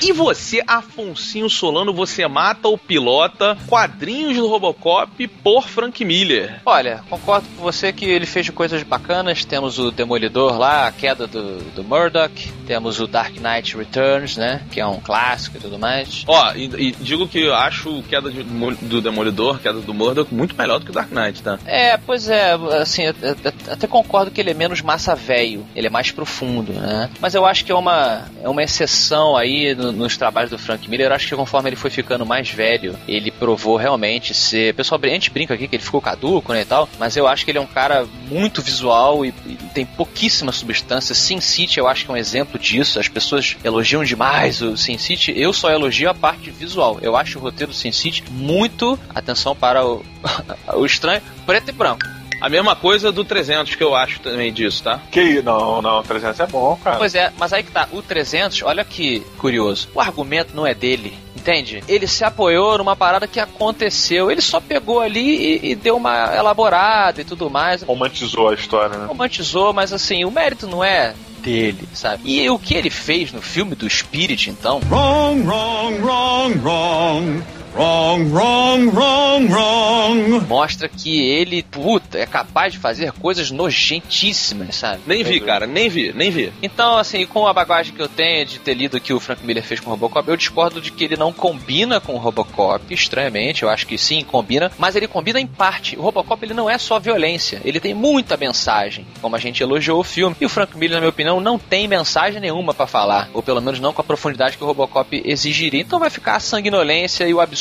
E 0.02 0.12
você, 0.12 0.62
Afonsinho 0.66 1.50
Solano, 1.50 1.94
você 1.94 2.28
mata 2.28 2.68
ou 2.68 2.78
pilota 2.78 3.58
quadrinhos 3.68 4.36
do 4.38 4.48
Robocop 4.48 5.28
por 5.28 5.68
Frank 5.68 6.04
Miller. 6.04 6.60
Olha, 6.66 7.02
concordo 7.10 7.48
com 7.56 7.62
você 7.64 7.94
que 7.94 8.06
ele 8.06 8.26
fez 8.26 8.50
coisas 8.50 8.82
bacanas. 8.84 9.46
Temos 9.46 9.78
o 9.80 9.92
Demolidor 9.92 10.58
lá, 10.58 10.88
a 10.88 10.92
queda 10.92 11.28
do, 11.28 11.58
do 11.76 11.84
Murdoch. 11.84 12.52
Temos 12.66 13.00
o 13.00 13.08
Dark 13.08 13.36
Knight 13.38 13.76
Returns, 13.78 14.38
né? 14.38 14.62
Que 14.72 14.80
é 14.80 14.86
um 14.88 15.00
clássico 15.00 15.58
e 15.58 15.60
tudo 15.60 15.78
mais. 15.78 16.24
Ó, 16.28 16.54
e, 16.54 16.66
e 16.88 16.92
digo 16.94 17.28
que 17.28 17.40
eu 17.40 17.54
acho 17.56 18.02
queda 18.10 18.32
de- 18.32 18.44
do 18.44 19.02
Demolidor, 19.02 19.60
queda 19.60 19.80
do 19.80 19.94
Murdoch, 19.94 20.34
muito 20.34 20.56
melhor 20.58 20.80
do 20.80 20.86
que 20.86 20.92
o 20.92 20.94
Dark 20.94 21.12
Knight, 21.12 21.44
tá? 21.44 21.60
É, 21.66 21.98
pois 21.98 22.28
é, 22.30 22.54
assim, 22.82 23.04
eu- 23.04 23.16
eu- 23.22 23.36
eu 23.44 23.54
até 23.74 23.86
concordo 23.88 24.32
que 24.32 24.42
ele 24.42 24.52
é 24.52 24.54
menos 24.54 24.82
massa 24.82 25.16
velho, 25.16 25.66
ele 25.76 25.88
é 25.88 25.90
mais 25.90 26.12
profundo, 26.12 26.74
né? 26.74 27.10
Mas 27.20 27.36
eu 27.36 27.46
acho 27.46 27.64
que 27.66 27.72
é 27.72 27.76
uma, 27.76 28.26
é 28.42 28.50
uma 28.50 28.64
exceção 28.64 29.36
aí 29.38 29.76
no- 29.76 29.91
nos 29.92 30.18
trabalhos 30.18 30.52
do 30.52 30.58
Frank 30.58 30.90
Miller. 30.90 31.08
Eu 31.08 31.14
acho 31.14 31.28
que 31.28 31.36
conforme 31.36 31.70
ele 31.70 31.76
foi 31.76 31.90
ficando 31.90 32.26
mais 32.26 32.50
velho, 32.50 32.98
ele 33.08 33.32
provou 33.32 33.78
realmente 33.78 34.34
ser. 34.34 34.74
Pessoal, 34.74 35.00
a 35.02 35.08
gente 35.08 35.30
brinca 35.30 35.54
aqui 35.54 35.68
que 35.68 35.76
ele 35.76 35.84
ficou 35.84 36.02
caduco, 36.02 36.54
né, 36.54 36.62
e 36.62 36.66
tal, 36.66 36.88
mas 37.00 37.16
eu 37.18 37.28
acho 37.28 37.46
que 37.46 37.52
ele 37.52 37.58
é 37.58 37.62
um 37.62 37.68
cara 37.68 38.06
muito 38.30 38.62
visual 38.62 39.26
e, 39.26 39.34
e 39.46 39.58
tem 39.74 39.86
pouquíssima 39.86 40.52
substância. 40.52 41.16
Sin 41.16 41.40
City 41.40 41.80
eu 41.80 41.88
acho 41.88 42.06
que 42.06 42.12
é 42.12 42.14
um 42.14 42.18
exemplo 42.18 42.60
disso. 42.60 43.00
As 43.00 43.08
pessoas 43.08 43.58
elogiam 43.64 44.04
demais 44.04 44.62
o 44.62 44.78
Sin 44.78 44.98
City. 44.98 45.34
Eu 45.36 45.54
só 45.54 45.70
elogio 45.70 46.10
a 46.10 46.14
parte 46.14 46.50
visual. 46.52 47.00
Eu 47.02 47.16
acho 47.16 47.40
o 47.40 47.42
roteiro 47.42 47.72
do 47.72 47.78
Sin 47.78 47.92
City 47.92 48.24
muito. 48.30 49.00
Atenção 49.14 49.56
para 49.56 49.86
o, 49.86 50.04
o 50.74 50.86
estranho, 50.86 51.22
preto 51.46 51.70
e 51.70 51.72
branco. 51.72 52.21
A 52.42 52.50
mesma 52.50 52.76
coisa 52.76 53.12
do 53.12 53.24
300 53.24 53.76
que 53.76 53.84
eu 53.84 53.96
acho 53.96 54.20
também 54.20 54.52
disso, 54.52 54.82
tá? 54.84 55.00
Que 55.12 55.42
não, 55.44 55.82
não, 55.82 56.02
300 56.02 56.40
é 56.40 56.48
bom, 56.48 56.78
cara. 56.84 56.98
Pois 56.98 57.14
é, 57.14 57.32
mas 57.38 57.54
aí 57.54 57.62
que 57.62 57.72
tá, 57.72 57.88
o 57.92 58.02
300, 58.02 58.64
olha 58.64 58.84
que 58.84 59.20
curioso. 59.38 59.88
O 59.94 60.02
argumento 60.02 60.56
não 60.56 60.66
é 60.66 60.74
dele, 60.74 61.14
entende? 61.36 61.84
Ele 61.88 62.08
se 62.08 62.24
apoiou 62.24 62.80
numa 62.80 62.96
parada 62.96 63.28
que 63.28 63.40
aconteceu. 63.40 64.32
Ele 64.32 64.42
só 64.42 64.60
pegou 64.60 65.00
ali 65.00 65.60
e, 65.62 65.72
e 65.72 65.76
deu 65.76 65.96
uma 65.96 66.36
elaborada 66.36 67.22
e 67.22 67.24
tudo 67.24 67.48
mais. 67.48 67.84
Romantizou 67.84 68.50
a 68.50 68.56
história, 68.56 68.98
né? 68.98 69.06
Romantizou, 69.06 69.72
mas 69.72 69.94
assim, 69.94 70.26
o 70.26 70.32
mérito 70.32 70.66
não 70.66 70.84
é 70.84 71.14
dele, 71.42 71.88
sabe? 71.94 72.24
E 72.26 72.50
o 72.50 72.58
que 72.58 72.74
ele 72.74 72.90
fez 72.90 73.32
no 73.32 73.42
filme 73.42 73.76
do 73.76 73.90
Spirit, 73.90 74.50
então, 74.50 74.80
Wrong, 74.90 75.42
wrong, 75.42 76.00
wrong, 76.00 76.60
wrong. 76.60 77.44
Wrong, 77.74 78.30
wrong, 78.34 78.90
wrong, 78.90 79.48
wrong. 79.48 80.46
mostra 80.46 80.90
que 80.90 81.22
ele, 81.22 81.64
puta, 81.64 82.18
é 82.18 82.26
capaz 82.26 82.74
de 82.74 82.80
fazer 82.80 83.14
coisas 83.14 83.50
nojentíssimas, 83.50 84.76
sabe? 84.76 85.02
Nem 85.08 85.24
vi, 85.24 85.40
cara, 85.40 85.66
nem 85.66 85.88
vi, 85.88 86.12
nem 86.14 86.30
vi. 86.30 86.52
Então, 86.62 86.98
assim, 86.98 87.26
com 87.26 87.48
a 87.48 87.54
bagagem 87.54 87.94
que 87.94 88.02
eu 88.02 88.10
tenho 88.10 88.46
de 88.46 88.60
ter 88.60 88.74
lido 88.74 88.98
o 88.98 89.00
que 89.00 89.14
o 89.14 89.22
Frank 89.22 89.46
Miller 89.46 89.64
fez 89.64 89.80
com 89.80 89.90
o 89.90 89.94
Robocop, 89.94 90.28
eu 90.28 90.36
discordo 90.36 90.82
de 90.82 90.92
que 90.92 91.06
ele 91.06 91.16
não 91.16 91.32
combina 91.32 92.02
com 92.02 92.14
o 92.14 92.18
Robocop, 92.18 92.94
estranhamente, 92.94 93.64
eu 93.64 93.70
acho 93.70 93.88
que 93.88 93.98
sim, 93.98 94.22
combina, 94.22 94.70
mas 94.78 94.98
ele 94.98 95.08
combina 95.08 95.40
em 95.40 95.48
parte. 95.48 95.98
O 95.98 96.02
Robocop, 96.02 96.44
ele 96.44 96.54
não 96.54 96.70
é 96.70 96.78
só 96.78 97.00
violência, 97.00 97.62
ele 97.64 97.80
tem 97.80 97.94
muita 97.94 98.36
mensagem, 98.36 99.08
como 99.22 99.38
a 99.38 99.40
gente 99.40 99.64
elogiou 99.64 100.02
o 100.02 100.04
filme. 100.04 100.36
E 100.42 100.46
o 100.46 100.50
Frank 100.50 100.78
Miller, 100.78 100.96
na 100.96 101.02
minha 101.02 101.10
opinião, 101.10 101.40
não 101.40 101.58
tem 101.58 101.88
mensagem 101.88 102.42
nenhuma 102.42 102.74
pra 102.74 102.86
falar, 102.86 103.30
ou 103.34 103.42
pelo 103.42 103.62
menos 103.62 103.80
não 103.80 103.94
com 103.94 104.02
a 104.02 104.04
profundidade 104.04 104.58
que 104.58 104.64
o 104.64 104.68
Robocop 104.68 105.22
exigiria. 105.24 105.80
Então 105.80 106.00
vai 106.00 106.10
ficar 106.10 106.36
a 106.36 106.40
sanguinolência 106.42 107.26
e 107.26 107.34
o 107.34 107.40
absurdo 107.40 107.61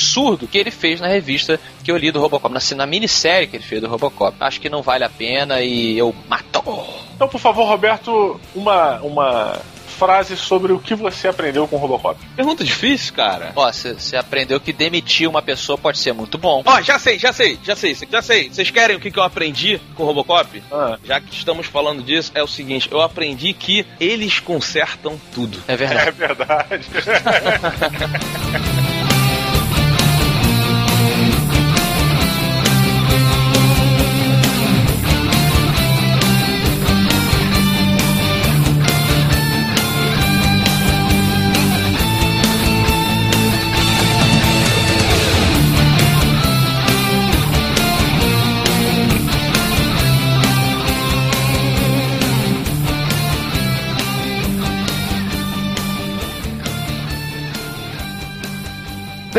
que 0.51 0.59
ele 0.59 0.71
fez 0.71 1.01
na 1.01 1.07
revista 1.07 1.61
que 1.83 1.91
eu 1.91 1.97
li 1.97 2.11
do 2.11 2.21
Robocop, 2.21 2.53
na, 2.53 2.61
na 2.77 2.87
minissérie 2.87 3.49
que 3.49 3.57
ele 3.57 3.65
fez 3.65 3.81
do 3.81 3.89
Robocop. 3.89 4.37
Acho 4.41 4.61
que 4.61 4.69
não 4.69 4.83
vale 4.83 5.05
a 5.05 5.11
pena 5.11 5.61
e 5.61 5.99
eu 5.99 6.15
mato. 6.29 6.63
Então, 7.15 7.29
por 7.29 7.41
favor, 7.41 7.67
Roberto, 7.67 8.41
uma, 8.55 9.01
uma 9.01 9.61
frase 10.01 10.35
sobre 10.35 10.73
o 10.73 10.79
que 10.79 10.95
você 10.95 11.29
aprendeu 11.29 11.69
com 11.69 11.77
o 11.77 11.79
Robocop. 11.79 12.19
Pergunta 12.35 12.65
difícil, 12.65 13.13
cara. 13.13 13.53
Ó, 13.55 13.71
você 13.71 14.17
aprendeu 14.17 14.59
que 14.59 14.73
demitir 14.73 15.29
uma 15.29 15.43
pessoa 15.43 15.77
pode 15.77 15.99
ser 15.99 16.15
muito 16.15 16.39
bom. 16.39 16.63
Ó, 16.65 16.81
já 16.81 16.99
sei, 16.99 17.19
já 17.19 17.35
sei, 17.35 17.59
já 17.63 17.77
sei, 17.77 17.95
já 18.11 18.23
sei. 18.23 18.49
Vocês 18.49 18.71
querem 18.71 18.97
o 18.97 19.01
que, 19.01 19.11
que 19.11 19.19
eu 19.19 19.23
aprendi 19.23 19.79
com 19.95 20.05
o 20.05 20.07
Robocop? 20.07 20.63
Ah. 20.73 20.99
Já 21.05 21.21
que 21.21 21.35
estamos 21.35 21.67
falando 21.67 22.03
disso, 22.03 22.33
é 22.35 22.43
o 22.43 22.49
seguinte: 22.49 22.89
eu 22.91 23.03
aprendi 23.03 23.53
que 23.53 23.85
eles 24.01 24.41
consertam 24.41 25.21
tudo. 25.35 25.63
É 25.69 25.77
verdade. 25.77 26.09
É 26.09 26.13
verdade. 26.13 26.87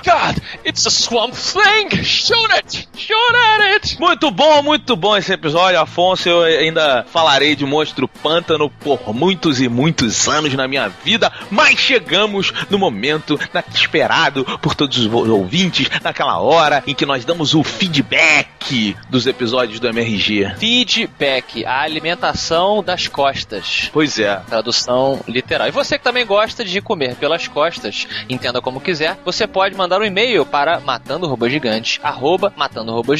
God, 0.04 0.42
it's 0.64 0.84
a 0.84 0.90
swamp 0.90 1.32
thing! 1.32 1.88
Shoot 2.02 2.50
it! 2.50 2.86
Shoot 2.94 3.16
at 3.16 3.41
it! 3.82 4.00
Muito 4.00 4.30
bom, 4.30 4.62
muito 4.62 4.96
bom 4.96 5.16
esse 5.16 5.32
episódio, 5.32 5.78
Afonso. 5.80 6.28
Eu 6.28 6.42
ainda 6.42 7.04
falarei 7.12 7.54
de 7.54 7.64
Monstro 7.66 8.08
Pântano 8.08 8.70
por 8.70 9.12
muitos 9.14 9.60
e 9.60 9.68
muitos 9.68 10.26
anos 10.28 10.54
na 10.54 10.66
minha 10.66 10.88
vida, 10.88 11.30
mas 11.50 11.78
chegamos 11.78 12.52
no 12.70 12.78
momento 12.78 13.38
na- 13.52 13.62
esperado 13.74 14.44
por 14.60 14.74
todos 14.74 14.96
os 14.98 15.06
ouvintes, 15.12 15.88
naquela 16.02 16.38
hora 16.38 16.82
em 16.86 16.94
que 16.94 17.04
nós 17.06 17.24
damos 17.24 17.54
o 17.54 17.62
feedback 17.62 18.96
dos 19.10 19.26
episódios 19.26 19.78
do 19.78 19.88
MRG. 19.88 20.54
Feedback, 20.58 21.64
a 21.66 21.80
alimentação 21.82 22.82
das 22.82 23.08
costas. 23.08 23.90
Pois 23.92 24.18
é. 24.18 24.36
Tradução 24.48 25.20
literal. 25.28 25.68
E 25.68 25.70
você 25.70 25.98
que 25.98 26.04
também 26.04 26.24
gosta 26.24 26.64
de 26.64 26.80
comer 26.80 27.14
pelas 27.16 27.46
costas, 27.46 28.06
entenda 28.28 28.60
como 28.60 28.80
quiser, 28.80 29.18
você 29.24 29.46
pode 29.46 29.76
mandar 29.76 30.00
um 30.00 30.04
e-mail 30.04 30.46
para 30.46 30.62
para 30.62 30.78
Matando 30.78 31.26
Robô 31.26 33.16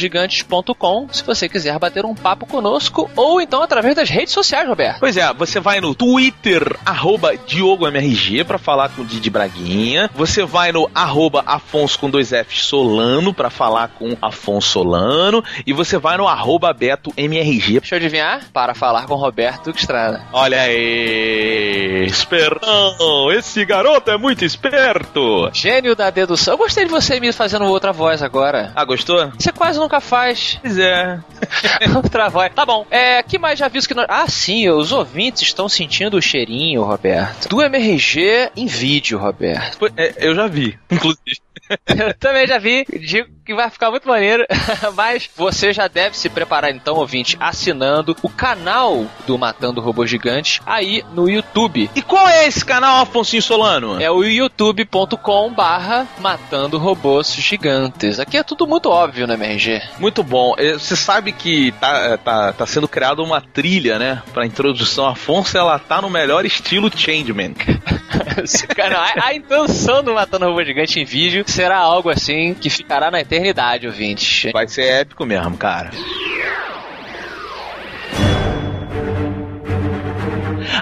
Se 1.11 1.23
você 1.23 1.49
quiser 1.49 1.77
bater 1.79 2.05
um 2.05 2.13
papo 2.13 2.45
conosco, 2.45 3.09
ou 3.15 3.41
então 3.41 3.63
através 3.63 3.95
das 3.95 4.09
redes 4.09 4.33
sociais, 4.33 4.67
Roberto. 4.67 4.99
Pois 4.99 5.17
é, 5.17 5.33
você 5.33 5.59
vai 5.59 5.79
no 5.79 5.95
Twitter, 5.95 6.77
arroba 6.85 7.35
DiogoMRG, 7.35 8.43
pra 8.43 8.57
falar 8.57 8.89
com 8.89 9.01
o 9.01 9.05
Didi 9.05 9.29
Braguinha. 9.29 10.09
Você 10.13 10.43
vai 10.45 10.71
no 10.71 10.89
arroba 10.93 11.43
Afonso 11.45 11.97
com 11.97 12.09
dois 12.09 12.29
Fs 12.29 12.65
Solano, 12.65 13.33
pra 13.33 13.49
falar 13.49 13.89
com 13.89 14.15
Afonso 14.21 14.69
Solano. 14.69 15.43
E 15.65 15.73
você 15.73 15.97
vai 15.97 16.17
no 16.17 16.27
arroba 16.27 16.71
Beto 16.73 17.11
MRG. 17.17 17.79
Deixa 17.79 17.95
eu 17.95 17.97
adivinhar, 17.97 18.41
para 18.51 18.73
falar 18.73 19.05
com 19.05 19.15
Roberto 19.15 19.71
Estrada. 19.71 20.25
Olha 20.31 20.61
aí, 20.61 22.05
espertão, 22.05 23.31
esse 23.31 23.63
garoto 23.65 24.11
é 24.11 24.17
muito 24.17 24.45
esperto. 24.45 25.49
Gênio 25.53 25.95
da 25.95 26.09
dedução. 26.09 26.53
Eu 26.53 26.57
gostei 26.57 26.85
de 26.85 26.91
você 26.91 27.19
me 27.19 27.31
fazendo 27.31 27.65
outra 27.65 27.91
voz 27.91 28.21
agora. 28.21 28.71
Ah, 28.75 28.85
gostou? 28.85 29.31
Você 29.37 29.51
quase 29.51 29.79
nunca 29.79 29.99
faz. 29.99 30.32
Pois 30.61 30.77
é. 30.77 31.19
outra 31.95 32.29
voz. 32.29 32.51
Tá 32.53 32.65
bom. 32.65 32.85
É, 32.89 33.21
que 33.23 33.37
mais 33.37 33.59
já 33.59 33.65
aviso 33.65 33.87
que 33.87 33.93
nós... 33.93 34.05
Ah, 34.09 34.27
sim, 34.27 34.69
os 34.69 34.91
ouvintes 34.91 35.43
estão 35.43 35.67
sentindo 35.69 36.17
o 36.17 36.21
cheirinho, 36.21 36.83
Roberto. 36.83 37.49
Do 37.49 37.61
MRG 37.61 38.51
em 38.55 38.67
vídeo, 38.67 39.17
Roberto. 39.17 39.91
É, 39.97 40.27
eu 40.27 40.35
já 40.35 40.47
vi, 40.47 40.77
inclusive. 40.91 41.41
Eu 41.87 42.13
também 42.15 42.45
já 42.45 42.59
vi, 42.59 42.85
digo 42.85 43.29
que 43.45 43.53
vai 43.53 43.69
ficar 43.69 43.91
muito 43.91 44.07
maneiro, 44.07 44.45
mas 44.95 45.29
você 45.35 45.73
já 45.73 45.87
deve 45.87 46.17
se 46.17 46.29
preparar 46.29 46.71
então, 46.71 46.95
ouvinte, 46.95 47.35
assinando 47.39 48.15
o 48.21 48.29
canal 48.29 49.05
do 49.27 49.37
Matando 49.37 49.81
Robô 49.81 50.05
Gigante 50.05 50.61
aí 50.65 51.03
no 51.13 51.29
YouTube. 51.29 51.89
E 51.95 52.01
qual 52.01 52.27
é 52.27 52.47
esse 52.47 52.63
canal, 52.63 53.01
Afonso 53.01 53.41
Solano? 53.41 54.01
É 54.01 54.09
o 54.09 54.23
youtube.com 54.23 55.53
barra 55.53 56.07
Matando 56.19 56.77
Robôs 56.77 57.33
Gigantes. 57.33 58.19
Aqui 58.19 58.37
é 58.37 58.43
tudo 58.43 58.65
muito 58.65 58.89
óbvio 58.89 59.27
no 59.27 59.33
MRG. 59.33 59.81
Muito 59.99 60.23
bom. 60.23 60.53
É, 60.57 60.73
Você 60.73 60.95
sabe 60.95 61.31
que 61.31 61.71
tá, 61.73 62.17
tá, 62.17 62.53
tá 62.53 62.65
sendo 62.65 62.87
criada 62.87 63.21
uma 63.21 63.41
trilha, 63.41 63.99
né? 63.99 64.21
Pra 64.33 64.45
introdução. 64.45 65.07
Afonso, 65.07 65.57
ela 65.57 65.77
tá 65.79 66.01
no 66.01 66.09
melhor 66.09 66.45
estilo 66.45 66.91
Changeman. 66.95 67.53
Cara, 68.75 68.99
a, 68.99 69.27
a 69.27 69.35
intenção 69.35 70.03
do 70.03 70.13
Matando 70.13 70.45
Robô 70.45 70.63
Gigante 70.63 70.99
em 70.99 71.05
vídeo 71.05 71.43
será 71.47 71.77
algo 71.77 72.09
assim 72.09 72.53
que 72.53 72.69
ficará 72.69 73.09
na 73.11 73.21
eternidade, 73.33 73.87
ouvinte. 73.87 74.51
Vai 74.51 74.67
ser 74.67 75.01
épico 75.01 75.25
mesmo, 75.25 75.57
cara. 75.57 75.89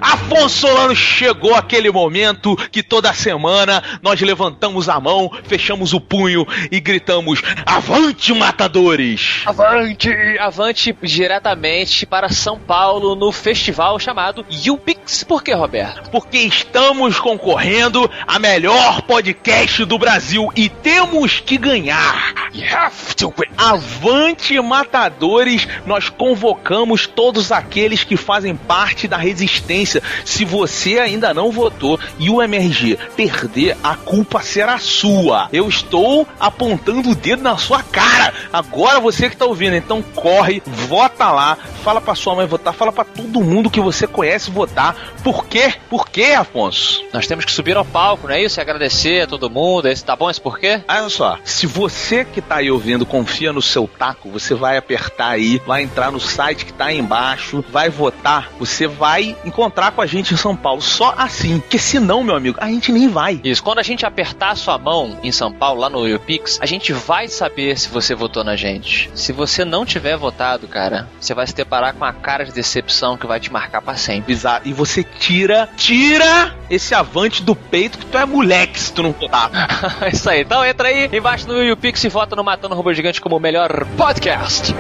Afonso 0.01 0.61
Solano 0.61 0.95
chegou 0.95 1.55
aquele 1.55 1.91
momento 1.91 2.55
que 2.71 2.81
toda 2.81 3.13
semana 3.13 3.83
nós 4.01 4.19
levantamos 4.19 4.89
a 4.89 4.99
mão, 4.99 5.31
fechamos 5.43 5.93
o 5.93 6.01
punho 6.01 6.45
e 6.71 6.79
gritamos: 6.79 7.41
Avante, 7.65 8.33
matadores! 8.33 9.43
Avante! 9.45 10.09
Avante 10.39 10.95
diretamente 11.03 12.05
para 12.05 12.29
São 12.29 12.59
Paulo 12.59 13.15
no 13.15 13.31
festival 13.31 13.99
chamado 13.99 14.45
YouPix. 14.49 15.23
Por 15.23 15.43
que, 15.43 15.53
Roberto? 15.53 16.09
Porque 16.09 16.37
estamos 16.37 17.19
concorrendo 17.19 18.09
a 18.25 18.39
melhor 18.39 19.01
podcast 19.03 19.85
do 19.85 19.97
Brasil 19.97 20.49
e 20.55 20.69
temos 20.69 21.39
que 21.39 21.57
ganhar. 21.57 22.33
You 22.53 22.65
have 22.75 23.15
to 23.15 23.33
win. 23.37 23.49
Avante 23.57 24.59
Matadores, 24.59 25.67
nós 25.85 26.09
convocamos 26.09 27.07
todos 27.07 27.51
aqueles 27.51 28.03
que 28.03 28.17
fazem 28.17 28.55
parte 28.55 29.07
da 29.07 29.17
resistência. 29.17 29.90
Se 30.23 30.45
você 30.45 30.99
ainda 30.99 31.33
não 31.33 31.51
votou 31.51 31.99
e 32.19 32.29
o 32.29 32.41
MRG 32.41 32.97
perder, 33.15 33.77
a 33.83 33.95
culpa 33.95 34.41
será 34.41 34.77
sua. 34.77 35.49
Eu 35.51 35.67
estou 35.67 36.27
apontando 36.39 37.09
o 37.09 37.15
dedo 37.15 37.41
na 37.41 37.57
sua 37.57 37.81
cara. 37.83 38.33
Agora 38.53 38.99
você 38.99 39.29
que 39.29 39.37
tá 39.37 39.45
ouvindo, 39.45 39.75
então 39.75 40.01
corre, 40.01 40.61
vota 40.65 41.31
lá, 41.31 41.57
fala 41.83 41.99
pra 41.99 42.15
sua 42.15 42.35
mãe 42.35 42.45
votar, 42.45 42.73
fala 42.73 42.91
pra 42.91 43.03
todo 43.03 43.41
mundo 43.41 43.69
que 43.69 43.81
você 43.81 44.05
conhece 44.05 44.51
votar. 44.51 44.95
Por 45.23 45.45
quê? 45.45 45.73
Por 45.89 46.07
quê, 46.09 46.33
Afonso? 46.37 47.03
Nós 47.13 47.27
temos 47.27 47.45
que 47.45 47.51
subir 47.51 47.75
ao 47.75 47.85
palco, 47.85 48.27
não 48.27 48.35
é 48.35 48.43
isso? 48.43 48.59
E 48.59 48.61
agradecer 48.61 49.23
a 49.23 49.27
todo 49.27 49.49
mundo. 49.49 49.87
Esse 49.87 50.03
tá 50.03 50.15
bom 50.15 50.29
esse 50.29 50.39
porquê? 50.39 50.81
Olha 50.87 51.09
só, 51.09 51.37
se 51.43 51.65
você 51.65 52.23
que 52.23 52.41
tá 52.41 52.57
aí 52.57 52.69
ouvindo 52.69 53.05
confia 53.05 53.51
no 53.51 53.61
seu 53.61 53.87
taco, 53.87 54.29
você 54.29 54.53
vai 54.53 54.77
apertar 54.77 55.29
aí, 55.29 55.59
vai 55.65 55.83
entrar 55.83 56.11
no 56.11 56.19
site 56.19 56.65
que 56.65 56.73
tá 56.73 56.85
aí 56.85 56.99
embaixo, 56.99 57.63
vai 57.71 57.89
votar, 57.89 58.49
você 58.59 58.87
vai 58.87 59.35
encontrar 59.43 59.80
com 59.89 60.01
a 60.01 60.05
gente 60.05 60.33
em 60.33 60.37
São 60.37 60.55
Paulo. 60.55 60.81
Só 60.81 61.15
assim. 61.17 61.59
Porque 61.59 61.79
senão, 61.79 62.23
meu 62.23 62.35
amigo, 62.35 62.57
a 62.61 62.67
gente 62.67 62.91
nem 62.91 63.07
vai. 63.07 63.41
Isso, 63.43 63.63
quando 63.63 63.79
a 63.79 63.83
gente 63.83 64.05
apertar 64.05 64.51
a 64.51 64.55
sua 64.55 64.77
mão 64.77 65.17
em 65.23 65.31
São 65.31 65.51
Paulo, 65.51 65.81
lá 65.81 65.89
no 65.89 66.07
YouPix, 66.07 66.59
a 66.61 66.65
gente 66.65 66.93
vai 66.93 67.27
saber 67.27 67.77
se 67.79 67.89
você 67.89 68.13
votou 68.13 68.43
na 68.43 68.55
gente. 68.55 69.09
Se 69.15 69.31
você 69.31 69.65
não 69.65 69.85
tiver 69.85 70.17
votado, 70.17 70.67
cara, 70.67 71.07
você 71.19 71.33
vai 71.33 71.47
se 71.47 71.55
deparar 71.55 71.93
com 71.95 72.05
a 72.05 72.13
cara 72.13 72.45
de 72.45 72.51
decepção 72.51 73.17
que 73.17 73.25
vai 73.25 73.39
te 73.39 73.51
marcar 73.51 73.81
pra 73.81 73.95
sempre. 73.95 74.33
Exato. 74.33 74.67
E 74.67 74.73
você 74.73 75.03
tira, 75.03 75.69
tira 75.77 76.53
esse 76.69 76.93
avante 76.93 77.41
do 77.41 77.55
peito 77.55 77.97
que 77.97 78.05
tu 78.05 78.17
é 78.17 78.25
moleque 78.25 78.79
se 78.79 78.93
tu 78.93 79.01
não 79.01 79.11
votar. 79.11 79.49
Isso 80.11 80.29
aí. 80.29 80.41
Então 80.41 80.65
entra 80.65 80.89
aí 80.89 81.09
embaixo 81.11 81.47
no 81.47 81.63
YouPix 81.63 82.03
e 82.03 82.09
vota 82.09 82.35
no 82.35 82.43
Matando 82.43 82.75
Robô 82.75 82.93
Gigante 82.93 83.21
como 83.21 83.37
o 83.37 83.39
melhor 83.39 83.85
podcast. 83.97 84.75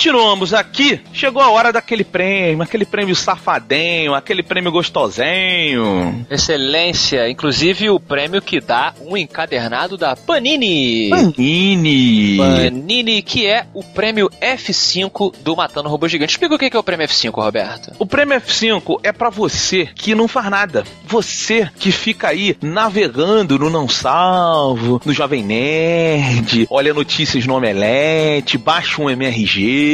Continuamos 0.00 0.54
aqui. 0.54 0.98
Chegou 1.12 1.42
a 1.42 1.50
hora 1.50 1.70
daquele 1.70 2.04
prêmio, 2.04 2.62
aquele 2.62 2.86
prêmio 2.86 3.14
safadinho, 3.14 4.14
aquele 4.14 4.42
prêmio 4.42 4.72
gostosinho. 4.72 6.24
Excelência, 6.30 7.28
inclusive 7.28 7.90
o 7.90 8.00
prêmio 8.00 8.40
que 8.40 8.62
dá 8.62 8.94
um 9.02 9.14
encadernado 9.14 9.98
da 9.98 10.16
Panini. 10.16 11.10
Panini. 11.10 12.38
Panini, 12.38 13.20
que 13.20 13.46
é 13.46 13.66
o 13.74 13.84
prêmio 13.84 14.30
F5 14.40 15.34
do 15.42 15.54
Matando 15.54 15.90
Robô 15.90 16.08
Gigante. 16.08 16.30
Explica 16.30 16.54
o 16.54 16.58
que 16.58 16.74
é 16.74 16.78
o 16.78 16.82
prêmio 16.82 17.06
F5, 17.06 17.34
Roberto. 17.34 17.92
O 17.98 18.06
prêmio 18.06 18.40
F5 18.40 19.00
é 19.02 19.12
pra 19.12 19.28
você 19.28 19.86
que 19.94 20.14
não 20.14 20.26
faz 20.26 20.48
nada. 20.48 20.82
Você 21.04 21.68
que 21.78 21.92
fica 21.92 22.28
aí 22.28 22.56
navegando 22.62 23.58
no 23.58 23.68
Não 23.68 23.86
Salvo, 23.86 24.98
no 25.04 25.12
Jovem 25.12 25.44
Nerd, 25.44 26.66
olha 26.70 26.94
notícias 26.94 27.44
no 27.44 27.54
Omelete, 27.54 28.56
baixa 28.56 29.02
um 29.02 29.10
MRG. 29.10 29.89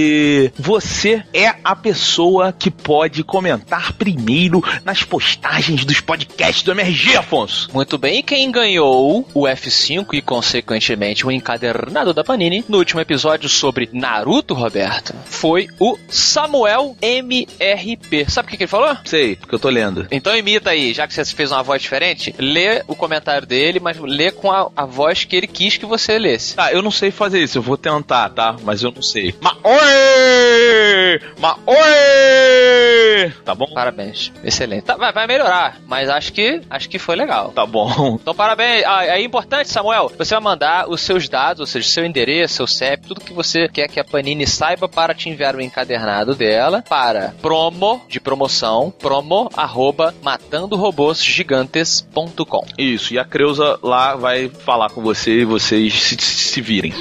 Você 0.59 1.22
é 1.32 1.55
a 1.62 1.74
pessoa 1.74 2.53
que 2.53 2.70
pode 2.70 3.22
comentar 3.22 3.92
primeiro 3.92 4.62
nas 4.84 5.03
postagens 5.03 5.84
dos 5.84 6.01
podcasts 6.01 6.62
do 6.62 6.72
MRG, 6.72 7.16
Afonso. 7.16 7.68
Muito 7.72 7.99
bem, 7.99 8.18
e 8.18 8.22
quem 8.22 8.51
ganhou 8.51 9.26
o 9.32 9.42
F5 9.42 10.09
e, 10.12 10.22
consequentemente, 10.22 11.26
o 11.26 11.30
encadernado 11.30 12.12
da 12.12 12.24
Panini 12.24 12.64
no 12.68 12.78
último 12.78 13.01
episódio 13.01 13.49
sobre 13.49 13.88
Naruto, 13.92 14.55
Roberto, 14.55 15.14
foi 15.24 15.68
o 15.78 15.99
Samuel 16.09 16.97
MRP. 17.01 18.26
Sabe 18.28 18.47
o 18.47 18.51
que, 18.51 18.57
que 18.57 18.62
ele 18.64 18.68
falou? 18.68 18.97
Sei, 19.05 19.36
porque 19.36 19.55
eu 19.55 19.59
tô 19.59 19.68
lendo. 19.68 20.07
Então 20.11 20.36
imita 20.36 20.70
aí, 20.70 20.92
já 20.92 21.07
que 21.07 21.14
você 21.14 21.24
fez 21.24 21.53
uma 21.53 21.62
voz 21.62 21.82
diferente, 21.82 22.34
lê 22.38 22.82
o 22.86 22.94
comentário 22.94 23.47
dele, 23.47 23.80
mas 23.80 23.99
lê 23.99 24.30
com 24.30 24.51
a, 24.51 24.70
a 24.76 24.84
voz 24.84 25.24
que 25.24 25.36
ele 25.36 25.47
quis 25.47 25.76
que 25.76 25.86
você 25.86 26.18
lesse. 26.18 26.57
Tá, 26.57 26.72
eu 26.72 26.82
não 26.82 26.90
sei 26.90 27.11
fazer 27.11 27.42
isso, 27.42 27.59
eu 27.59 27.62
vou 27.62 27.76
tentar, 27.76 28.30
tá? 28.30 28.57
Mas 28.62 28.82
eu 28.82 28.92
não 28.92 29.03
sei. 29.03 29.34
Ma 29.40 29.57
oi! 29.77 31.20
Ma 31.39 31.59
oi! 31.66 33.33
Tá 33.45 33.55
bom? 33.55 33.66
Parabéns, 33.72 34.33
excelente. 34.43 34.85
Tá, 34.85 34.97
vai, 34.97 35.12
vai 35.12 35.27
melhorar, 35.27 35.79
mas 35.87 36.09
acho 36.09 36.33
que 36.33 36.62
acho 36.68 36.89
que 36.89 36.99
foi 36.99 37.14
legal. 37.16 37.53
Tá 37.53 37.66
bom. 37.66 38.18
Então, 38.20 38.35
parabéns. 38.35 38.83
Ah, 38.87 39.07
é 39.07 39.22
importante, 39.22 39.68
Samuel. 39.68 40.11
Você 40.16 40.35
vai 40.35 40.43
mandar 40.43 40.89
os 40.89 41.01
seus 41.01 41.29
dados, 41.29 41.61
ou 41.61 41.66
seja, 41.66 41.89
seu 41.89 42.05
endereço, 42.05 42.57
seu 42.57 42.66
CEP, 42.66 43.07
tudo 43.07 43.20
que 43.20 43.33
você 43.33 43.68
quer 43.68 43.87
que 43.89 44.01
a 44.01 44.05
Panini 44.05 44.47
saiba 44.47 44.89
para 44.89 45.14
te 45.14 45.29
enviar 45.29 45.55
o 45.55 45.61
encadernado 45.61 46.35
dela 46.35 46.83
para 46.89 47.35
promo 47.41 48.03
de 48.09 48.18
promoção, 48.20 48.91
promo 48.91 49.49
arroba 49.57 50.12
matandorobôsgigantes.com. 50.22 52.66
Isso, 52.79 53.14
e 53.14 53.18
a 53.18 53.24
Creuza 53.24 53.79
lá 53.83 54.16
vai 54.16 54.49
falar 54.49 54.91
com 54.91 55.03
você 55.03 55.41
e 55.41 55.45
vocês 55.45 55.95
se, 55.95 56.16
se 56.16 56.61
virem. 56.61 56.93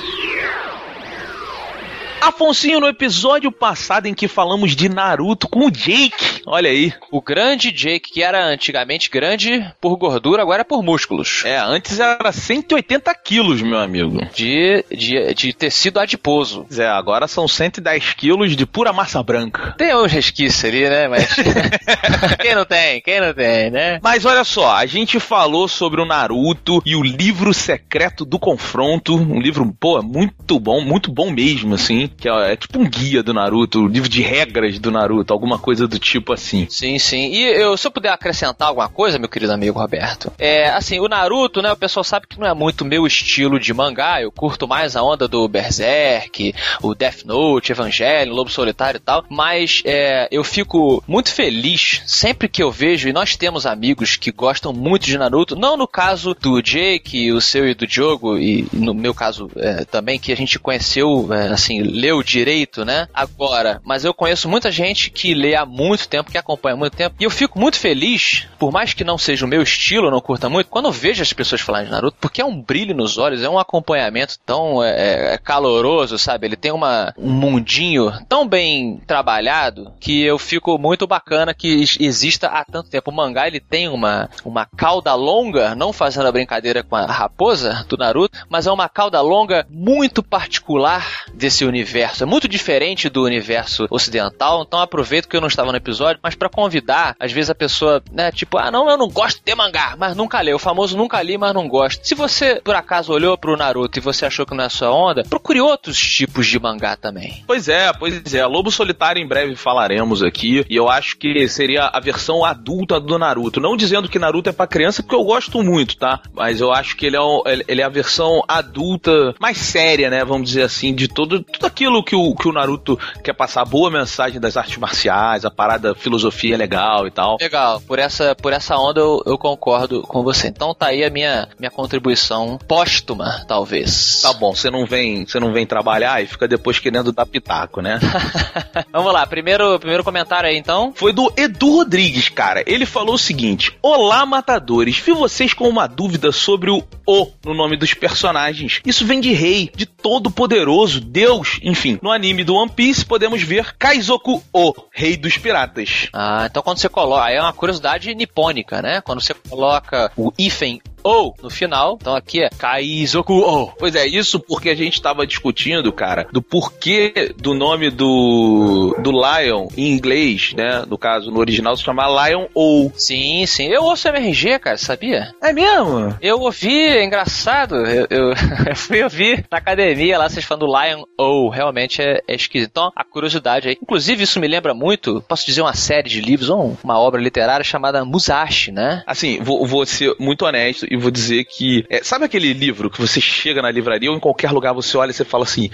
Afonsinho, 2.26 2.80
no 2.80 2.88
episódio 2.88 3.52
passado 3.52 4.08
em 4.08 4.14
que 4.16 4.28
falamos 4.28 4.76
de 4.76 4.90
Naruto 4.90 5.48
com 5.48 5.68
o 5.68 5.70
Jake, 5.70 6.35
olha 6.46 6.70
aí. 6.70 6.93
O 7.12 7.22
grande 7.22 7.72
Jake, 7.72 8.12
que 8.12 8.24
era 8.24 8.46
antigamente 8.46 9.10
grande 9.10 9.66
por 9.82 9.96
gordura, 9.98 10.41
agora 10.41 10.62
é 10.62 10.64
por 10.64 10.84
músculos. 10.84 11.43
É, 11.46 11.58
antes 11.58 12.00
era 12.00 12.32
180 12.32 13.14
quilos, 13.16 13.62
meu 13.62 13.80
amigo. 13.80 14.20
De, 14.34 14.84
de, 14.91 15.34
de 15.34 15.54
tecido 15.54 16.00
adiposo. 16.00 16.66
É, 16.78 16.86
agora 16.88 17.28
são 17.28 17.48
110 17.48 18.14
quilos 18.14 18.56
de 18.56 18.66
pura 18.66 18.93
massa 18.93 19.22
branca. 19.24 19.74
Tem 19.78 19.96
uns 19.96 20.12
resquícios 20.12 20.66
ali, 20.66 20.89
né? 20.89 21.08
Mas. 21.08 21.36
quem 22.39 22.56
não 22.56 22.66
tem? 22.66 23.02
Quem 23.02 23.20
não 23.20 23.34
tem, 23.34 23.72
né? 23.72 24.00
Mas 24.02 24.26
olha 24.26 24.43
só, 24.43 24.76
a 24.76 24.86
gente 24.86 25.20
falou 25.20 25.68
sobre 25.68 26.02
o 26.02 26.06
Naruto 26.06 26.82
e 26.86 26.96
o 26.96 27.04
livro 27.04 27.54
secreto 27.54 28.26
do 28.26 28.38
confronto. 28.38 29.16
Um 29.16 29.39
livro, 29.39 29.76
pô, 29.80 30.02
muito 30.02 30.60
bom, 30.60 30.82
muito 30.82 31.12
bom 31.12 31.32
mesmo, 31.32 31.76
assim. 31.76 32.10
Que 32.18 32.30
é, 32.30 32.54
é 32.54 32.56
tipo 32.56 32.80
um 32.80 32.88
guia 32.88 33.24
do 33.24 33.34
Naruto, 33.34 33.82
um 33.82 33.88
livro 33.88 34.10
de 34.10 34.22
regras 34.22 34.78
do 34.80 34.91
Naruto, 34.91 35.34
alguma 35.34 35.58
coisa 35.58 35.88
do 35.88 35.98
tipo 35.98 36.35
assim. 36.36 36.68
Sim, 36.70 36.98
sim. 37.00 37.32
E 37.32 37.44
eu, 37.44 37.76
se 37.76 37.88
eu 37.88 37.92
puder 37.92 38.10
acrescentar 38.10 38.68
alguma 38.70 38.88
coisa, 38.88 39.20
meu 39.20 39.30
querido 39.30 39.52
amigo 39.54 39.80
Roberto, 39.80 40.32
é 40.38 40.70
assim, 40.70 41.00
o 41.00 41.08
Naruto, 41.08 41.62
né? 41.62 41.72
O 41.72 41.78
pessoal 41.78 42.04
sabe 42.04 42.28
que 42.28 42.40
não 42.40 42.48
é 42.48 42.54
muito 42.54 42.86
meu 42.86 43.06
estilo 43.06 43.60
de 43.60 43.74
mangá. 43.74 44.22
Eu 44.22 44.32
curto 44.32 44.68
mais 44.68 44.96
a 44.96 45.04
onda 45.04 45.28
do 45.28 45.48
Berserk, 45.48 46.54
o 46.82 46.94
Death 46.94 47.24
Note, 47.26 47.72
Evangelho, 47.72 48.34
Lobo 48.34 48.50
Solitário 48.50 48.98
e 48.98 49.02
tal. 49.02 49.26
Mas 49.30 49.82
é, 49.86 50.28
eu 50.32 50.44
fico 50.44 51.04
muito 51.08 51.34
feliz 51.34 52.02
sempre 52.06 52.48
que 52.48 52.62
eu 52.62 52.72
vejo, 52.72 53.10
e 53.10 53.14
nós 53.14 53.36
temos 53.36 53.66
amigos 53.66 54.16
que 54.16 54.32
gostam 54.32 54.72
muito 54.74 55.06
de 55.06 55.18
Naruto, 55.18 55.56
não 55.56 55.78
no 55.78 55.88
caso 55.88 56.34
do 56.34 56.62
Jake, 56.62 57.32
o 57.32 57.42
seu 57.42 57.68
e 57.68 57.74
do 57.74 57.88
Diogo, 57.88 58.38
e 58.38 58.68
no 58.74 58.94
meu 58.94 59.14
caso 59.14 59.50
é, 59.56 59.86
também, 59.86 60.20
que 60.20 60.32
a 60.32 60.38
gente 60.38 60.60
conheceu, 60.60 61.28
é, 61.34 61.48
assim, 61.48 61.82
leu 61.82 62.22
direito, 62.22 62.84
né? 62.84 63.08
Agora, 63.14 63.82
mas 63.84 64.04
eu 64.04 64.14
conheço 64.14 64.50
muita 64.50 64.72
gente 64.72 65.10
que 65.10 65.34
lê 65.34 65.56
há 65.56 65.66
muito 65.66 66.08
tempo, 66.08 66.25
que 66.32 66.38
acompanha 66.38 66.76
há 66.76 66.78
muito 66.78 66.96
tempo, 66.96 67.16
e 67.20 67.24
eu 67.24 67.30
fico 67.30 67.60
muito 67.60 67.78
feliz, 67.78 68.48
por 68.58 68.72
mais 68.72 68.94
que 68.94 69.04
não 69.04 69.18
seja 69.18 69.46
o 69.46 69.50
meu 69.50 69.62
estilo, 69.62 70.12
não 70.12 70.22
curta 70.22 70.50
muito, 70.50 70.70
quando 70.70 70.86
eu 70.86 70.92
vejo 70.92 71.22
as 71.22 71.34
pessoas 71.34 71.62
falarem 71.62 71.88
de 71.88 71.92
Naruto, 71.92 72.18
porque 72.20 72.42
é 72.42 72.46
um 72.46 72.62
brilho 72.62 72.96
nos 72.96 73.18
olhos, 73.18 73.42
é 73.42 73.50
um 73.50 73.60
acompanhamento 73.60 74.38
tão 74.46 74.84
é, 74.84 75.34
é 75.34 75.38
caloroso, 75.38 76.18
sabe? 76.18 76.48
Ele 76.48 76.56
tem 76.56 76.72
uma, 76.72 77.14
um 77.18 77.32
mundinho 77.32 78.12
tão 78.28 78.48
bem 78.48 79.02
trabalhado 79.06 79.94
que 80.00 80.24
eu 80.24 80.38
fico 80.38 80.78
muito 80.78 81.08
bacana 81.08 81.54
que 81.54 81.86
exista 82.00 82.48
há 82.48 82.64
tanto 82.64 82.90
tempo. 82.90 83.12
O 83.12 83.14
mangá 83.14 83.48
ele 83.48 83.60
tem 83.60 83.88
uma, 83.88 84.30
uma 84.44 84.66
cauda 84.66 85.14
longa, 85.14 85.76
não 85.76 85.94
fazendo 85.94 86.28
a 86.28 86.32
brincadeira 86.32 86.84
com 86.84 86.96
a 86.96 87.06
raposa 87.06 87.86
do 87.88 87.98
Naruto, 87.98 88.38
mas 88.50 88.68
é 88.68 88.72
uma 88.72 88.90
cauda 88.90 89.22
longa 89.22 89.66
muito 89.70 90.24
particular 90.24 91.26
desse 91.34 91.66
universo. 91.66 92.24
É 92.24 92.26
muito 92.26 92.48
diferente 92.48 93.10
do 93.10 93.24
universo 93.24 93.88
ocidental, 93.90 94.64
então 94.64 94.80
aproveito 94.80 95.28
que 95.28 95.36
eu 95.36 95.42
não 95.42 95.48
estava 95.48 95.72
no 95.72 95.78
episódio, 95.78 96.14
mas 96.22 96.36
para 96.36 96.49
convidar, 96.49 97.16
às 97.20 97.32
vezes 97.32 97.49
a 97.49 97.55
pessoa, 97.55 98.01
né, 98.11 98.32
tipo, 98.32 98.57
ah, 98.57 98.72
não, 98.72 98.89
eu 98.89 98.97
não 98.97 99.07
gosto 99.07 99.41
de 99.43 99.55
mangá, 99.55 99.95
mas 99.97 100.16
nunca 100.16 100.41
leu. 100.41 100.55
O 100.55 100.59
famoso 100.59 100.97
nunca 100.97 101.22
li, 101.22 101.38
mas 101.38 101.53
não 101.53 101.68
gosto. 101.68 102.05
Se 102.05 102.16
você, 102.16 102.61
por 102.63 102.76
acaso, 102.76 103.13
olhou 103.13 103.38
pro 103.38 103.57
Naruto 103.57 103.99
e 103.99 104.01
você 104.01 104.26
achou 104.26 104.45
que 104.45 104.55
não 104.55 104.63
é 104.63 104.70
sua 104.70 104.91
onda, 104.91 105.24
procure 105.24 105.61
outros 105.61 105.97
tipos 105.97 106.47
de 106.47 106.59
mangá 106.59 106.95
também. 106.95 107.43
Pois 107.47 107.68
é, 107.68 107.91
pois 107.93 108.34
é. 108.34 108.45
Lobo 108.45 108.72
Solitário 108.72 109.22
em 109.22 109.28
breve 109.28 109.55
falaremos 109.55 110.24
aqui, 110.24 110.66
e 110.70 110.76
eu 110.76 110.89
acho 110.89 111.18
que 111.18 111.47
seria 111.47 111.86
a 111.86 111.99
versão 111.99 112.43
adulta 112.43 112.99
do 112.99 113.18
Naruto. 113.18 113.59
Não 113.59 113.76
dizendo 113.76 114.09
que 114.09 114.20
Naruto 114.20 114.49
é 114.49 114.53
pra 114.53 114.68
criança, 114.68 115.01
porque 115.01 115.16
eu 115.16 115.24
gosto 115.24 115.63
muito, 115.63 115.97
tá? 115.97 116.22
Mas 116.34 116.61
eu 116.61 116.72
acho 116.72 116.95
que 116.95 117.05
ele 117.05 117.16
é, 117.16 117.22
um, 117.22 117.41
ele 117.45 117.82
é 117.82 117.86
a 117.86 117.89
versão 117.89 118.43
adulta, 118.47 119.34
mais 119.39 119.57
séria, 119.57 120.09
né? 120.09 120.24
Vamos 120.24 120.47
dizer 120.47 120.63
assim, 120.63 120.93
de 120.93 121.07
todo, 121.07 121.41
tudo 121.43 121.66
aquilo 121.66 122.03
que 122.03 122.16
o, 122.16 122.36
que 122.36 122.47
o 122.47 122.51
Naruto 122.51 122.99
quer 123.24 123.34
passar, 123.34 123.61
a 123.61 123.66
boa 123.66 123.89
mensagem 123.89 124.39
das 124.39 124.57
artes 124.57 124.78
marciais, 124.78 125.45
a 125.45 125.51
parada 125.51 125.95
filosofia 126.06 126.53
é 126.53 126.58
legal 126.58 127.08
e 127.08 127.12
tal. 127.12 127.38
Legal, 127.41 127.82
por 127.82 127.97
essa, 127.97 128.36
por 128.36 128.53
essa 128.53 128.78
onda 128.78 128.99
eu, 128.99 129.22
eu 129.26 129.38
concordo 129.38 130.03
com 130.03 130.24
você. 130.24 130.47
Então 130.47 130.74
tá 130.74 130.88
aí 130.88 131.03
a 131.03 131.10
minha, 131.10 131.47
minha 131.60 131.72
contribuição 131.72 132.60
póstuma, 132.68 133.43
talvez. 133.47 134.22
Tá 134.22 134.32
bom, 134.34 134.53
você 134.53 134.70
não 134.70 134.86
vem, 134.86 135.26
você 135.26 135.39
não 135.39 135.51
vem 135.51 135.66
trabalhar 135.66 136.22
e 136.22 136.28
fica 136.28 136.47
depois 136.47 136.78
querendo 136.78 137.12
dar 137.12 137.26
pitaco, 137.26 137.82
né? 137.82 137.99
Vamos 138.93 139.12
lá, 139.12 139.26
primeiro, 139.26 139.80
primeiro 139.80 140.03
comentário 140.03 140.47
aí 140.47 140.58
então. 140.58 140.93
Foi 140.95 141.12
do 141.12 141.34
Edu 141.36 141.78
Rodrigues, 141.78 142.30
cara. 142.30 142.64
Ele 142.68 142.86
falou 142.86 143.16
o 143.16 143.20
seguinte: 143.20 143.76
Olá, 143.82 144.26
matadores. 144.26 144.97
Vi 144.99 145.12
vocês 145.12 145.53
com 145.53 145.68
uma 145.68 145.88
dúvida 145.88 146.32
sobre 146.32 146.70
o 146.70 146.84
O 147.06 147.32
no 147.43 147.53
nome 147.53 147.78
dos 147.78 147.93
personagens. 147.93 148.82
Isso 148.86 149.06
vem 149.06 149.20
de 149.20 149.34
rei, 149.34 149.72
de 149.76 149.86
todo 149.86 150.30
poderoso, 150.30 151.01
Deus, 151.01 151.60
enfim. 151.64 151.97
No 152.01 152.12
anime 152.12 152.43
do 152.43 152.56
One 152.56 152.72
Piece 152.72 153.03
podemos 153.06 153.41
ver 153.41 153.76
Kaizoku 153.78 154.43
O, 154.53 154.74
rei 154.91 155.18
dos 155.18 155.38
piratas. 155.38 155.95
Ah, 156.14 156.48
então 156.50 156.62
quando 156.64 156.78
você 156.78 156.89
coloca, 156.89 157.24
aí 157.24 157.36
é 157.36 157.41
uma 157.41 157.54
curiosidade 157.54 158.14
nipônica, 158.14 158.82
né? 158.82 159.02
Quando 159.02 159.22
você 159.22 159.34
coloca 159.34 160.12
o 160.16 160.32
hífen 160.38 160.82
ou 161.06 161.36
no 161.41 161.51
final. 161.51 161.97
Então 162.01 162.16
aqui 162.16 162.43
é 162.43 162.49
Kaizoku 162.49 163.34
ou. 163.34 163.72
Pois 163.78 163.95
é, 163.95 164.08
isso 164.08 164.39
porque 164.39 164.70
a 164.70 164.76
gente 164.76 164.95
estava 164.95 165.26
discutindo, 165.28 165.93
cara, 165.93 166.28
do 166.32 166.41
porquê 166.41 167.34
do 167.38 167.53
nome 167.53 167.91
do 167.91 168.95
do 168.99 169.12
Lion 169.12 169.68
em 169.78 169.91
inglês, 169.91 170.53
né? 170.58 170.84
No 170.88 170.97
caso, 170.97 171.30
no 171.30 171.39
original 171.39 171.78
se 171.78 171.84
chama 171.84 172.28
Lion 172.28 172.47
ou. 172.56 172.91
Sim, 172.95 173.45
sim. 173.45 173.68
Eu 173.68 173.84
ouço 173.84 174.08
MRG, 174.08 174.58
cara, 174.60 174.78
sabia? 174.78 175.32
É 175.43 175.53
mesmo? 175.53 176.18
Eu 176.20 176.39
ouvi, 176.39 176.88
é 176.88 177.03
engraçado. 177.03 177.76
Eu, 177.76 178.08
eu, 178.10 178.34
eu 178.68 178.76
fui 178.76 179.03
ouvir 179.03 179.45
na 179.51 179.60
academia 179.60 180.18
lá, 180.18 180.28
vocês 180.28 180.43
falando 180.43 180.66
do 180.66 180.74
Lion 180.74 181.03
ou. 181.18 181.49
Realmente 181.49 182.01
é, 182.01 182.22
é 182.28 182.36
esquisito. 182.36 182.72
Então, 182.72 182.91
a 182.95 183.03
curiosidade 183.03 183.70
aí. 183.70 183.78
Inclusive, 183.80 184.24
isso 184.24 184.39
me 184.39 184.47
lembra 184.47 184.74
muito, 184.74 185.24
posso 185.28 185.45
dizer, 185.45 185.62
uma 185.62 185.76
série 185.76 186.10
de 186.10 186.20
livros, 186.20 186.49
ou 186.49 186.76
uma 186.84 186.99
obra 186.99 187.22
literária 187.22 187.64
chamada 187.64 188.03
Musashi, 188.03 188.72
né? 188.72 189.03
Assim, 189.06 189.39
vou, 189.41 189.66
vou 189.66 189.86
ser 189.86 190.16
muito 190.20 190.45
honesto 190.45 190.88
e 190.96 191.02
vou 191.02 191.12
dizer 191.12 191.46
que. 191.46 191.86
É, 191.89 192.04
sabe 192.04 192.26
aquele 192.26 192.54
livro 192.54 192.89
que 192.89 193.00
você 193.00 193.22
chega 193.22 193.62
na 193.62 193.72
livraria 193.72 194.10
ou 194.10 194.18
em 194.18 194.20
qualquer 194.20 194.52
lugar 194.52 194.74
você 194.74 194.98
olha 194.98 195.12
e 195.12 195.14
você 195.14 195.26
fala 195.26 195.43
assim: 195.43 195.70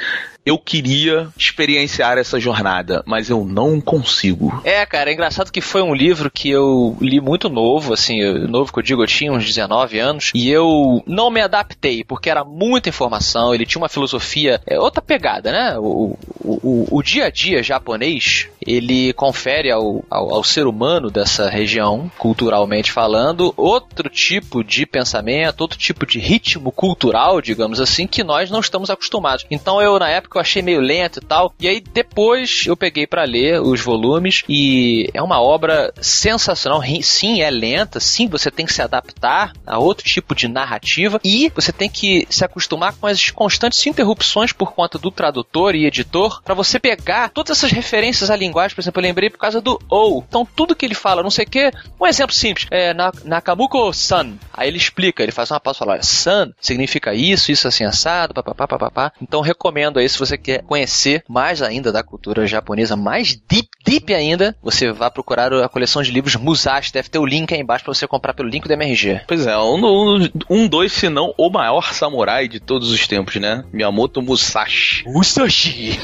eu 0.45 0.57
queria 0.57 1.29
experienciar 1.37 2.17
essa 2.17 2.39
jornada, 2.39 3.03
mas 3.05 3.29
eu 3.29 3.45
não 3.45 3.79
consigo. 3.79 4.61
É, 4.63 4.85
cara, 4.85 5.11
é 5.11 5.13
engraçado 5.13 5.51
que 5.51 5.61
foi 5.61 5.81
um 5.81 5.93
livro 5.93 6.31
que 6.31 6.49
eu 6.49 6.97
li 6.99 7.21
muito 7.21 7.47
novo, 7.47 7.93
assim, 7.93 8.21
novo 8.47 8.73
que 8.73 8.79
eu 8.79 8.83
digo, 8.83 9.03
eu 9.03 9.07
tinha 9.07 9.31
uns 9.31 9.45
19 9.45 9.99
anos, 9.99 10.31
e 10.33 10.49
eu 10.49 11.03
não 11.05 11.29
me 11.29 11.41
adaptei, 11.41 12.03
porque 12.03 12.29
era 12.29 12.43
muita 12.43 12.89
informação, 12.89 13.53
ele 13.53 13.65
tinha 13.65 13.81
uma 13.81 13.89
filosofia, 13.89 14.59
é 14.65 14.79
outra 14.79 15.01
pegada, 15.01 15.51
né? 15.51 15.77
O, 15.77 16.17
o, 16.39 16.87
o, 16.89 17.03
dia 17.03 17.25
a 17.25 17.29
dia 17.29 17.61
japonês, 17.61 18.47
ele 18.65 19.13
confere 19.13 19.69
ao, 19.69 20.03
ao, 20.09 20.35
ao 20.35 20.43
ser 20.43 20.65
humano 20.65 21.11
dessa 21.11 21.49
região, 21.49 22.11
culturalmente 22.17 22.91
falando, 22.91 23.53
outro 23.55 24.09
tipo 24.09 24.63
de 24.63 24.85
pensamento, 24.85 25.10
outro 25.59 25.77
tipo 25.77 26.05
de 26.05 26.19
ritmo 26.19 26.71
cultural, 26.71 27.41
digamos 27.41 27.79
assim, 27.79 28.07
que 28.07 28.23
nós 28.23 28.49
não 28.49 28.59
estamos 28.59 28.89
acostumados. 28.89 29.45
Então 29.49 29.81
eu, 29.81 29.97
na 29.99 30.09
época, 30.09 30.37
eu 30.37 30.41
achei 30.41 30.61
meio 30.61 30.79
lento 30.79 31.19
e 31.19 31.25
tal. 31.25 31.53
E 31.59 31.67
aí 31.67 31.81
depois 31.81 32.63
eu 32.65 32.77
peguei 32.77 33.05
para 33.05 33.23
ler 33.23 33.61
os 33.61 33.81
volumes 33.81 34.43
e 34.47 35.09
é 35.13 35.21
uma 35.21 35.41
obra 35.41 35.93
sensacional. 36.01 36.81
Sim, 37.01 37.41
é 37.41 37.49
lenta, 37.49 37.99
sim, 37.99 38.27
você 38.27 38.49
tem 38.51 38.65
que 38.65 38.73
se 38.73 38.81
adaptar 38.81 39.53
a 39.65 39.77
outro 39.77 40.05
tipo 40.05 40.35
de 40.35 40.47
narrativa 40.47 41.19
e 41.23 41.51
você 41.53 41.71
tem 41.71 41.89
que 41.89 42.27
se 42.29 42.43
acostumar 42.43 42.93
com 42.95 43.07
as 43.07 43.29
constantes 43.29 43.85
interrupções 43.85 44.51
por 44.51 44.73
conta 44.73 44.97
do 44.97 45.11
tradutor 45.11 45.75
e 45.75 45.85
editor 45.85 46.41
para 46.43 46.53
você 46.53 46.79
pegar 46.79 47.29
todas 47.29 47.57
essas 47.57 47.71
referências 47.71 48.29
à 48.29 48.35
linguagem. 48.35 48.75
Por 48.75 48.81
exemplo, 48.81 49.01
eu 49.01 49.03
lembrei 49.03 49.29
por 49.29 49.37
causa 49.37 49.61
do 49.61 49.79
ou. 49.89 50.23
Então 50.27 50.47
tudo 50.55 50.75
que 50.75 50.85
ele 50.85 50.95
fala, 50.95 51.23
não 51.23 51.29
sei 51.29 51.45
o 51.45 51.49
que. 51.49 51.71
Um 51.99 52.07
exemplo 52.07 52.35
simples, 52.35 52.67
é 52.71 52.93
Nakamuko-san. 53.23 54.33
Aí 54.53 54.67
ele 54.67 54.77
explica, 54.77 55.00
ele 55.17 55.31
faz 55.31 55.51
uma 55.51 55.59
pausa 55.59 55.77
e 55.77 55.79
fala: 55.79 56.03
San 56.03 56.51
significa 56.59 57.13
isso, 57.13 57.51
isso 57.51 57.67
assim 57.67 57.83
assado, 57.83 58.33
papapá, 58.33 58.67
papapá. 58.67 59.11
Então 59.21 59.41
recomendo 59.41 59.99
aí 59.99 60.07
se 60.07 60.19
você 60.19 60.37
quer 60.37 60.63
conhecer 60.63 61.23
mais 61.27 61.61
ainda 61.61 61.91
da 61.91 62.03
cultura 62.03 62.45
japonesa, 62.47 62.95
mais 62.95 63.35
deep, 63.47 63.69
deep 63.85 64.13
ainda, 64.13 64.55
você 64.61 64.91
vai 64.91 65.09
procurar 65.09 65.53
a 65.53 65.69
coleção 65.69 66.01
de 66.01 66.11
livros 66.11 66.35
Musashi. 66.35 66.93
Deve 66.93 67.09
ter 67.09 67.19
o 67.19 67.25
link 67.25 67.53
aí 67.53 67.59
embaixo 67.59 67.83
para 67.83 67.93
você 67.93 68.07
comprar 68.07 68.33
pelo 68.33 68.49
link 68.49 68.67
do 68.67 68.73
MRG. 68.73 69.21
Pois 69.27 69.47
é, 69.47 69.57
um, 69.57 69.85
um, 69.85 70.29
um, 70.49 70.67
dois, 70.67 70.91
se 70.91 71.09
não 71.09 71.33
o 71.37 71.49
maior 71.49 71.93
samurai 71.93 72.47
de 72.47 72.59
todos 72.59 72.91
os 72.91 73.07
tempos, 73.07 73.35
né? 73.35 73.63
Miyamoto 73.71 74.21
Musashi. 74.21 75.03
Musashi! 75.07 75.99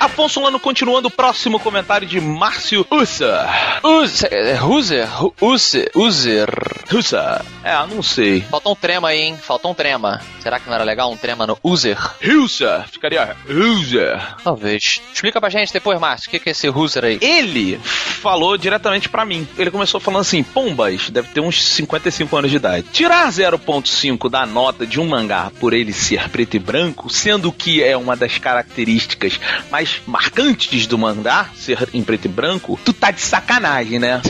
Afonso 0.00 0.40
Lano 0.40 0.58
continuando 0.58 1.08
o 1.08 1.10
próximo 1.10 1.60
comentário 1.60 2.08
de 2.08 2.18
Márcio 2.18 2.86
Usa. 2.90 3.46
User, 3.84 4.66
User, 4.66 5.08
User, 5.38 5.90
User. 5.94 6.48
User. 6.90 7.42
É, 7.62 7.86
não 7.86 8.02
sei. 8.02 8.40
Faltou 8.40 8.72
um 8.72 8.76
trema 8.76 9.08
aí, 9.08 9.20
hein? 9.20 9.36
Faltou 9.36 9.70
um 9.70 9.74
trema. 9.74 10.22
Será 10.40 10.58
que 10.58 10.66
não 10.66 10.74
era 10.74 10.84
legal 10.84 11.12
um 11.12 11.18
trema 11.18 11.46
no 11.46 11.58
User? 11.62 11.98
User. 12.24 12.88
Ficaria 12.88 13.36
User. 13.46 14.36
Talvez. 14.42 15.02
Explica 15.12 15.38
pra 15.38 15.50
gente 15.50 15.70
depois, 15.70 16.00
Márcio, 16.00 16.28
o 16.28 16.30
que 16.30 16.48
é 16.48 16.52
esse 16.52 16.70
User 16.70 17.04
aí? 17.04 17.18
Ele 17.20 17.78
falou 17.84 18.56
diretamente 18.56 19.06
pra 19.06 19.26
mim. 19.26 19.46
Ele 19.58 19.70
começou 19.70 20.00
falando 20.00 20.22
assim, 20.22 20.42
Pombas, 20.42 21.10
deve 21.10 21.28
ter 21.28 21.40
uns 21.40 21.62
55 21.62 22.36
anos 22.36 22.50
de 22.50 22.56
idade. 22.56 22.86
Tirar 22.90 23.28
0.5 23.28 24.30
da 24.30 24.46
nota 24.46 24.86
de 24.86 24.98
um 24.98 25.06
mangá 25.06 25.52
por 25.60 25.74
ele 25.74 25.92
ser 25.92 26.30
preto 26.30 26.56
e 26.56 26.58
branco, 26.58 27.10
sendo 27.10 27.52
que 27.52 27.82
é 27.82 27.96
uma 27.96 28.16
das 28.16 28.38
características 28.38 29.38
mais 29.70 29.89
marcantes 30.06 30.86
do 30.86 30.98
mangá, 30.98 31.48
ser 31.54 31.88
em 31.92 32.02
preto 32.02 32.26
e 32.26 32.28
branco, 32.28 32.78
tu 32.84 32.92
tá 32.92 33.10
de 33.10 33.20
sacanagem, 33.20 33.98
né? 33.98 34.20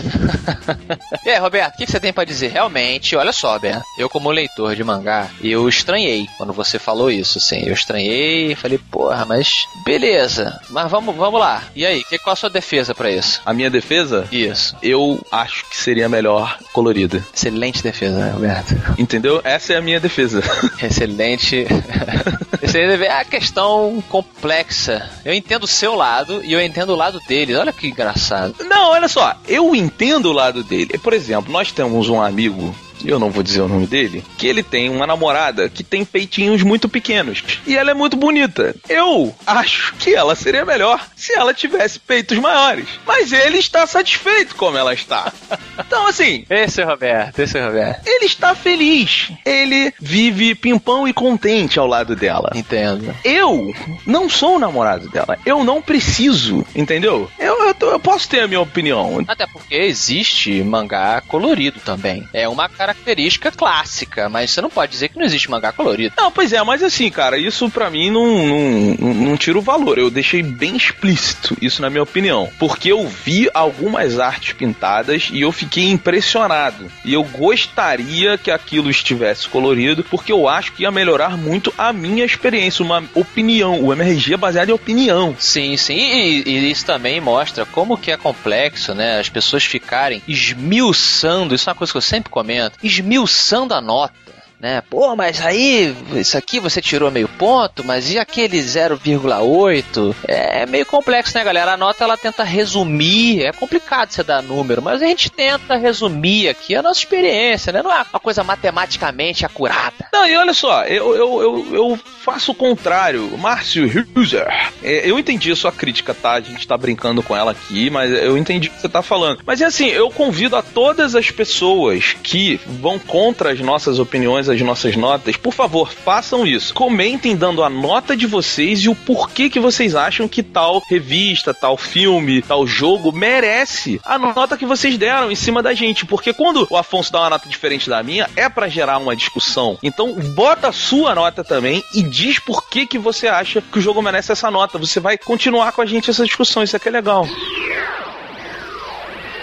e 1.25 1.31
aí, 1.31 1.39
Roberto, 1.39 1.75
o 1.75 1.77
que, 1.79 1.87
que 1.87 1.93
você 1.93 2.01
tem 2.01 2.13
para 2.13 2.25
dizer? 2.25 2.51
Realmente, 2.51 3.17
olha 3.17 3.33
só, 3.33 3.59
Beto, 3.59 3.83
eu 3.99 4.09
como 4.09 4.31
leitor 4.31 4.75
de 4.75 4.85
mangá, 4.85 5.29
eu 5.43 5.69
estranhei 5.69 6.27
quando 6.37 6.53
você 6.53 6.79
falou 6.79 7.11
isso, 7.11 7.39
assim, 7.39 7.63
eu 7.67 7.75
estranhei 7.75 8.53
e 8.53 8.55
falei, 8.55 8.79
porra, 8.79 9.25
mas 9.25 9.67
beleza, 9.85 10.61
mas 10.71 10.91
vamos, 10.91 11.15
vamos 11.17 11.41
lá. 11.41 11.63
E 11.75 11.85
aí, 11.85 12.03
que, 12.05 12.19
qual 12.19 12.33
a 12.33 12.37
sua 12.37 12.51
defesa 12.51 12.95
para 12.95 13.11
isso? 13.11 13.41
A 13.45 13.53
minha 13.53 13.71
defesa? 13.71 14.27
Isso. 14.31 14.77
Eu 14.83 15.21
acho 15.31 15.69
que 15.69 15.77
seria 15.77 16.09
melhor 16.09 16.59
colorida. 16.73 17.25
Excelente 17.35 17.83
defesa, 17.83 18.17
né, 18.17 18.31
Roberto? 18.33 18.75
Entendeu? 18.99 19.41
Essa 19.45 19.75
é 19.75 19.77
a 19.77 19.81
minha 19.81 20.01
defesa. 20.01 20.43
Excelente. 20.83 21.67
Aí 23.01 23.07
é 23.07 23.21
a 23.21 23.25
questão 23.25 24.03
complexa. 24.09 25.09
Eu 25.25 25.33
entendo 25.33 25.50
o 25.65 25.67
seu 25.67 25.95
lado 25.95 26.45
e 26.45 26.53
eu 26.53 26.61
entendo 26.61 26.91
o 26.91 26.97
lado 26.97 27.21
dele. 27.27 27.57
Olha 27.57 27.73
que 27.73 27.89
engraçado. 27.89 28.55
Não, 28.65 28.91
olha 28.91 29.09
só, 29.09 29.35
eu 29.49 29.75
entendo 29.75 30.27
o 30.27 30.33
lado 30.33 30.63
dele. 30.63 30.99
Por 30.99 31.13
exemplo, 31.13 31.53
nós 31.53 31.73
temos 31.73 32.09
um 32.09 32.21
amigo 32.21 32.75
eu 33.05 33.19
não 33.19 33.31
vou 33.31 33.43
dizer 33.43 33.61
o 33.61 33.69
nome 33.69 33.87
dele, 33.87 34.25
que 34.37 34.47
ele 34.47 34.63
tem 34.63 34.89
uma 34.89 35.07
namorada 35.07 35.69
que 35.69 35.83
tem 35.83 36.05
peitinhos 36.05 36.63
muito 36.63 36.89
pequenos. 36.89 37.43
E 37.67 37.77
ela 37.77 37.91
é 37.91 37.95
muito 37.95 38.17
bonita. 38.17 38.75
Eu 38.89 39.35
acho 39.47 39.95
que 39.95 40.15
ela 40.15 40.35
seria 40.35 40.65
melhor 40.65 41.05
se 41.17 41.33
ela 41.33 41.55
tivesse 41.55 41.99
peitos 41.99 42.39
maiores. 42.39 42.87
Mas 43.07 43.33
ele 43.33 43.59
está 43.59 43.87
satisfeito 43.87 44.55
como 44.57 44.77
ela 44.77 44.95
está. 44.95 45.33
Então, 45.81 46.07
assim. 46.07 46.45
Esse 46.51 46.83
é 46.83 46.85
Roberto, 46.85 47.39
esse 47.39 47.57
é 47.59 47.65
Roberto. 47.65 48.07
Ele 48.07 48.27
está 48.27 48.55
feliz. 48.55 49.33
Ele 49.45 49.93
vive 49.99 50.55
pimpão 50.55 51.09
e 51.09 51.13
contente 51.13 51.79
ao 51.79 51.87
lado 51.87 52.15
dela. 52.15 52.53
Entendo. 52.55 53.15
Eu 53.25 53.73
não 54.07 54.29
sou 54.29 54.57
o 54.57 54.59
namorado 54.59 55.09
dela. 55.09 55.39
Eu 55.45 55.65
não 55.65 55.81
preciso, 55.81 56.67
entendeu? 56.77 57.31
Eu, 57.39 57.50
eu, 57.81 57.89
eu 57.89 58.01
posso 58.01 58.29
ter 58.29 58.41
a 58.41 58.49
minha 58.49 58.61
opinião. 58.61 59.23
Até 59.27 59.47
porque 59.47 59.75
existe 59.75 60.62
mangá 60.62 61.21
colorido 61.27 61.81
também. 61.81 62.29
É 62.33 62.49
uma 62.49 62.68
característica 62.68 63.51
clássica, 63.51 64.29
mas 64.29 64.51
você 64.51 64.61
não 64.61 64.71
pode 64.71 64.93
dizer 64.93 65.09
que 65.09 65.18
não 65.18 65.25
existe 65.25 65.51
mangá 65.51 65.73
colorido. 65.73 66.14
Não, 66.16 66.31
pois 66.31 66.53
é, 66.53 66.62
mas 66.62 66.83
assim, 66.83 67.11
cara, 67.11 67.39
isso 67.39 67.68
pra 67.71 67.91
mim 67.91 68.11
não, 68.11 68.27
não, 68.47 68.97
não, 68.99 69.14
não 69.14 69.37
tira 69.37 69.59
o 69.59 69.62
valor. 69.62 69.99
Eu 69.99 70.11
deixei 70.11 70.43
bem 70.43 70.77
explícito 70.77 71.57
isso 71.61 71.83
na 71.83 71.91
minha 71.91 72.03
opinião. 72.03 72.51
Porque 72.59 72.91
eu 72.91 73.07
vi 73.07 73.49
algumas 73.53 74.18
artes 74.18 74.53
pintadas 74.53 75.29
e 75.33 75.41
eu 75.41 75.53
fiquei 75.53 75.91
impressionado. 75.91 76.91
E 77.05 77.12
eu 77.12 77.23
gostaria 77.25 78.39
que 78.39 78.51
aquilo 78.51 78.91
estivesse 78.91 79.49
colorido, 79.49 80.05
porque 80.05 80.33
eu 80.33 80.49
acho 80.49 80.73
que 80.73 80.83
ia 80.83 80.91
melhorar 80.91 81.37
muito 81.37 81.73
a 81.77 81.93
minha 81.93 82.25
experiência, 82.25 82.85
uma 82.85 83.03
opinião. 83.14 83.83
O 83.83 83.93
MRG 83.93 84.35
é 84.35 84.37
baseado 84.37 84.71
em 84.71 84.73
opinião. 84.73 85.35
Sim, 85.39 85.77
sim. 85.77 85.95
E, 85.95 86.43
e 86.47 86.71
isso 86.71 86.85
também 86.85 87.21
mostra 87.21 87.60
como 87.67 87.97
que 87.97 88.11
é 88.11 88.17
complexo, 88.17 88.95
né? 88.95 89.21
As 89.21 89.29
pessoas 89.29 89.65
ficarem 89.65 90.23
esmiuçando, 90.27 91.55
isso 91.55 91.69
é 91.69 91.73
uma 91.73 91.77
coisa 91.77 91.93
que 91.93 91.97
eu 91.97 92.03
sempre 92.03 92.31
comento, 92.31 92.79
esmiuçando 92.83 93.75
a 93.75 93.81
nota 93.81 94.30
né? 94.61 94.83
Pô, 94.89 95.17
mas 95.17 95.41
aí, 95.41 95.95
isso 96.15 96.37
aqui 96.37 96.61
você 96.61 96.81
tirou 96.83 97.11
meio 97.11 97.29
ponto, 97.29 97.83
mas 97.83 98.13
e 98.13 98.19
aquele 98.19 98.59
0,8? 98.59 100.15
É 100.29 100.67
meio 100.67 100.85
complexo, 100.85 101.37
né, 101.37 101.43
galera? 101.43 101.73
A 101.73 101.77
nota 101.77 102.05
ela 102.05 102.17
tenta 102.17 102.45
resumir, 102.45 103.43
é 103.43 103.53
complicado 103.53 104.11
você 104.11 104.23
dar 104.23 104.43
número, 104.43 104.83
mas 104.83 105.03
a 105.03 105.07
gente 105.07 105.31
tenta 105.31 105.77
resumir 105.77 106.49
aqui 106.49 106.75
a 106.75 106.83
nossa 106.83 107.01
experiência, 107.01 107.73
né? 107.73 107.83
Não 107.83 107.91
é 107.91 108.05
uma 108.13 108.21
coisa 108.21 108.45
matematicamente 108.45 109.47
acurada. 109.47 110.07
Não, 110.13 110.27
e 110.27 110.37
olha 110.37 110.53
só, 110.53 110.85
eu, 110.85 111.15
eu, 111.17 111.43
eu, 111.43 111.75
eu 111.75 112.01
faço 112.23 112.53
o 112.53 112.55
contrário. 112.55 113.37
Márcio 113.39 113.89
Huser, 114.15 114.47
é, 114.83 115.09
eu 115.11 115.19
entendi 115.19 115.51
a 115.51 115.57
sua 115.57 115.73
crítica, 115.73 116.13
tá? 116.13 116.33
A 116.33 116.41
gente 116.41 116.67
tá 116.67 116.77
brincando 116.77 117.23
com 117.23 117.35
ela 117.35 117.53
aqui, 117.53 117.89
mas 117.89 118.11
eu 118.11 118.37
entendi 118.37 118.69
o 118.69 118.71
que 118.73 118.81
você 118.81 118.89
tá 118.89 119.03
falando. 119.03 119.41
Mas 119.47 119.61
é 119.61 119.65
assim, 119.65 119.87
eu 119.87 120.11
convido 120.11 120.57
a 120.57 120.63
todas 120.63 121.15
as 121.15 121.31
pessoas 121.31 122.15
que 122.23 122.61
vão 122.67 122.99
contra 122.99 123.53
as 123.53 123.61
nossas 123.61 123.99
opiniões, 123.99 124.50
as 124.51 124.61
nossas 124.61 124.97
notas, 124.97 125.37
por 125.37 125.53
favor, 125.53 125.93
façam 125.93 126.47
isso. 126.47 126.75
Comentem 126.75 127.37
dando 127.37 127.63
a 127.63 127.71
nota 127.71 128.17
de 128.17 128.27
vocês 128.27 128.81
e 128.81 128.89
o 128.89 128.95
porquê 128.95 129.49
que 129.49 129.61
vocês 129.61 129.95
acham 129.95 130.29
que 130.29 130.43
tal 130.43 130.83
revista, 130.89 131.55
tal 131.55 131.77
filme, 131.77 132.43
tal 132.43 132.67
jogo 132.67 133.13
merece 133.13 134.01
a 134.05 134.19
nota 134.19 134.57
que 134.57 134.67
vocês 134.67 134.97
deram 134.99 135.31
em 135.31 135.35
cima 135.35 135.63
da 135.63 135.75
gente. 135.75 136.05
Porque 136.05 136.33
quando 136.33 136.67
o 136.71 136.77
Afonso 136.77 137.13
dá 137.13 137.21
uma 137.21 137.31
nota 137.31 137.49
diferente 137.49 137.89
da 137.89 138.03
minha, 138.03 138.29
é 138.37 138.49
para 138.49 138.69
gerar 138.69 138.99
uma 138.99 139.17
discussão. 139.17 139.79
Então, 139.83 140.13
bota 140.35 140.69
a 140.69 140.73
sua 140.73 141.15
nota 141.15 141.45
também 141.45 141.83
e 141.95 142.03
diz 142.03 142.39
por 142.39 142.69
que, 142.69 142.87
que 142.87 142.99
você 142.99 143.29
acha 143.29 143.61
que 143.61 143.79
o 143.79 143.83
jogo 143.83 144.03
merece 144.03 144.33
essa 144.33 144.51
nota. 144.51 144.79
Você 144.79 145.01
vai 145.01 145.17
continuar 145.17 145.73
com 145.73 145.83
a 145.83 145.87
gente 145.87 146.11
essa 146.11 146.25
discussão. 146.25 146.63
Isso 146.63 146.77
aqui 146.77 146.89
é 146.89 146.93
legal. 146.93 147.27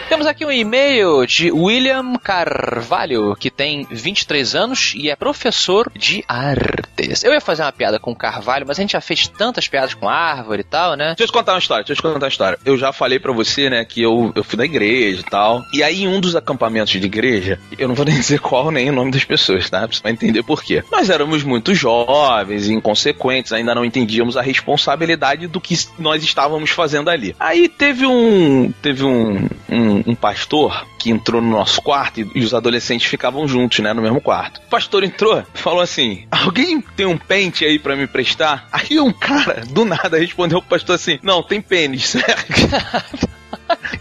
Temos 0.10 0.26
aqui 0.26 0.45
um 0.45 0.51
e-mail 0.51 1.26
de 1.26 1.51
William 1.51 2.14
Carvalho, 2.16 3.36
que 3.36 3.51
tem 3.51 3.86
23 3.91 4.55
anos 4.55 4.93
e 4.95 5.10
é 5.10 5.18
professor 5.18 5.91
de 5.93 6.24
artes. 6.30 7.26
Eu 7.26 7.34
ia 7.34 7.41
fazer 7.41 7.64
uma 7.64 7.74
piada 7.74 7.99
com 7.99 8.16
Carvalho, 8.16 8.66
mas 8.66 8.80
a 8.80 8.82
gente 8.82 8.93
já 8.93 9.01
fez 9.01 9.28
tantas 9.28 9.68
piadas 9.68 9.93
com 9.93 10.08
árvore 10.08 10.62
e 10.62 10.64
tal, 10.64 10.95
né? 10.95 11.08
Deixa 11.08 11.24
eu 11.24 11.28
te 11.28 11.34
contar 11.34 11.53
uma 11.53 11.60
história, 11.60 11.84
deixa 11.84 11.99
eu 11.99 12.10
te 12.10 12.14
contar 12.14 12.26
uma 12.26 12.30
história. 12.30 12.58
Eu 12.64 12.78
já 12.78 12.93
falei 12.93 13.20
pra 13.20 13.34
você, 13.34 13.70
né, 13.70 13.84
que 13.84 14.01
eu, 14.01 14.32
eu 14.34 14.45
fui 14.45 14.58
na 14.58 14.64
igreja 14.64 15.20
e 15.20 15.30
tal. 15.30 15.62
E 15.74 15.84
aí, 15.84 16.03
em 16.03 16.08
um 16.08 16.22
dos 16.22 16.38
acampamentos 16.38 16.93
de 16.93 17.05
igreja, 17.05 17.60
eu 17.78 17.89
não 17.89 17.95
vou 17.95 18.05
nem 18.08 18.16
dizer 18.16 18.39
qual 18.39 18.72
nem 18.72 18.89
o 18.89 18.93
nome 18.93 19.12
das 19.12 19.26
pessoas, 19.26 19.70
tá? 19.70 19.86
Você 19.86 20.01
vai 20.01 20.14
entender 20.14 20.41
por 20.41 20.64
quê. 20.64 20.86
Nós 20.89 21.10
éramos 21.10 21.43
muito 21.43 21.76
jovens, 21.76 22.70
inconsequentes, 22.70 23.51
ainda 23.51 23.76
não 23.76 23.84
entendíamos 23.84 24.38
a 24.38 24.41
responsabilidade 24.41 25.47
do 25.47 25.60
que 25.60 25.76
nós 25.99 26.24
estávamos 26.24 26.70
fazendo 26.70 27.10
ali. 27.10 27.36
Aí 27.38 27.68
teve 27.68 28.05
um. 28.05 28.72
Teve 28.82 29.03
um, 29.03 29.49
um 29.70 29.96
um, 30.05 30.15
pastor 30.15 30.85
que 30.99 31.09
entrou 31.09 31.41
no 31.41 31.49
nosso 31.49 31.81
quarto 31.81 32.21
e, 32.21 32.31
e, 32.35 32.43
os 32.43 32.53
adolescentes 32.53 33.07
ficavam 33.07 33.47
juntos, 33.47 33.79
né, 33.79 33.93
no 33.93 34.01
mesmo 34.01 34.21
quarto. 34.21 34.57
O 34.57 34.69
pastor 34.69 35.03
entrou 35.03 35.43
falou 35.53 35.81
assim: 35.81 36.25
Alguém 36.31 36.81
tem 36.81 37.05
um 37.05 37.17
pente 37.17 37.65
aí 37.65 37.79
para 37.79 37.95
me 37.95 38.07
prestar? 38.07 38.67
Aí 38.71 38.99
um 38.99 39.11
cara, 39.11 39.63
do 39.69 39.85
nada, 39.85 40.17
respondeu 40.17 40.61
pro 40.61 40.71
pastor 40.71 40.95
assim: 40.95 41.19
Não, 41.21 41.41
tem 41.43 41.61
pênis? 41.61 42.15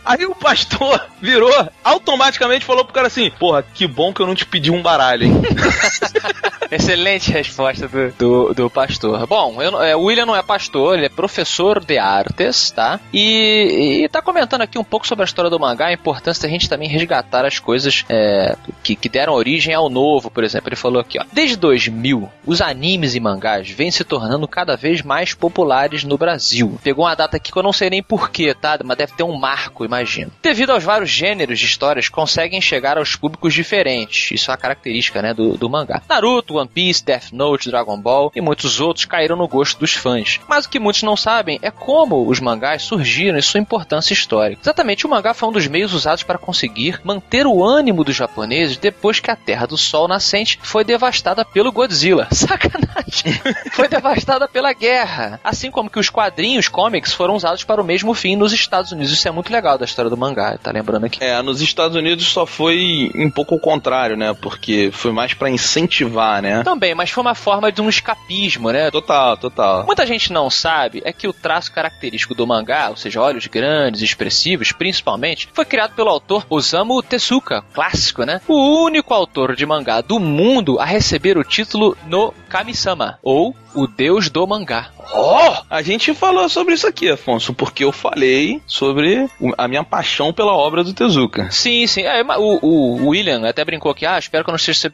Aí 0.05 0.25
o 0.25 0.35
pastor 0.35 1.05
virou, 1.21 1.53
automaticamente 1.83 2.65
falou 2.65 2.85
pro 2.85 2.95
cara 2.95 3.07
assim: 3.09 3.31
Porra, 3.31 3.63
que 3.63 3.87
bom 3.87 4.13
que 4.13 4.21
eu 4.21 4.27
não 4.27 4.35
te 4.35 4.47
pedi 4.47 4.71
um 4.71 4.83
baralho, 4.83 5.25
hein? 5.25 5.43
Excelente 6.71 7.31
resposta 7.31 7.87
do, 7.87 8.11
do, 8.13 8.55
do 8.55 8.71
pastor. 8.71 9.27
Bom, 9.27 9.63
eu, 9.63 9.83
é, 9.83 9.95
o 9.97 10.03
William 10.03 10.27
não 10.27 10.37
é 10.37 10.43
pastor, 10.43 10.97
ele 10.97 11.07
é 11.07 11.09
professor 11.09 11.85
de 11.85 11.99
artes, 11.99 12.71
tá? 12.71 12.99
E, 13.13 14.03
e 14.05 14.09
tá 14.09 14.21
comentando 14.21 14.63
aqui 14.63 14.79
um 14.79 14.85
pouco 14.85 15.07
sobre 15.07 15.23
a 15.23 15.27
história 15.27 15.51
do 15.51 15.61
mangá, 15.61 15.87
a 15.87 15.93
importância 15.93 16.43
da 16.43 16.49
gente 16.49 16.69
também 16.69 16.89
resgatar 16.89 17.45
as 17.45 17.59
coisas 17.59 18.05
é, 18.09 18.57
que, 18.83 18.97
que 18.97 19.09
deram 19.09 19.35
origem 19.35 19.75
ao 19.75 19.89
novo, 19.89 20.31
por 20.31 20.43
exemplo. 20.43 20.69
Ele 20.69 20.77
falou 20.77 21.01
aqui, 21.01 21.19
ó. 21.21 21.25
Desde 21.33 21.57
2000, 21.57 22.29
os 22.45 22.61
animes 22.61 23.15
e 23.15 23.21
mangás 23.21 23.71
vêm 23.71 23.91
se 23.91 24.05
tornando 24.05 24.49
cada 24.49 24.77
vez 24.77 25.03
mais 25.03 25.35
populares 25.35 26.05
no 26.05 26.19
Brasil. 26.19 26.79
Pegou 26.83 27.05
uma 27.05 27.15
data 27.15 27.37
aqui 27.37 27.53
que 27.53 27.59
eu 27.59 27.63
não 27.63 27.73
sei 27.73 27.91
nem 27.91 28.03
porquê, 28.03 28.55
tá? 28.55 28.79
Mas 28.85 28.99
deve 28.99 29.13
ter 29.13 29.23
um 29.23 29.37
marco, 29.37 29.56
imagino. 29.81 30.31
Devido 30.43 30.71
aos 30.71 30.85
vários 30.85 31.11
gêneros 31.11 31.59
de 31.59 31.67
histórias, 31.67 32.09
conseguem 32.09 32.61
chegar 32.61 32.99
aos 32.99 33.17
públicos 33.17 33.55
diferentes. 33.55 34.31
Isso 34.33 34.51
é 34.51 34.53
uma 34.53 34.59
característica, 34.59 35.23
né, 35.23 35.33
do, 35.33 35.57
do 35.57 35.71
mangá. 35.71 36.03
Naruto, 36.09 36.57
One 36.57 36.69
Piece, 36.69 37.05
Death 37.05 37.33
Note, 37.33 37.71
Dragon 37.71 37.99
Ball 37.99 38.33
e 38.35 38.41
muitos 38.41 38.81
outros 38.81 39.05
caíram 39.05 39.37
no 39.37 39.49
gosto 39.49 39.79
dos 39.79 39.93
fãs. 39.93 40.41
Mas 40.49 40.65
o 40.65 40.69
que 40.69 40.79
muitos 40.79 41.03
não 41.03 41.17
sabem 41.17 41.59
é 41.63 41.71
como 41.71 42.29
os 42.29 42.41
mangás 42.41 42.83
surgiram 42.83 43.39
e 43.39 43.43
sua 43.43 43.61
importância 43.61 44.13
histórica. 44.13 44.61
Exatamente, 44.63 45.07
o 45.07 45.09
mangá 45.09 45.35
foi 45.35 45.49
um 45.49 45.53
dos 45.53 45.67
meios 45.67 45.93
usados 45.93 46.23
para 46.23 46.39
conseguir 46.39 47.01
manter 47.05 47.47
o 47.47 47.65
ânimo 47.65 48.05
dos 48.05 48.17
japoneses 48.17 48.77
depois 48.77 49.21
que 49.21 49.31
a 49.31 49.37
Terra 49.37 49.67
do 49.67 49.77
Sol 49.77 50.09
nascente 50.09 50.59
foi 50.63 50.85
devastada 50.85 51.45
pelo 51.45 51.73
Godzilla. 51.73 52.29
Sacanagem! 52.33 53.41
foi 53.73 53.89
devastada 53.89 54.49
pela 54.49 54.73
guerra. 54.73 55.41
Assim 55.43 55.71
como 55.71 55.91
que 55.91 55.99
os 55.99 56.11
quadrinhos, 56.11 56.69
comics, 56.69 57.13
foram 57.13 57.35
usados 57.35 57.65
para 57.65 57.81
o 57.81 57.85
mesmo 57.85 58.15
fim 58.15 58.37
nos 58.37 58.53
Estados 58.53 58.93
Unidos. 58.93 59.13
Isso 59.13 59.29
é 59.29 59.31
muito 59.31 59.46
legal 59.53 59.79
da 59.79 59.85
história 59.85 60.11
do 60.11 60.17
mangá, 60.17 60.59
tá 60.59 60.71
lembrando 60.71 61.07
aqui? 61.07 61.23
É, 61.23 61.41
nos 61.43 61.61
Estados 61.61 61.97
Unidos 61.97 62.27
só 62.27 62.47
foi 62.47 63.11
um 63.15 63.31
pouco 63.31 63.55
o 63.55 63.61
contrário, 63.61 64.17
né? 64.17 64.35
Porque 64.35 64.91
foi 64.93 65.13
mais 65.13 65.35
para 65.35 65.51
incentivar, 65.51 66.43
né? 66.43 66.63
Também, 66.63 66.95
mas 66.95 67.11
foi 67.11 67.23
uma 67.23 67.35
forma 67.35 67.71
de 67.71 67.81
um 67.81 67.89
escapismo, 67.89 68.71
né? 68.71 68.91
Total, 68.91 69.37
total. 69.37 69.85
Muita 69.87 70.07
gente 70.07 70.33
não 70.33 70.51
sabe 70.51 71.03
é 71.05 71.13
que 71.13 71.29
o 71.29 71.33
traço 71.33 71.73
característico 71.73 72.35
do 72.35 72.47
mangá, 72.47 72.89
ou 72.91 72.97
seja, 72.97 73.21
olhos 73.21 73.47
grandes, 73.47 74.03
expressivos, 74.03 74.73
principalmente, 74.73 75.49
foi 75.53 75.65
criado 75.65 75.95
pelo 75.95 76.11
autor 76.11 76.47
Osamu 76.49 77.03
Tezuka, 77.03 77.65
clássico, 77.73 78.25
né? 78.25 78.41
O 78.47 78.85
único 78.85 79.13
autor 79.13 79.55
de 79.55 79.67
mangá 79.67 80.01
do 80.01 80.19
mundo 80.19 80.79
a 80.79 80.85
receber 80.85 81.39
o 81.39 81.45
título 81.45 81.97
no 82.07 82.33
Kami-sama, 82.57 83.19
ou 83.23 83.55
o 83.75 83.87
deus 83.87 84.31
do 84.31 84.47
mangá. 84.47 84.89
Oh! 85.13 85.55
A 85.69 85.83
gente 85.83 86.15
falou 86.15 86.49
sobre 86.49 86.75
isso 86.75 86.87
aqui, 86.87 87.11
Afonso, 87.11 87.53
porque 87.53 87.85
eu 87.85 87.93
falei 87.93 88.61
sobre 88.67 89.29
a 89.57 89.69
minha 89.69 89.85
paixão 89.85 90.33
pela 90.33 90.53
obra 90.53 90.83
do 90.83 90.95
Tezuka. 90.95 91.51
Sim, 91.51 91.87
sim. 91.87 92.03
É, 92.03 92.23
o, 92.23 92.59
o, 92.63 93.09
William 93.09 93.47
até 93.47 93.65
brincou 93.65 93.95
que, 93.95 94.07
ah, 94.07 94.19
espero 94.19 94.43
que 94.43 94.51
eu 94.51 94.53
não 94.53 94.57
esteja 94.57 94.91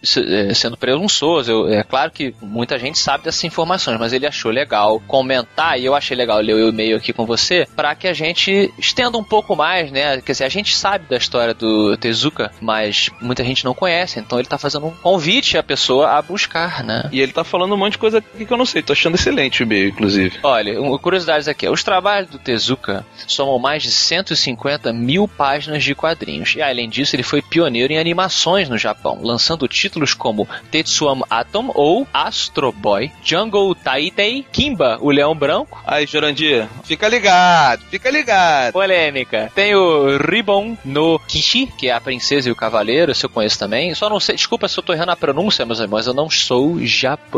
é, 0.51 0.53
sendo 0.55 0.77
presunçoso. 0.77 1.51
Eu, 1.51 1.69
é 1.69 1.83
claro 1.83 2.11
que 2.11 2.35
muita 2.43 2.79
gente 2.79 2.99
sabe 2.99 3.25
dessas 3.25 3.45
informações, 3.45 3.99
mas 3.99 4.13
ele 4.13 4.27
achou 4.27 4.51
legal 4.51 5.01
comentar, 5.07 5.79
e 5.79 5.85
eu 5.85 5.95
achei 5.95 6.17
legal 6.17 6.41
ler 6.41 6.55
o 6.55 6.69
e-mail 6.69 6.97
aqui 6.97 7.13
com 7.13 7.25
você, 7.25 7.67
para 7.77 7.95
que 7.95 8.09
a 8.09 8.13
gente 8.13 8.73
estenda 8.79 9.17
um 9.17 9.25
pouco 9.25 9.55
mais, 9.55 9.91
né? 9.91 10.21
Quer 10.21 10.33
dizer, 10.33 10.45
a 10.45 10.49
gente 10.49 10.75
sabe 10.75 11.07
da 11.09 11.17
história 11.17 11.55
do 11.55 11.97
Tezuka, 11.97 12.51
mas 12.61 13.11
muita 13.21 13.45
gente 13.45 13.65
não 13.65 13.75
conhece, 13.75 14.19
então 14.19 14.39
ele 14.39 14.49
tá 14.49 14.59
fazendo 14.59 14.87
um 14.87 14.91
convite 14.91 15.57
à 15.57 15.63
pessoa 15.63 16.11
a 16.11 16.23
buscar, 16.23 16.83
né? 16.83 17.09
E 17.13 17.21
ele 17.21 17.33
tá 17.33 17.45
falando 17.53 17.74
um 17.74 17.76
monte 17.76 17.92
de 17.92 17.98
coisa 17.98 18.18
aqui 18.18 18.46
que 18.46 18.53
eu 18.53 18.57
não 18.57 18.64
sei. 18.64 18.82
Tô 18.82 18.94
achando 18.94 19.14
excelente 19.14 19.62
o 19.62 19.64
e-mail, 19.64 19.90
inclusive. 19.90 20.38
Olha, 20.42 20.80
uma 20.80 20.98
curiosidade 20.98 21.50
aqui. 21.50 21.68
Os 21.68 21.84
trabalhos 21.84 22.30
do 22.30 22.38
Tezuka 22.38 23.05
somam 23.26 23.59
mais 23.59 23.82
de 23.82 23.90
150 23.90 24.90
mil 24.90 25.28
páginas 25.28 25.84
de 25.84 25.94
quadrinhos. 25.94 26.55
E 26.57 26.62
além 26.62 26.88
disso, 26.88 27.14
ele 27.14 27.22
foi 27.22 27.42
pioneiro 27.42 27.92
em 27.92 27.98
animações 27.98 28.70
no 28.70 28.78
Japão, 28.78 29.20
lançando 29.22 29.68
títulos 29.68 30.14
como 30.14 30.48
Tetsuam 30.70 31.22
Atom 31.28 31.70
ou 31.74 32.07
Astro 32.12 32.72
Boy, 32.72 33.12
Jungle 33.22 33.74
Taitei, 33.74 34.46
Kimba, 34.50 34.96
o 35.03 35.11
Leão 35.11 35.34
Branco. 35.34 35.82
Aí, 35.86 36.07
Jurandir, 36.07 36.66
fica 36.84 37.07
ligado, 37.07 37.82
fica 37.90 38.11
ligado. 38.11 38.72
Polêmica. 38.72 39.53
Tem 39.55 39.74
o 39.74 40.16
Ribbon 40.16 40.76
no 40.84 41.18
Kishi, 41.18 41.66
que 41.66 41.88
é 41.88 41.92
a 41.92 42.00
princesa 42.00 42.48
e 42.48 42.53
o 42.53 42.57
cavaleiro, 42.57 43.14
se 43.14 43.26
eu 43.26 43.30
conheço 43.30 43.59
também. 43.59 43.94
Só 43.94 44.09
não 44.09 44.18
sei, 44.18 44.36
desculpa 44.36 44.68
se 44.68 44.78
eu 44.78 44.82
tô 44.82 44.94
errando 44.94 45.12
a 45.12 45.16
pronúncia, 45.16 45.66
meus 45.66 45.80
irmãos, 45.80 46.07
eu 46.07 46.14
não 46.14 46.30
sou 46.30 46.78
japonês. 46.80 47.32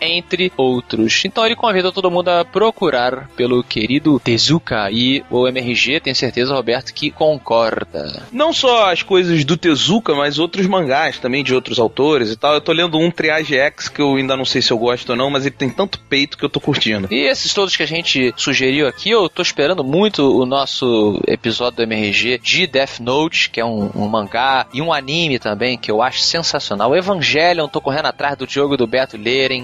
Entre 0.00 0.52
outros. 0.56 1.22
Então 1.24 1.44
ele 1.44 1.56
convida 1.56 1.92
todo 1.92 2.10
mundo 2.10 2.28
a 2.28 2.44
procurar 2.44 3.28
pelo 3.36 3.62
querido 3.62 4.20
Tezuka 4.20 4.90
e 4.90 5.22
o 5.30 5.46
MRG, 5.48 6.00
tenho 6.00 6.16
certeza, 6.16 6.54
Roberto, 6.54 6.92
que 6.92 7.10
concorda. 7.10 8.22
Não 8.32 8.52
só 8.52 8.90
as 8.90 9.02
coisas 9.02 9.44
do 9.44 9.56
Tezuka, 9.56 10.14
mas 10.14 10.38
outros 10.38 10.66
mangás 10.66 11.18
também 11.18 11.42
de 11.42 11.54
outros 11.54 11.78
autores 11.78 12.30
e 12.30 12.36
tal. 12.36 12.54
Eu 12.54 12.60
tô 12.60 12.72
lendo 12.72 12.98
um 12.98 13.10
Triage 13.10 13.56
X 13.56 13.88
que 13.88 14.00
eu 14.00 14.16
ainda 14.16 14.36
não 14.36 14.44
sei 14.44 14.62
se 14.62 14.72
eu 14.72 14.78
gosto 14.78 15.10
ou 15.10 15.16
não, 15.16 15.30
mas 15.30 15.46
ele 15.46 15.54
tem 15.54 15.70
tanto 15.70 15.98
peito 15.98 16.36
que 16.36 16.44
eu 16.44 16.48
tô 16.48 16.60
curtindo. 16.60 17.08
E 17.10 17.26
esses 17.26 17.52
todos 17.54 17.76
que 17.76 17.82
a 17.82 17.86
gente 17.86 18.32
sugeriu 18.36 18.86
aqui, 18.86 19.10
eu 19.10 19.28
tô 19.28 19.42
esperando 19.42 19.84
muito 19.84 20.22
o 20.22 20.44
nosso 20.44 21.20
episódio 21.26 21.78
do 21.78 21.82
MRG 21.82 22.38
de 22.38 22.66
Death 22.66 23.00
Note, 23.00 23.50
que 23.50 23.60
é 23.60 23.64
um, 23.64 23.90
um 23.94 24.08
mangá, 24.08 24.66
e 24.72 24.82
um 24.82 24.92
anime 24.92 25.38
também, 25.38 25.78
que 25.78 25.90
eu 25.90 26.02
acho 26.02 26.20
sensacional. 26.20 26.90
O 26.90 26.96
Evangelion, 26.96 27.68
tô 27.68 27.80
correndo 27.80 28.06
atrás 28.06 28.36
do 28.36 28.46
Diogo 28.46 28.76
do 28.76 28.86
Beto 28.86 29.16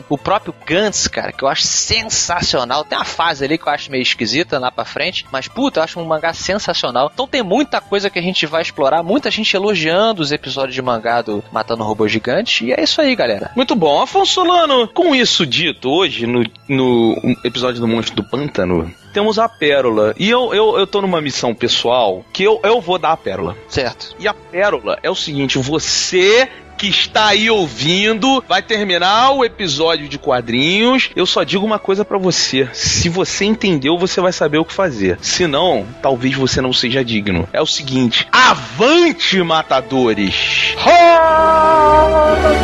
O 0.08 0.16
próprio 0.16 0.54
Gantz, 0.66 1.08
cara, 1.08 1.32
que 1.32 1.42
eu 1.42 1.48
acho 1.48 1.62
sensacional. 1.62 2.84
Tem 2.84 2.96
uma 2.96 3.04
fase 3.04 3.44
ali 3.44 3.58
que 3.58 3.66
eu 3.66 3.72
acho 3.72 3.90
meio 3.90 4.02
esquisita 4.02 4.58
lá 4.58 4.70
pra 4.70 4.84
frente, 4.84 5.26
mas 5.30 5.48
puta, 5.48 5.80
eu 5.80 5.84
acho 5.84 6.00
um 6.00 6.04
mangá 6.04 6.32
sensacional. 6.32 7.10
Então 7.12 7.26
tem 7.26 7.42
muita 7.42 7.80
coisa 7.80 8.08
que 8.10 8.18
a 8.18 8.22
gente 8.22 8.46
vai 8.46 8.62
explorar, 8.62 9.02
muita 9.02 9.30
gente 9.30 9.54
elogiando 9.54 10.22
os 10.22 10.32
episódios 10.32 10.74
de 10.74 10.82
mangá 10.82 11.22
do 11.22 11.42
Matando 11.52 11.84
Robô 11.84 12.06
Gigante, 12.06 12.64
e 12.64 12.72
é 12.72 12.82
isso 12.82 13.00
aí, 13.00 13.14
galera. 13.16 13.50
Muito 13.56 13.74
bom. 13.74 14.00
Afonso 14.00 14.34
Solano, 14.34 14.86
com 14.88 15.14
isso 15.14 15.46
dito, 15.46 15.88
hoje, 15.88 16.26
no, 16.26 16.44
no 16.68 17.16
episódio 17.44 17.80
do 17.80 17.88
Monstro 17.88 18.16
do 18.16 18.24
Pântano, 18.24 18.92
temos 19.12 19.38
a 19.38 19.48
pérola. 19.48 20.14
E 20.18 20.28
eu, 20.28 20.52
eu, 20.52 20.78
eu 20.78 20.86
tô 20.86 21.00
numa 21.00 21.22
missão 21.22 21.54
pessoal 21.54 22.22
que 22.32 22.42
eu, 22.42 22.60
eu 22.62 22.82
vou 22.82 22.98
dar 22.98 23.12
a 23.12 23.16
pérola. 23.16 23.56
Certo. 23.66 24.14
E 24.18 24.28
a 24.28 24.34
pérola 24.34 24.98
é 25.02 25.10
o 25.10 25.14
seguinte: 25.14 25.58
você 25.58 26.48
que 26.76 26.88
está 26.88 27.26
aí 27.28 27.50
ouvindo 27.50 28.44
vai 28.48 28.62
terminar 28.62 29.32
o 29.32 29.44
episódio 29.44 30.08
de 30.08 30.18
quadrinhos. 30.18 31.10
Eu 31.16 31.26
só 31.26 31.42
digo 31.42 31.64
uma 31.64 31.78
coisa 31.78 32.04
para 32.04 32.18
você: 32.18 32.68
se 32.72 33.08
você 33.08 33.44
entendeu, 33.44 33.98
você 33.98 34.20
vai 34.20 34.32
saber 34.32 34.58
o 34.58 34.64
que 34.64 34.74
fazer. 34.74 35.18
Se 35.20 35.46
não, 35.46 35.86
talvez 36.02 36.34
você 36.34 36.60
não 36.60 36.72
seja 36.72 37.04
digno. 37.04 37.48
É 37.52 37.60
o 37.60 37.66
seguinte: 37.66 38.26
avante, 38.30 39.42
matadores! 39.42 40.74
Roda 40.76 42.56